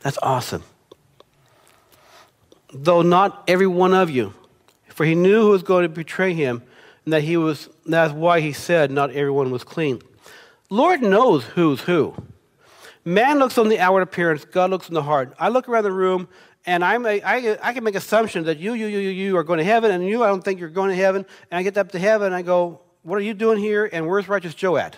That's 0.00 0.18
awesome. 0.22 0.64
Though 2.72 3.02
not 3.02 3.44
every 3.46 3.66
one 3.66 3.94
of 3.94 4.10
you, 4.10 4.34
for 4.88 5.04
he 5.04 5.14
knew 5.14 5.42
who 5.42 5.50
was 5.50 5.62
going 5.62 5.82
to 5.82 5.88
betray 5.88 6.32
him, 6.32 6.62
and 7.04 7.12
that 7.12 7.22
he 7.22 7.36
was 7.36 7.68
that's 7.86 8.14
why 8.14 8.40
he 8.40 8.52
said 8.52 8.90
not 8.90 9.10
everyone 9.10 9.50
was 9.50 9.62
clean. 9.62 10.00
Lord 10.70 11.02
knows 11.02 11.44
who's 11.44 11.82
who. 11.82 12.14
Man 13.04 13.38
looks 13.38 13.58
on 13.58 13.68
the 13.68 13.78
outward 13.78 14.00
appearance, 14.00 14.46
God 14.46 14.70
looks 14.70 14.88
on 14.88 14.94
the 14.94 15.02
heart. 15.02 15.34
I 15.38 15.50
look 15.50 15.68
around 15.68 15.84
the 15.84 15.92
room 15.92 16.28
and 16.66 16.84
I'm 16.84 17.04
a, 17.04 17.20
I, 17.20 17.58
I 17.62 17.72
can 17.72 17.84
make 17.84 17.94
assumptions 17.94 18.46
that 18.46 18.58
you, 18.58 18.72
you, 18.74 18.86
you, 18.86 18.98
you, 18.98 19.10
you 19.10 19.36
are 19.36 19.44
going 19.44 19.58
to 19.58 19.64
heaven, 19.64 19.90
and 19.90 20.06
you, 20.06 20.24
I 20.24 20.28
don't 20.28 20.42
think 20.42 20.60
you're 20.60 20.70
going 20.70 20.90
to 20.90 20.96
heaven. 20.96 21.26
And 21.50 21.58
I 21.58 21.62
get 21.62 21.76
up 21.76 21.92
to 21.92 21.98
heaven, 21.98 22.26
and 22.26 22.34
I 22.34 22.42
go, 22.42 22.80
What 23.02 23.16
are 23.16 23.22
you 23.22 23.34
doing 23.34 23.58
here? 23.58 23.88
And 23.92 24.06
where's 24.06 24.28
righteous 24.28 24.54
Joe 24.54 24.76
at? 24.76 24.96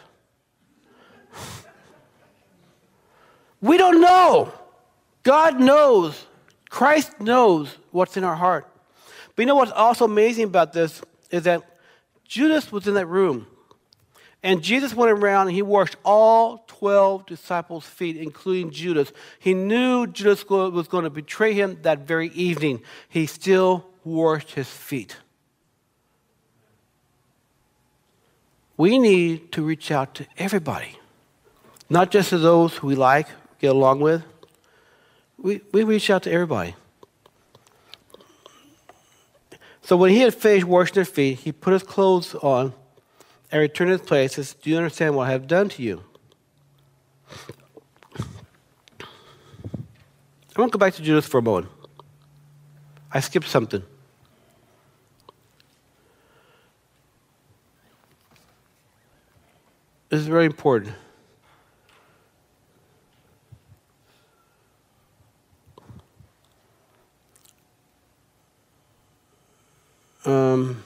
we 3.60 3.76
don't 3.76 4.00
know. 4.00 4.52
God 5.24 5.58
knows, 5.58 6.24
Christ 6.70 7.20
knows 7.20 7.76
what's 7.90 8.16
in 8.16 8.22
our 8.22 8.36
heart. 8.36 8.68
But 9.34 9.42
you 9.42 9.46
know 9.46 9.56
what's 9.56 9.72
also 9.72 10.04
amazing 10.04 10.44
about 10.44 10.72
this 10.72 11.02
is 11.30 11.42
that 11.42 11.62
Judas 12.24 12.70
was 12.70 12.86
in 12.86 12.94
that 12.94 13.06
room. 13.06 13.46
And 14.42 14.62
Jesus 14.62 14.94
went 14.94 15.10
around 15.10 15.48
and 15.48 15.56
he 15.56 15.62
washed 15.62 15.96
all 16.04 16.58
12 16.78 17.26
disciples' 17.26 17.86
feet, 17.86 18.16
including 18.16 18.70
Judas. 18.70 19.12
He 19.38 19.54
knew 19.54 20.06
Judas 20.06 20.46
was 20.48 20.88
going 20.88 21.04
to 21.04 21.10
betray 21.10 21.54
him 21.54 21.78
that 21.82 22.00
very 22.00 22.28
evening. 22.28 22.82
He 23.08 23.26
still 23.26 23.86
washed 24.04 24.52
his 24.52 24.68
feet. 24.68 25.16
We 28.76 28.98
need 28.98 29.52
to 29.52 29.62
reach 29.62 29.90
out 29.90 30.14
to 30.16 30.26
everybody, 30.36 30.98
not 31.88 32.10
just 32.10 32.30
to 32.30 32.38
those 32.38 32.76
who 32.76 32.88
we 32.88 32.94
like, 32.94 33.28
get 33.58 33.70
along 33.70 34.00
with. 34.00 34.22
We, 35.38 35.62
we 35.72 35.82
reach 35.82 36.10
out 36.10 36.24
to 36.24 36.32
everybody. 36.32 36.74
So 39.80 39.96
when 39.96 40.10
he 40.10 40.20
had 40.20 40.34
finished 40.34 40.66
washing 40.66 40.94
their 40.94 41.04
feet, 41.04 41.38
he 41.38 41.52
put 41.52 41.72
his 41.72 41.82
clothes 41.82 42.34
on 42.34 42.74
and 43.50 43.60
returned 43.60 43.88
to 43.88 43.98
his 43.98 44.00
place. 44.02 44.34
Says, 44.34 44.54
Do 44.54 44.68
you 44.68 44.76
understand 44.76 45.14
what 45.14 45.28
I 45.28 45.30
have 45.30 45.46
done 45.46 45.68
to 45.70 45.82
you? 45.82 46.02
I 50.56 50.60
want 50.60 50.72
to 50.72 50.78
go 50.78 50.80
back 50.80 50.94
to 50.94 51.02
Judas 51.02 51.26
for 51.26 51.36
a 51.36 51.42
moment. 51.42 51.70
I 53.12 53.20
skipped 53.20 53.46
something. 53.46 53.82
This 60.08 60.20
is 60.20 60.28
very 60.28 60.46
important. 60.46 60.94
Um, 70.24 70.82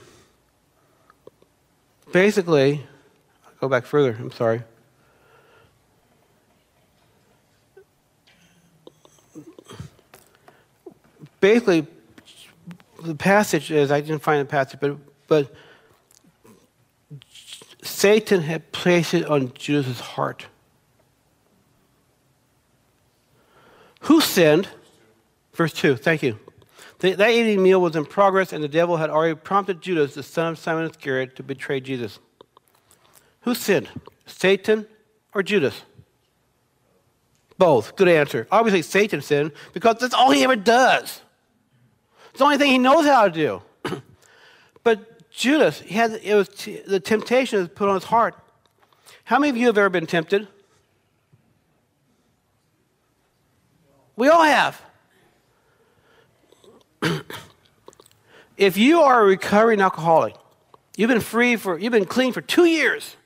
basically, 2.12 2.84
I'll 3.46 3.52
go 3.60 3.68
back 3.68 3.86
further, 3.86 4.16
I'm 4.18 4.32
sorry. 4.32 4.64
Basically, 11.40 11.86
the 13.02 13.14
passage 13.14 13.70
is, 13.70 13.90
I 13.90 14.00
didn't 14.00 14.22
find 14.22 14.40
the 14.40 14.50
passage, 14.50 14.78
but, 14.80 14.96
but 15.26 15.54
Satan 17.82 18.42
had 18.42 18.70
placed 18.72 19.14
it 19.14 19.26
on 19.26 19.52
Judas' 19.54 20.00
heart. 20.00 20.46
Who 24.02 24.20
sinned? 24.20 24.68
Verse 25.54 25.72
2, 25.72 25.96
thank 25.96 26.22
you. 26.22 26.38
The, 27.00 27.14
that 27.14 27.30
evening 27.30 27.62
meal 27.62 27.80
was 27.80 27.96
in 27.96 28.04
progress, 28.04 28.52
and 28.52 28.62
the 28.62 28.68
devil 28.68 28.98
had 28.98 29.10
already 29.10 29.34
prompted 29.34 29.80
Judas, 29.80 30.14
the 30.14 30.22
son 30.22 30.52
of 30.52 30.58
Simon 30.58 30.84
Iscariot, 30.90 31.36
to 31.36 31.42
betray 31.42 31.80
Jesus. 31.80 32.18
Who 33.42 33.54
sinned? 33.54 33.88
Satan 34.26 34.86
or 35.34 35.42
Judas? 35.42 35.82
Both. 37.56 37.96
Good 37.96 38.08
answer. 38.08 38.46
Obviously, 38.50 38.82
Satan 38.82 39.22
sinned 39.22 39.52
because 39.72 39.96
that's 39.98 40.14
all 40.14 40.30
he 40.30 40.44
ever 40.44 40.56
does. 40.56 41.20
It's 42.40 42.42
the 42.42 42.46
only 42.46 42.56
thing 42.56 42.70
he 42.70 42.78
knows 42.78 43.04
how 43.04 43.28
to 43.28 43.30
do. 43.30 43.62
but 44.82 45.30
Judas, 45.30 45.82
he 45.82 45.94
had 45.94 46.12
it 46.22 46.34
was 46.34 46.48
t- 46.48 46.80
the 46.86 46.98
temptation 46.98 47.58
was 47.58 47.68
put 47.68 47.86
on 47.86 47.96
his 47.96 48.04
heart. 48.04 48.34
How 49.24 49.38
many 49.38 49.50
of 49.50 49.58
you 49.58 49.66
have 49.66 49.76
ever 49.76 49.90
been 49.90 50.06
tempted? 50.06 50.48
We 54.16 54.30
all 54.30 54.42
have. 54.42 54.80
if 58.56 58.78
you 58.78 59.02
are 59.02 59.20
a 59.20 59.26
recovering 59.26 59.82
alcoholic, 59.82 60.34
you've 60.96 61.08
been 61.08 61.20
free 61.20 61.56
for, 61.56 61.78
you've 61.78 61.92
been 61.92 62.06
clean 62.06 62.32
for 62.32 62.40
two 62.40 62.64
years, 62.64 63.16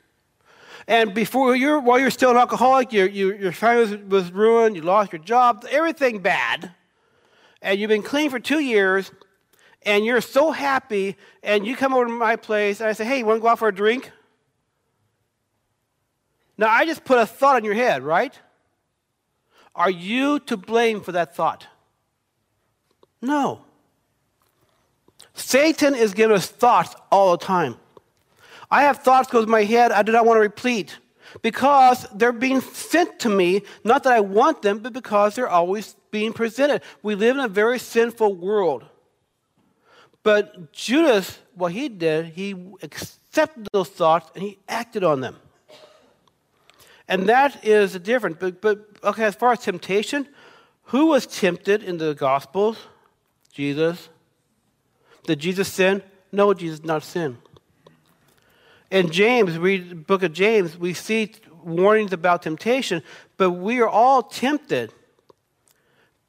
and 0.88 1.14
before 1.14 1.54
you're, 1.54 1.78
while 1.78 2.00
you're 2.00 2.10
still 2.10 2.32
an 2.32 2.36
alcoholic, 2.36 2.92
your, 2.92 3.06
your, 3.06 3.36
your 3.36 3.52
family 3.52 3.96
was, 3.96 4.24
was 4.24 4.32
ruined, 4.32 4.74
you 4.74 4.82
lost 4.82 5.12
your 5.12 5.22
job, 5.22 5.64
everything 5.70 6.18
bad, 6.18 6.72
and 7.64 7.80
you've 7.80 7.88
been 7.88 8.02
clean 8.02 8.30
for 8.30 8.38
two 8.38 8.60
years, 8.60 9.10
and 9.82 10.04
you're 10.04 10.20
so 10.20 10.52
happy, 10.52 11.16
and 11.42 11.66
you 11.66 11.74
come 11.74 11.94
over 11.94 12.04
to 12.04 12.12
my 12.12 12.36
place, 12.36 12.80
and 12.80 12.88
I 12.88 12.92
say, 12.92 13.04
hey, 13.04 13.18
you 13.18 13.26
want 13.26 13.38
to 13.38 13.42
go 13.42 13.48
out 13.48 13.58
for 13.58 13.68
a 13.68 13.74
drink? 13.74 14.12
Now, 16.58 16.68
I 16.68 16.84
just 16.84 17.04
put 17.04 17.18
a 17.18 17.26
thought 17.26 17.58
in 17.58 17.64
your 17.64 17.74
head, 17.74 18.02
right? 18.02 18.38
Are 19.74 19.90
you 19.90 20.38
to 20.40 20.56
blame 20.56 21.00
for 21.00 21.12
that 21.12 21.34
thought? 21.34 21.66
No. 23.20 23.62
Satan 25.32 25.94
is 25.94 26.12
giving 26.12 26.36
us 26.36 26.46
thoughts 26.46 26.94
all 27.10 27.32
the 27.32 27.44
time. 27.44 27.76
I 28.70 28.82
have 28.82 28.98
thoughts 28.98 29.30
go 29.30 29.42
through 29.42 29.50
my 29.50 29.64
head 29.64 29.90
I 29.90 30.02
do 30.02 30.12
not 30.12 30.26
want 30.26 30.36
to 30.36 30.40
repeat 30.40 30.98
because 31.42 32.06
they're 32.14 32.32
being 32.32 32.60
sent 32.60 33.20
to 33.20 33.28
me, 33.28 33.62
not 33.82 34.04
that 34.04 34.12
I 34.12 34.20
want 34.20 34.62
them, 34.62 34.78
but 34.78 34.92
because 34.92 35.34
they're 35.34 35.48
always 35.48 35.96
being 36.14 36.32
presented. 36.32 36.80
We 37.02 37.16
live 37.16 37.36
in 37.36 37.42
a 37.42 37.48
very 37.48 37.80
sinful 37.80 38.36
world. 38.36 38.84
But 40.22 40.72
Judas, 40.72 41.40
what 41.56 41.72
he 41.72 41.88
did, 41.88 42.26
he 42.26 42.54
accepted 42.82 43.66
those 43.72 43.88
thoughts 43.88 44.30
and 44.36 44.44
he 44.44 44.58
acted 44.68 45.02
on 45.02 45.20
them. 45.20 45.34
And 47.08 47.28
that 47.28 47.64
is 47.64 47.98
different. 47.98 48.38
But, 48.38 48.60
but 48.60 48.86
okay, 49.02 49.24
as 49.24 49.34
far 49.34 49.50
as 49.50 49.58
temptation, 49.58 50.28
who 50.84 51.06
was 51.06 51.26
tempted 51.26 51.82
in 51.82 51.98
the 51.98 52.14
Gospels? 52.14 52.78
Jesus. 53.52 54.08
Did 55.24 55.40
Jesus 55.40 55.66
sin? 55.66 56.00
No, 56.30 56.54
Jesus 56.54 56.78
did 56.78 56.86
not 56.86 57.02
sin. 57.02 57.38
In 58.88 59.10
James, 59.10 59.58
read 59.58 59.90
the 59.90 59.96
book 59.96 60.22
of 60.22 60.32
James, 60.32 60.78
we 60.78 60.94
see 60.94 61.32
warnings 61.64 62.12
about 62.12 62.44
temptation, 62.44 63.02
but 63.36 63.50
we 63.50 63.80
are 63.80 63.88
all 63.88 64.22
tempted. 64.22 64.92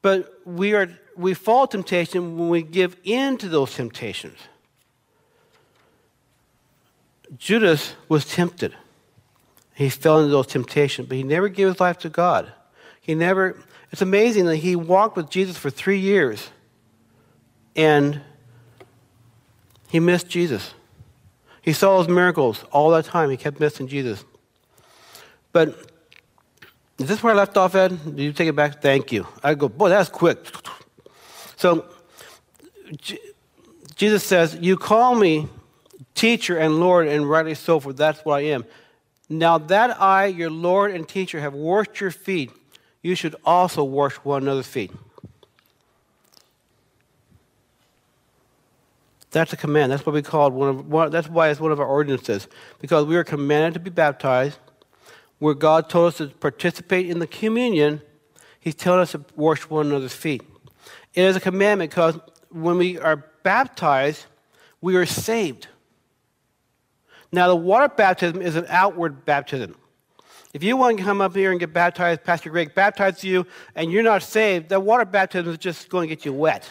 But 0.06 0.39
we 0.45 0.76
are 0.76 0.88
we 1.18 1.34
fall 1.34 1.66
temptation 1.66 2.38
when 2.38 2.49
we 2.49 2.62
give 2.62 2.95
in 3.03 3.39
to 3.39 3.49
those 3.49 3.74
temptations. 3.74 4.38
Judas 7.39 7.95
was 8.08 8.24
tempted. 8.24 8.76
He 9.74 9.89
fell 9.89 10.20
into 10.20 10.30
those 10.30 10.45
temptations, 10.45 11.08
but 11.08 11.18
he 11.18 11.24
never 11.24 11.49
gave 11.49 11.70
his 11.70 11.80
life 11.80 11.97
to 11.99 12.10
God. 12.10 12.53
He 13.01 13.16
never, 13.16 13.58
it's 13.91 14.03
amazing 14.03 14.45
that 14.45 14.58
he 14.58 14.76
walked 14.76 15.18
with 15.18 15.32
Jesus 15.32 15.58
for 15.58 15.72
three 15.72 15.97
years 15.97 16.51
and 17.76 18.22
he 19.88 19.99
missed 19.99 20.30
Jesus. 20.30 20.76
He 21.64 21.74
saw 21.74 21.97
his 21.97 22.08
miracles 22.08 22.64
all 22.72 22.91
that 22.91 23.06
time. 23.06 23.32
He 23.32 23.38
kept 23.38 23.60
missing 23.60 23.88
Jesus. 23.88 24.24
But 25.51 25.95
is 26.98 27.08
this 27.08 27.22
where 27.22 27.34
I 27.34 27.36
left 27.36 27.58
off, 27.58 27.76
Ed? 27.76 28.16
Did 28.16 28.20
you 28.20 28.34
take 28.34 28.48
it 28.48 28.56
back? 28.56 28.82
Thank 28.82 29.12
you. 29.12 29.28
I 29.43 29.56
go, 29.56 29.68
boy, 29.68 29.89
that's 29.89 30.10
quick. 30.10 30.39
So 31.58 31.86
Jesus 33.96 34.24
says, 34.24 34.58
You 34.60 34.78
call 34.78 35.16
me 35.16 35.48
teacher 36.14 36.58
and 36.58 36.80
Lord, 36.80 37.08
and 37.08 37.30
rightly 37.30 37.56
so, 37.56 37.80
for 37.80 37.93
that's 37.93 38.24
what 38.24 38.36
I 38.39 38.41
am. 38.41 38.66
Now 39.30 39.58
that 39.58 40.00
I, 40.02 40.28
your 40.28 40.52
Lord 40.52 40.91
and 40.91 41.08
teacher, 41.08 41.39
have 41.39 41.54
washed 41.54 42.00
your 42.00 42.12
feet, 42.12 42.52
you 43.02 43.16
should 43.16 43.36
also 43.46 43.84
wash 43.84 44.16
one 44.18 44.43
another's 44.43 44.68
feet. 44.68 44.91
That's 49.32 49.52
a 49.52 49.58
command. 49.58 49.91
That's 49.91 50.06
what 50.06 50.14
we 50.14 50.22
call 50.22 50.50
one 50.52 50.70
of. 50.70 50.88
One, 50.88 51.12
that's 51.12 51.28
why 51.28 51.50
it's 51.50 51.60
one 51.60 51.74
of 51.74 51.80
our 51.82 51.86
ordinances 51.86 52.48
because 52.80 53.06
we 53.06 53.18
are 53.18 53.24
commanded 53.24 53.74
to 53.74 53.80
be 53.82 53.89
baptized. 53.89 54.58
Where 55.39 55.53
God 55.53 55.89
told 55.89 56.07
us 56.07 56.17
to 56.17 56.27
participate 56.27 57.09
in 57.09 57.19
the 57.19 57.27
communion, 57.27 58.01
He's 58.59 58.75
telling 58.75 59.01
us 59.01 59.11
to 59.11 59.23
wash 59.36 59.69
one 59.69 59.88
another's 59.88 60.13
feet. 60.13 60.41
It 61.13 61.23
is 61.23 61.36
a 61.36 61.39
commandment 61.39 61.91
because 61.91 62.19
when 62.49 62.77
we 62.77 62.97
are 62.97 63.25
baptized, 63.43 64.25
we 64.81 64.95
are 64.95 65.05
saved. 65.05 65.67
Now, 67.31 67.47
the 67.47 67.55
water 67.55 67.93
baptism 67.93 68.41
is 68.41 68.55
an 68.55 68.65
outward 68.69 69.25
baptism. 69.25 69.75
If 70.53 70.63
you 70.63 70.77
want 70.77 70.97
to 70.97 71.03
come 71.03 71.19
up 71.19 71.36
here 71.36 71.51
and 71.51 71.59
get 71.59 71.73
baptized, 71.73 72.23
Pastor 72.23 72.49
Greg 72.49 72.73
baptizes 72.73 73.23
you, 73.23 73.45
and 73.75 73.91
you're 73.91 74.03
not 74.03 74.23
saved, 74.23 74.69
that 74.69 74.81
water 74.81 75.05
baptism 75.05 75.51
is 75.51 75.57
just 75.57 75.89
going 75.89 76.07
to 76.07 76.15
get 76.15 76.23
you 76.23 76.31
wet 76.33 76.69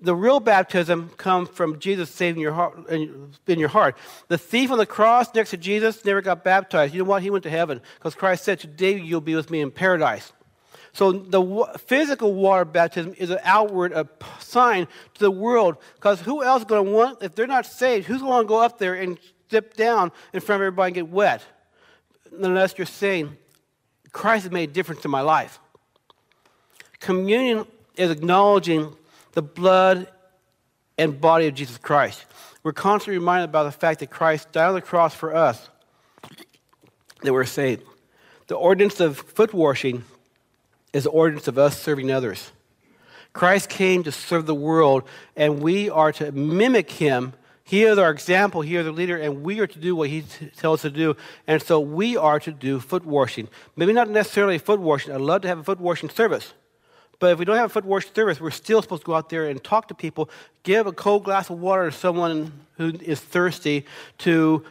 the 0.00 0.14
real 0.14 0.38
baptism 0.38 1.10
comes 1.16 1.48
from 1.48 1.78
Jesus 1.80 2.10
saving 2.10 2.40
your 2.40 2.52
heart 2.52 2.88
in 2.88 3.58
your 3.58 3.68
heart. 3.68 3.96
The 4.28 4.38
thief 4.38 4.70
on 4.70 4.78
the 4.78 4.86
cross 4.86 5.34
next 5.34 5.50
to 5.50 5.56
Jesus 5.56 6.04
never 6.04 6.20
got 6.20 6.44
baptized. 6.44 6.94
You 6.94 7.02
know 7.02 7.08
what? 7.08 7.22
He 7.22 7.30
went 7.30 7.42
to 7.44 7.50
heaven 7.50 7.80
because 7.96 8.14
Christ 8.14 8.44
said, 8.44 8.60
"Today 8.60 8.98
you'll 8.98 9.20
be 9.20 9.34
with 9.34 9.50
me 9.50 9.60
in 9.60 9.70
paradise." 9.70 10.32
So 10.92 11.12
the 11.12 11.78
physical 11.86 12.32
water 12.34 12.64
baptism 12.64 13.14
is 13.18 13.30
an 13.30 13.40
outward 13.42 13.92
sign 14.38 14.86
to 15.14 15.20
the 15.20 15.30
world 15.30 15.76
because 15.94 16.20
who 16.20 16.42
else 16.42 16.62
is 16.62 16.66
going 16.66 16.84
to 16.84 16.90
want 16.90 17.22
if 17.22 17.34
they're 17.34 17.46
not 17.46 17.66
saved? 17.66 18.06
Who's 18.06 18.22
going 18.22 18.44
to 18.44 18.48
go 18.48 18.60
up 18.60 18.78
there 18.78 18.94
and 18.94 19.18
dip 19.48 19.74
down 19.74 20.12
in 20.32 20.40
front 20.40 20.62
of 20.62 20.66
everybody 20.66 20.88
and 20.88 20.94
get 20.94 21.08
wet? 21.08 21.42
Unless 22.32 22.78
you're 22.78 22.86
saying, 22.86 23.36
"Christ 24.12 24.44
has 24.44 24.52
made 24.52 24.70
a 24.70 24.72
difference 24.72 25.04
in 25.04 25.10
my 25.10 25.22
life." 25.22 25.58
Communion 27.00 27.66
is 27.96 28.10
acknowledging 28.10 28.96
the 29.38 29.42
blood 29.42 30.08
and 30.98 31.20
body 31.20 31.46
of 31.46 31.54
Jesus 31.54 31.78
Christ. 31.78 32.26
We're 32.64 32.72
constantly 32.72 33.18
reminded 33.18 33.50
about 33.50 33.62
the 33.62 33.70
fact 33.70 34.00
that 34.00 34.10
Christ 34.10 34.50
died 34.50 34.66
on 34.66 34.74
the 34.74 34.80
cross 34.80 35.14
for 35.14 35.32
us, 35.32 35.68
that 37.22 37.32
we're 37.32 37.44
saved. 37.44 37.84
The 38.48 38.56
ordinance 38.56 38.98
of 38.98 39.16
foot 39.16 39.54
washing 39.54 40.02
is 40.92 41.04
the 41.04 41.10
ordinance 41.10 41.46
of 41.46 41.56
us 41.56 41.80
serving 41.80 42.10
others. 42.10 42.50
Christ 43.32 43.68
came 43.68 44.02
to 44.02 44.10
serve 44.10 44.46
the 44.46 44.56
world, 44.56 45.04
and 45.36 45.62
we 45.62 45.88
are 45.88 46.10
to 46.14 46.32
mimic 46.32 46.90
him. 46.90 47.32
He 47.62 47.84
is 47.84 47.96
our 47.96 48.10
example, 48.10 48.62
he 48.62 48.74
is 48.74 48.88
our 48.88 48.92
leader, 48.92 49.16
and 49.16 49.44
we 49.44 49.60
are 49.60 49.68
to 49.68 49.78
do 49.78 49.94
what 49.94 50.08
he 50.08 50.22
t- 50.22 50.50
tells 50.56 50.80
us 50.80 50.90
to 50.90 50.98
do. 50.98 51.16
And 51.46 51.62
so 51.62 51.78
we 51.78 52.16
are 52.16 52.40
to 52.40 52.50
do 52.50 52.80
foot 52.80 53.06
washing. 53.06 53.46
Maybe 53.76 53.92
not 53.92 54.10
necessarily 54.10 54.58
foot 54.58 54.80
washing. 54.80 55.14
I'd 55.14 55.20
love 55.20 55.42
to 55.42 55.48
have 55.48 55.60
a 55.60 55.62
foot 55.62 55.78
washing 55.78 56.08
service. 56.08 56.54
But 57.18 57.32
if 57.32 57.38
we 57.38 57.44
don't 57.44 57.56
have 57.56 57.66
a 57.66 57.68
foot 57.68 57.84
washing 57.84 58.12
service, 58.14 58.40
we're 58.40 58.50
still 58.50 58.80
supposed 58.80 59.02
to 59.02 59.06
go 59.06 59.14
out 59.14 59.28
there 59.28 59.48
and 59.48 59.62
talk 59.62 59.88
to 59.88 59.94
people, 59.94 60.30
give 60.62 60.86
a 60.86 60.92
cold 60.92 61.24
glass 61.24 61.50
of 61.50 61.58
water 61.58 61.90
to 61.90 61.96
someone 61.96 62.52
who 62.76 62.92
is 63.02 63.20
thirsty, 63.20 63.84
to 64.18 64.64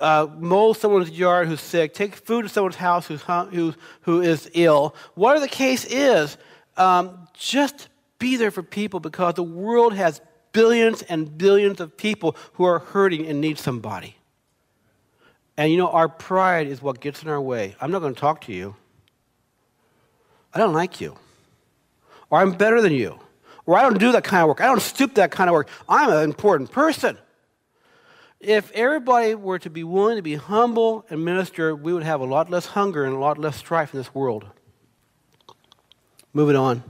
uh, 0.00 0.26
mow 0.38 0.72
someone's 0.72 1.10
yard 1.10 1.46
who's 1.46 1.60
sick, 1.60 1.94
take 1.94 2.16
food 2.16 2.42
to 2.42 2.48
someone's 2.48 2.76
house 2.76 3.06
who's, 3.06 3.22
who, 3.22 3.74
who 4.00 4.20
is 4.20 4.50
ill. 4.54 4.96
Whatever 5.14 5.40
the 5.40 5.48
case 5.48 5.84
is, 5.84 6.36
um, 6.76 7.28
just 7.34 7.88
be 8.18 8.36
there 8.36 8.50
for 8.50 8.64
people 8.64 8.98
because 8.98 9.34
the 9.34 9.42
world 9.44 9.94
has 9.94 10.20
billions 10.52 11.02
and 11.02 11.38
billions 11.38 11.80
of 11.80 11.96
people 11.96 12.36
who 12.54 12.64
are 12.64 12.80
hurting 12.80 13.26
and 13.26 13.40
need 13.40 13.58
somebody. 13.58 14.16
And 15.56 15.70
you 15.70 15.78
know, 15.78 15.88
our 15.88 16.08
pride 16.08 16.66
is 16.66 16.82
what 16.82 17.00
gets 17.00 17.22
in 17.22 17.28
our 17.28 17.40
way. 17.40 17.76
I'm 17.80 17.92
not 17.92 18.00
going 18.00 18.14
to 18.14 18.20
talk 18.20 18.40
to 18.42 18.52
you. 18.52 18.74
I 20.52 20.58
don't 20.58 20.72
like 20.72 21.00
you. 21.00 21.16
Or 22.32 22.38
I'm 22.38 22.52
better 22.52 22.80
than 22.80 22.94
you. 22.94 23.18
Or 23.66 23.76
I 23.76 23.82
don't 23.82 23.98
do 23.98 24.10
that 24.12 24.24
kind 24.24 24.42
of 24.42 24.48
work. 24.48 24.62
I 24.62 24.64
don't 24.64 24.80
stoop 24.80 25.14
that 25.16 25.30
kind 25.30 25.50
of 25.50 25.52
work. 25.52 25.68
I'm 25.86 26.10
an 26.10 26.24
important 26.24 26.72
person. 26.72 27.18
If 28.40 28.72
everybody 28.72 29.34
were 29.34 29.58
to 29.58 29.68
be 29.68 29.84
willing 29.84 30.16
to 30.16 30.22
be 30.22 30.36
humble 30.36 31.04
and 31.10 31.22
minister, 31.24 31.76
we 31.76 31.92
would 31.92 32.02
have 32.02 32.22
a 32.22 32.24
lot 32.24 32.48
less 32.50 32.66
hunger 32.66 33.04
and 33.04 33.14
a 33.14 33.18
lot 33.18 33.36
less 33.36 33.56
strife 33.56 33.92
in 33.92 34.00
this 34.00 34.14
world. 34.14 34.46
Moving 36.32 36.56
on. 36.56 36.82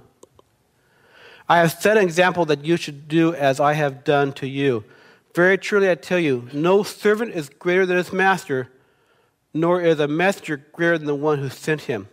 I 1.49 1.59
have 1.59 1.73
set 1.73 1.97
an 1.97 2.05
example 2.05 2.45
that 2.45 2.65
you 2.65 2.77
should 2.77 3.09
do 3.09 3.35
as 3.35 3.59
I 3.59 3.73
have 3.73 4.05
done 4.05 4.33
to 4.35 4.47
you. 4.47 4.85
Very 5.35 5.59
truly 5.59 5.91
I 5.91 5.97
tell 5.97 6.21
you, 6.21 6.49
no 6.53 6.85
servant 6.85 7.35
is 7.35 7.49
greater 7.49 7.85
than 7.85 7.97
his 7.97 8.13
master, 8.13 8.71
nor 9.53 9.83
is 9.83 9.99
a 9.99 10.07
messenger 10.07 10.65
greater 10.73 10.99
than 10.99 11.09
the 11.09 11.17
one 11.17 11.41
who 11.41 11.49
sent 11.49 11.83
him. 11.83 12.07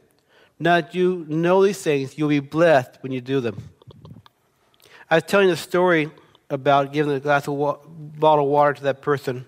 Now 0.60 0.82
that 0.82 0.94
you 0.94 1.26
know 1.30 1.64
these 1.64 1.82
things, 1.82 2.18
you'll 2.18 2.30
be 2.30 2.40
blessed 2.40 2.98
when 3.02 3.12
you 3.12 3.22
do 3.22 3.40
them. 3.40 3.70
I 5.10 5.16
was 5.16 5.24
telling 5.24 5.50
a 5.50 5.56
story 5.56 6.12
about 6.50 6.92
giving 6.92 7.14
a 7.14 7.20
glass 7.20 7.48
of 7.48 7.54
wa- 7.54 7.78
bottle 7.88 8.46
of 8.46 8.52
water 8.52 8.74
to 8.74 8.84
that 8.84 9.02
person, 9.02 9.46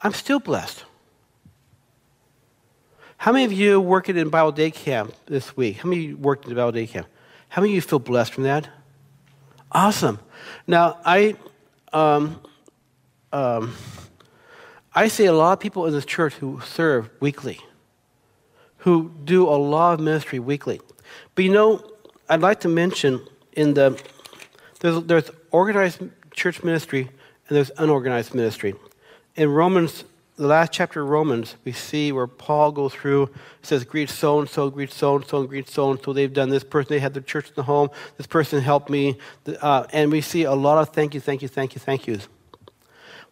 I'm 0.00 0.12
still 0.12 0.40
blessed. 0.40 0.84
How 3.18 3.32
many 3.32 3.44
of 3.44 3.52
you 3.52 3.80
working 3.80 4.16
in 4.16 4.30
Bible 4.30 4.52
day 4.52 4.70
camp 4.70 5.14
this 5.26 5.56
week? 5.56 5.76
How 5.76 5.88
many 5.88 6.04
of 6.04 6.10
you 6.10 6.16
worked 6.16 6.46
in 6.46 6.54
Bible 6.54 6.72
day 6.72 6.86
camp? 6.86 7.06
How 7.50 7.60
many 7.60 7.72
of 7.72 7.74
you 7.74 7.80
feel 7.82 7.98
blessed 7.98 8.32
from 8.32 8.44
that? 8.44 8.68
Awesome. 9.70 10.18
Now, 10.66 10.98
I, 11.04 11.36
um, 11.92 12.40
um, 13.32 13.74
I 14.94 15.08
see 15.08 15.26
a 15.26 15.32
lot 15.32 15.52
of 15.52 15.60
people 15.60 15.86
in 15.86 15.92
this 15.92 16.06
church 16.06 16.34
who 16.34 16.60
serve 16.64 17.10
weekly, 17.20 17.60
who 18.80 19.10
do 19.24 19.48
a 19.48 19.56
lot 19.56 19.94
of 19.94 20.00
ministry 20.00 20.38
weekly. 20.38 20.80
But 21.34 21.44
you 21.44 21.52
know, 21.52 21.84
I'd 22.28 22.40
like 22.40 22.60
to 22.60 22.68
mention 22.68 23.26
in 23.52 23.74
the 23.74 24.00
there's, 24.80 25.02
there's 25.04 25.30
organized 25.50 26.00
church 26.32 26.62
ministry 26.62 27.02
and 27.48 27.56
there's 27.56 27.70
unorganized 27.76 28.34
ministry. 28.34 28.74
In 29.36 29.50
Romans, 29.50 30.04
the 30.36 30.46
last 30.46 30.72
chapter 30.72 31.02
of 31.02 31.08
Romans, 31.08 31.56
we 31.64 31.72
see 31.72 32.12
where 32.12 32.26
Paul 32.26 32.72
goes 32.72 32.94
through, 32.94 33.28
says, 33.62 33.84
greet 33.84 34.08
so 34.08 34.40
and 34.40 34.48
so, 34.48 34.70
greet 34.70 34.90
so 34.90 35.16
and 35.16 35.26
so, 35.26 35.44
greet 35.44 35.68
so 35.68 35.90
and 35.90 36.02
so. 36.02 36.14
They've 36.14 36.32
done 36.32 36.48
this 36.48 36.64
person, 36.64 36.94
they 36.94 36.98
had 36.98 37.12
their 37.12 37.22
church 37.22 37.48
in 37.48 37.54
the 37.56 37.62
home, 37.62 37.90
this 38.16 38.26
person 38.26 38.62
helped 38.62 38.88
me. 38.88 39.18
Uh, 39.60 39.86
and 39.92 40.10
we 40.10 40.22
see 40.22 40.44
a 40.44 40.54
lot 40.54 40.78
of 40.78 40.94
thank 40.94 41.12
you, 41.12 41.20
thank 41.20 41.42
you, 41.42 41.48
thank 41.48 41.74
you, 41.74 41.80
thank 41.80 42.06
yous. 42.06 42.26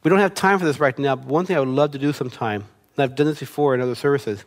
We 0.02 0.10
don't 0.10 0.18
have 0.18 0.34
time 0.34 0.58
for 0.58 0.66
this 0.66 0.78
right 0.78 0.96
now, 0.98 1.16
but 1.16 1.26
one 1.26 1.46
thing 1.46 1.56
I 1.56 1.60
would 1.60 1.68
love 1.68 1.92
to 1.92 1.98
do 1.98 2.12
sometime, 2.12 2.64
and 2.96 3.02
I've 3.02 3.14
done 3.14 3.26
this 3.26 3.40
before 3.40 3.74
in 3.74 3.80
other 3.80 3.94
services, 3.94 4.44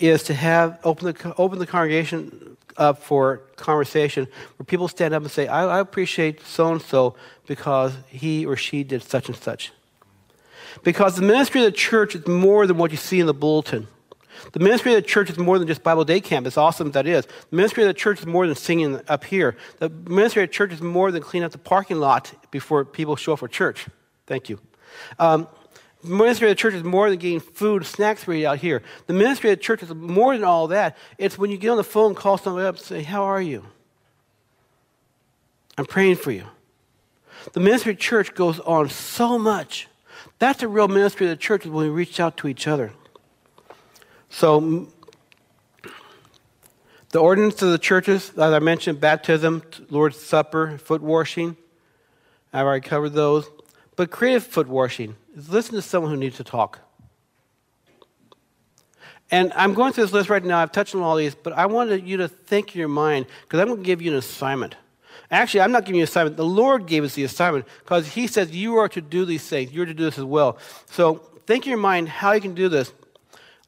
is 0.00 0.22
to 0.24 0.34
have 0.34 0.78
open 0.84 1.12
the, 1.12 1.34
open 1.36 1.58
the 1.58 1.66
congregation 1.66 2.56
up 2.76 3.02
for 3.02 3.38
conversation 3.56 4.26
where 4.56 4.64
people 4.64 4.88
stand 4.88 5.14
up 5.14 5.22
and 5.22 5.30
say, 5.30 5.46
I, 5.46 5.76
I 5.76 5.80
appreciate 5.80 6.44
so 6.46 6.72
and 6.72 6.82
so 6.82 7.14
because 7.46 7.94
he 8.08 8.46
or 8.46 8.56
she 8.56 8.82
did 8.82 9.02
such 9.02 9.28
and 9.28 9.36
such. 9.36 9.72
Because 10.82 11.16
the 11.16 11.22
ministry 11.22 11.60
of 11.60 11.66
the 11.66 11.76
church 11.76 12.14
is 12.14 12.26
more 12.26 12.66
than 12.66 12.78
what 12.78 12.90
you 12.90 12.96
see 12.96 13.20
in 13.20 13.26
the 13.26 13.34
bulletin. 13.34 13.86
The 14.52 14.60
ministry 14.60 14.94
of 14.94 15.02
the 15.02 15.08
church 15.08 15.28
is 15.28 15.36
more 15.36 15.58
than 15.58 15.68
just 15.68 15.82
Bible 15.82 16.04
day 16.04 16.20
camp, 16.20 16.46
as 16.46 16.56
awesome 16.56 16.92
that 16.92 17.06
is. 17.06 17.26
The 17.26 17.56
ministry 17.56 17.82
of 17.82 17.88
the 17.88 17.94
church 17.94 18.20
is 18.20 18.26
more 18.26 18.46
than 18.46 18.56
singing 18.56 19.00
up 19.08 19.24
here. 19.24 19.56
The 19.78 19.90
ministry 19.90 20.42
of 20.42 20.48
the 20.48 20.54
church 20.54 20.72
is 20.72 20.80
more 20.80 21.12
than 21.12 21.22
cleaning 21.22 21.44
up 21.44 21.52
the 21.52 21.58
parking 21.58 21.98
lot 21.98 22.32
before 22.50 22.84
people 22.84 23.16
show 23.16 23.34
up 23.34 23.40
for 23.40 23.48
church. 23.48 23.86
Thank 24.26 24.48
you. 24.48 24.58
Um, 25.18 25.48
the 26.02 26.08
ministry 26.08 26.48
of 26.48 26.52
the 26.52 26.60
church 26.60 26.74
is 26.74 26.82
more 26.82 27.10
than 27.10 27.18
getting 27.18 27.40
food, 27.40 27.84
snacks 27.84 28.24
for 28.24 28.32
you 28.32 28.46
out 28.46 28.58
here. 28.58 28.82
The 29.06 29.12
ministry 29.12 29.50
of 29.50 29.58
the 29.58 29.62
church 29.62 29.82
is 29.82 29.94
more 29.94 30.34
than 30.34 30.44
all 30.44 30.68
that. 30.68 30.96
It's 31.18 31.36
when 31.36 31.50
you 31.50 31.58
get 31.58 31.70
on 31.70 31.76
the 31.76 31.84
phone, 31.84 32.14
call 32.14 32.38
somebody 32.38 32.66
up, 32.66 32.76
and 32.76 32.84
say, 32.84 33.02
How 33.02 33.24
are 33.24 33.42
you? 33.42 33.66
I'm 35.76 35.84
praying 35.84 36.16
for 36.16 36.30
you. 36.30 36.44
The 37.52 37.60
ministry 37.60 37.92
of 37.92 37.98
the 37.98 38.02
church 38.02 38.34
goes 38.34 38.60
on 38.60 38.88
so 38.88 39.38
much. 39.38 39.88
That's 40.38 40.60
the 40.60 40.68
real 40.68 40.88
ministry 40.88 41.26
of 41.26 41.30
the 41.30 41.36
church 41.36 41.64
is 41.64 41.70
when 41.70 41.86
we 41.86 41.90
reach 41.90 42.18
out 42.18 42.36
to 42.38 42.48
each 42.48 42.66
other. 42.66 42.92
So, 44.30 44.88
the 47.10 47.18
ordinance 47.18 47.60
of 47.62 47.72
the 47.72 47.78
churches, 47.78 48.30
as 48.30 48.38
I 48.38 48.58
mentioned, 48.58 49.00
baptism, 49.00 49.62
Lord's 49.90 50.18
Supper, 50.18 50.78
foot 50.78 51.02
washing. 51.02 51.56
I've 52.52 52.66
already 52.66 52.86
covered 52.86 53.10
those. 53.10 53.48
But 53.96 54.10
creative 54.10 54.46
foot 54.46 54.68
washing 54.68 55.16
is 55.36 55.48
listen 55.48 55.74
to 55.74 55.82
someone 55.82 56.10
who 56.10 56.16
needs 56.16 56.36
to 56.36 56.44
talk. 56.44 56.80
And 59.30 59.52
I'm 59.54 59.74
going 59.74 59.92
through 59.92 60.04
this 60.04 60.12
list 60.12 60.28
right 60.28 60.44
now. 60.44 60.58
I've 60.58 60.72
touched 60.72 60.94
on 60.94 61.02
all 61.02 61.16
these, 61.16 61.34
but 61.34 61.52
I 61.52 61.66
wanted 61.66 62.06
you 62.06 62.16
to 62.18 62.28
think 62.28 62.74
in 62.74 62.80
your 62.80 62.88
mind 62.88 63.26
because 63.42 63.60
I'm 63.60 63.68
going 63.68 63.78
to 63.78 63.86
give 63.86 64.02
you 64.02 64.10
an 64.10 64.18
assignment. 64.18 64.74
Actually, 65.30 65.60
I'm 65.60 65.70
not 65.70 65.84
giving 65.84 65.96
you 65.96 66.02
an 66.02 66.08
assignment. 66.08 66.36
The 66.36 66.44
Lord 66.44 66.86
gave 66.86 67.04
us 67.04 67.14
the 67.14 67.22
assignment 67.22 67.66
because 67.78 68.08
He 68.08 68.26
says 68.26 68.50
you 68.50 68.76
are 68.76 68.88
to 68.88 69.00
do 69.00 69.24
these 69.24 69.46
things. 69.46 69.72
You're 69.72 69.86
to 69.86 69.94
do 69.94 70.04
this 70.04 70.18
as 70.18 70.24
well. 70.24 70.58
So 70.86 71.22
think 71.46 71.66
in 71.66 71.70
your 71.70 71.78
mind 71.78 72.08
how 72.08 72.32
you 72.32 72.40
can 72.40 72.54
do 72.54 72.68
this. 72.68 72.92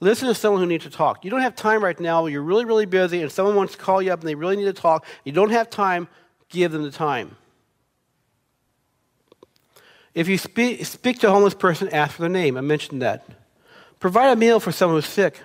Listen 0.01 0.27
to 0.27 0.35
someone 0.35 0.61
who 0.61 0.67
needs 0.67 0.83
to 0.83 0.91
talk. 0.91 1.25
You 1.25 1.31
don't 1.31 1.43
have 1.43 1.55
time 1.55 1.83
right 1.83 1.99
now. 1.99 2.27
You're 2.27 2.43
really, 2.43 2.65
really 2.65 2.87
busy, 2.87 3.23
and 3.23 3.31
someone 3.31 3.55
wants 3.55 3.75
to 3.75 3.79
call 3.79 4.03
you 4.03 4.13
up 4.13 4.19
and 4.19 4.29
they 4.29 4.35
really 4.35 4.57
need 4.57 4.65
to 4.65 4.73
talk. 4.73 5.07
You 5.25 5.31
don't 5.31 5.51
have 5.51 5.71
time. 5.71 6.09
Give 6.49 6.73
them 6.73 6.83
the 6.83 6.91
time. 6.91 7.37
If 10.15 10.29
you 10.29 10.37
speak, 10.37 10.85
speak 10.85 11.21
to 11.21 11.29
a 11.29 11.31
homeless 11.31 11.55
person, 11.55 11.89
ask 11.89 12.15
for 12.17 12.23
their 12.23 12.31
name. 12.31 12.57
I 12.57 12.61
mentioned 12.61 13.03
that. 13.03 13.25
Provide 13.99 14.33
a 14.33 14.37
meal 14.37 14.61
for 14.61 14.73
someone 14.73 14.99
who's 14.99 15.07
sick. 15.07 15.41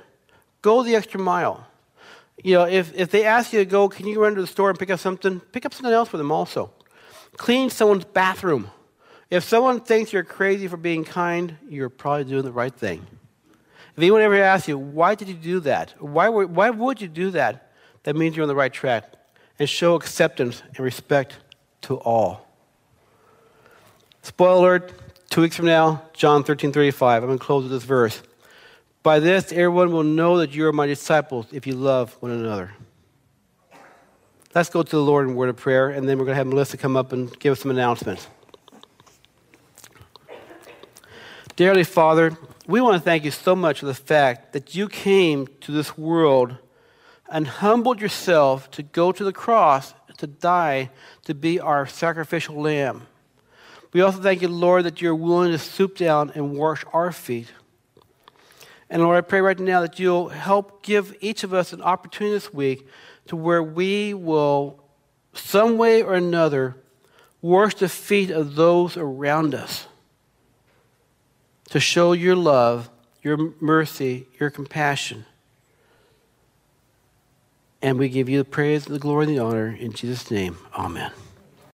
Go 0.62 0.84
the 0.84 0.96
extra 0.96 1.20
mile. 1.20 1.68
You 2.44 2.56
know, 2.56 2.64
if, 2.66 2.94
if 2.94 3.10
they 3.10 3.24
ask 3.24 3.54
you 3.54 3.60
to 3.60 3.66
go, 3.66 3.88
can 3.90 4.08
you 4.08 4.22
run 4.22 4.36
to 4.36 4.42
the 4.42 4.48
store 4.48 4.70
and 4.70 4.78
pick 4.78 4.90
up 4.90 5.00
something? 5.00 5.40
Pick 5.40 5.66
up 5.66 5.74
something 5.74 5.94
else 5.94 6.10
for 6.10 6.18
them 6.18 6.32
also. 6.32 6.72
Clean 7.36 7.70
someone's 7.70 8.06
bathroom. 8.06 8.70
If 9.30 9.44
someone 9.44 9.82
thinks 9.82 10.14
you're 10.14 10.24
crazy 10.24 10.68
for 10.68 10.78
being 10.78 11.04
kind, 11.04 11.58
you're 11.70 11.90
probably 11.90 12.26
doing 12.26 12.44
the 12.44 12.52
right 12.52 12.74
thing. 12.74 13.06
If 13.52 13.98
anyone 13.98 14.22
ever 14.22 14.36
asks 14.36 14.68
you, 14.68 14.78
why 14.78 15.16
did 15.16 15.28
you 15.28 15.34
do 15.34 15.60
that? 15.62 15.94
Why, 16.00 16.30
why 16.30 16.70
would 16.70 17.02
you 17.02 17.08
do 17.08 17.32
that? 17.32 17.72
That 18.04 18.16
means 18.16 18.36
you're 18.36 18.44
on 18.44 18.48
the 18.48 18.56
right 18.56 18.72
track. 18.72 19.12
And 19.60 19.68
show 19.68 19.96
acceptance 19.96 20.62
and 20.68 20.80
respect 20.80 21.38
to 21.82 21.96
all. 21.96 22.47
Spoiler 24.28 24.76
alert, 24.76 24.94
two 25.30 25.40
weeks 25.40 25.56
from 25.56 25.68
now, 25.68 26.04
John 26.12 26.44
13 26.44 26.74
35. 26.74 27.24
I'm 27.24 27.30
going 27.30 27.40
to 27.40 27.46
close 27.46 27.64
with 27.64 27.72
this 27.72 27.86
verse. 27.86 28.22
By 29.02 29.22
this, 29.22 29.54
everyone 29.54 29.94
will 29.94 30.04
know 30.04 30.40
that 30.40 30.54
you 30.54 30.68
are 30.68 30.74
my 30.74 30.86
disciples 30.86 31.46
if 31.54 31.66
you 31.66 31.76
love 31.76 32.18
one 32.20 32.34
another. 32.34 32.74
Let's 34.54 34.70
go 34.70 34.84
to 34.84 34.92
the 34.92 35.02
Lord 35.02 35.30
in 35.30 35.36
word 35.36 35.48
of 35.48 35.56
prayer, 35.56 35.88
and 35.88 36.10
then 36.10 36.18
we're 36.18 36.26
going 36.26 36.34
to 36.34 36.40
have 36.40 36.48
Melissa 36.48 36.76
come 36.76 36.98
up 36.98 37.14
and 37.14 37.40
give 37.40 37.54
us 37.54 37.62
some 37.62 37.72
announcements. 37.72 38.28
Dearly 41.56 41.86
Father, 41.86 42.38
we 42.68 42.82
want 42.82 42.96
to 42.96 43.00
thank 43.00 43.24
you 43.24 43.32
so 43.32 43.56
much 43.56 43.80
for 43.80 43.86
the 43.86 43.94
fact 43.94 44.52
that 44.52 44.76
you 44.76 44.90
came 44.90 45.48
to 45.62 45.72
this 45.72 45.98
world 45.98 46.58
and 47.30 47.48
humbled 47.48 48.02
yourself 48.02 48.70
to 48.72 48.84
go 48.84 49.14
to 49.14 49.24
the 49.24 49.32
cross 49.32 49.94
to 50.18 50.28
die 50.28 50.90
to 51.24 51.34
be 51.34 51.62
our 51.62 51.88
sacrificial 51.88 52.62
lamb. 52.62 53.08
We 53.98 54.04
also 54.04 54.22
thank 54.22 54.44
you, 54.44 54.48
Lord, 54.48 54.84
that 54.84 55.02
you're 55.02 55.16
willing 55.16 55.50
to 55.50 55.58
stoop 55.58 55.98
down 55.98 56.32
and 56.36 56.56
wash 56.56 56.86
our 56.94 57.12
feet. 57.12 57.52
And 58.92 59.02
Lord, 59.02 59.18
I 59.18 59.22
pray 59.22 59.42
right 59.42 59.58
now 59.58 59.82
that 59.82 59.98
you'll 59.98 60.30
help 60.30 60.84
give 60.84 61.16
each 61.20 61.44
of 61.44 61.52
us 61.52 61.74
an 61.74 61.82
opportunity 61.82 62.36
this 62.36 62.54
week 62.54 62.88
to 63.26 63.36
where 63.36 63.64
we 63.64 64.14
will, 64.14 64.84
some 65.34 65.80
way 65.80 66.04
or 66.04 66.14
another, 66.14 66.76
wash 67.42 67.74
the 67.74 67.90
feet 67.90 68.30
of 68.30 68.54
those 68.54 68.98
around 68.98 69.56
us 69.56 69.88
to 71.72 71.80
show 71.80 72.12
your 72.12 72.36
love, 72.36 72.92
your 73.24 73.52
mercy, 73.60 74.28
your 74.40 74.52
compassion. 74.52 75.26
And 77.82 77.98
we 77.98 78.10
give 78.10 78.30
you 78.30 78.38
the 78.38 78.46
praise, 78.46 78.86
the 78.86 79.00
glory, 79.00 79.26
and 79.26 79.36
the 79.36 79.44
honor. 79.44 79.76
In 79.76 79.92
Jesus' 79.92 80.30
name, 80.30 80.56
amen. 80.78 81.12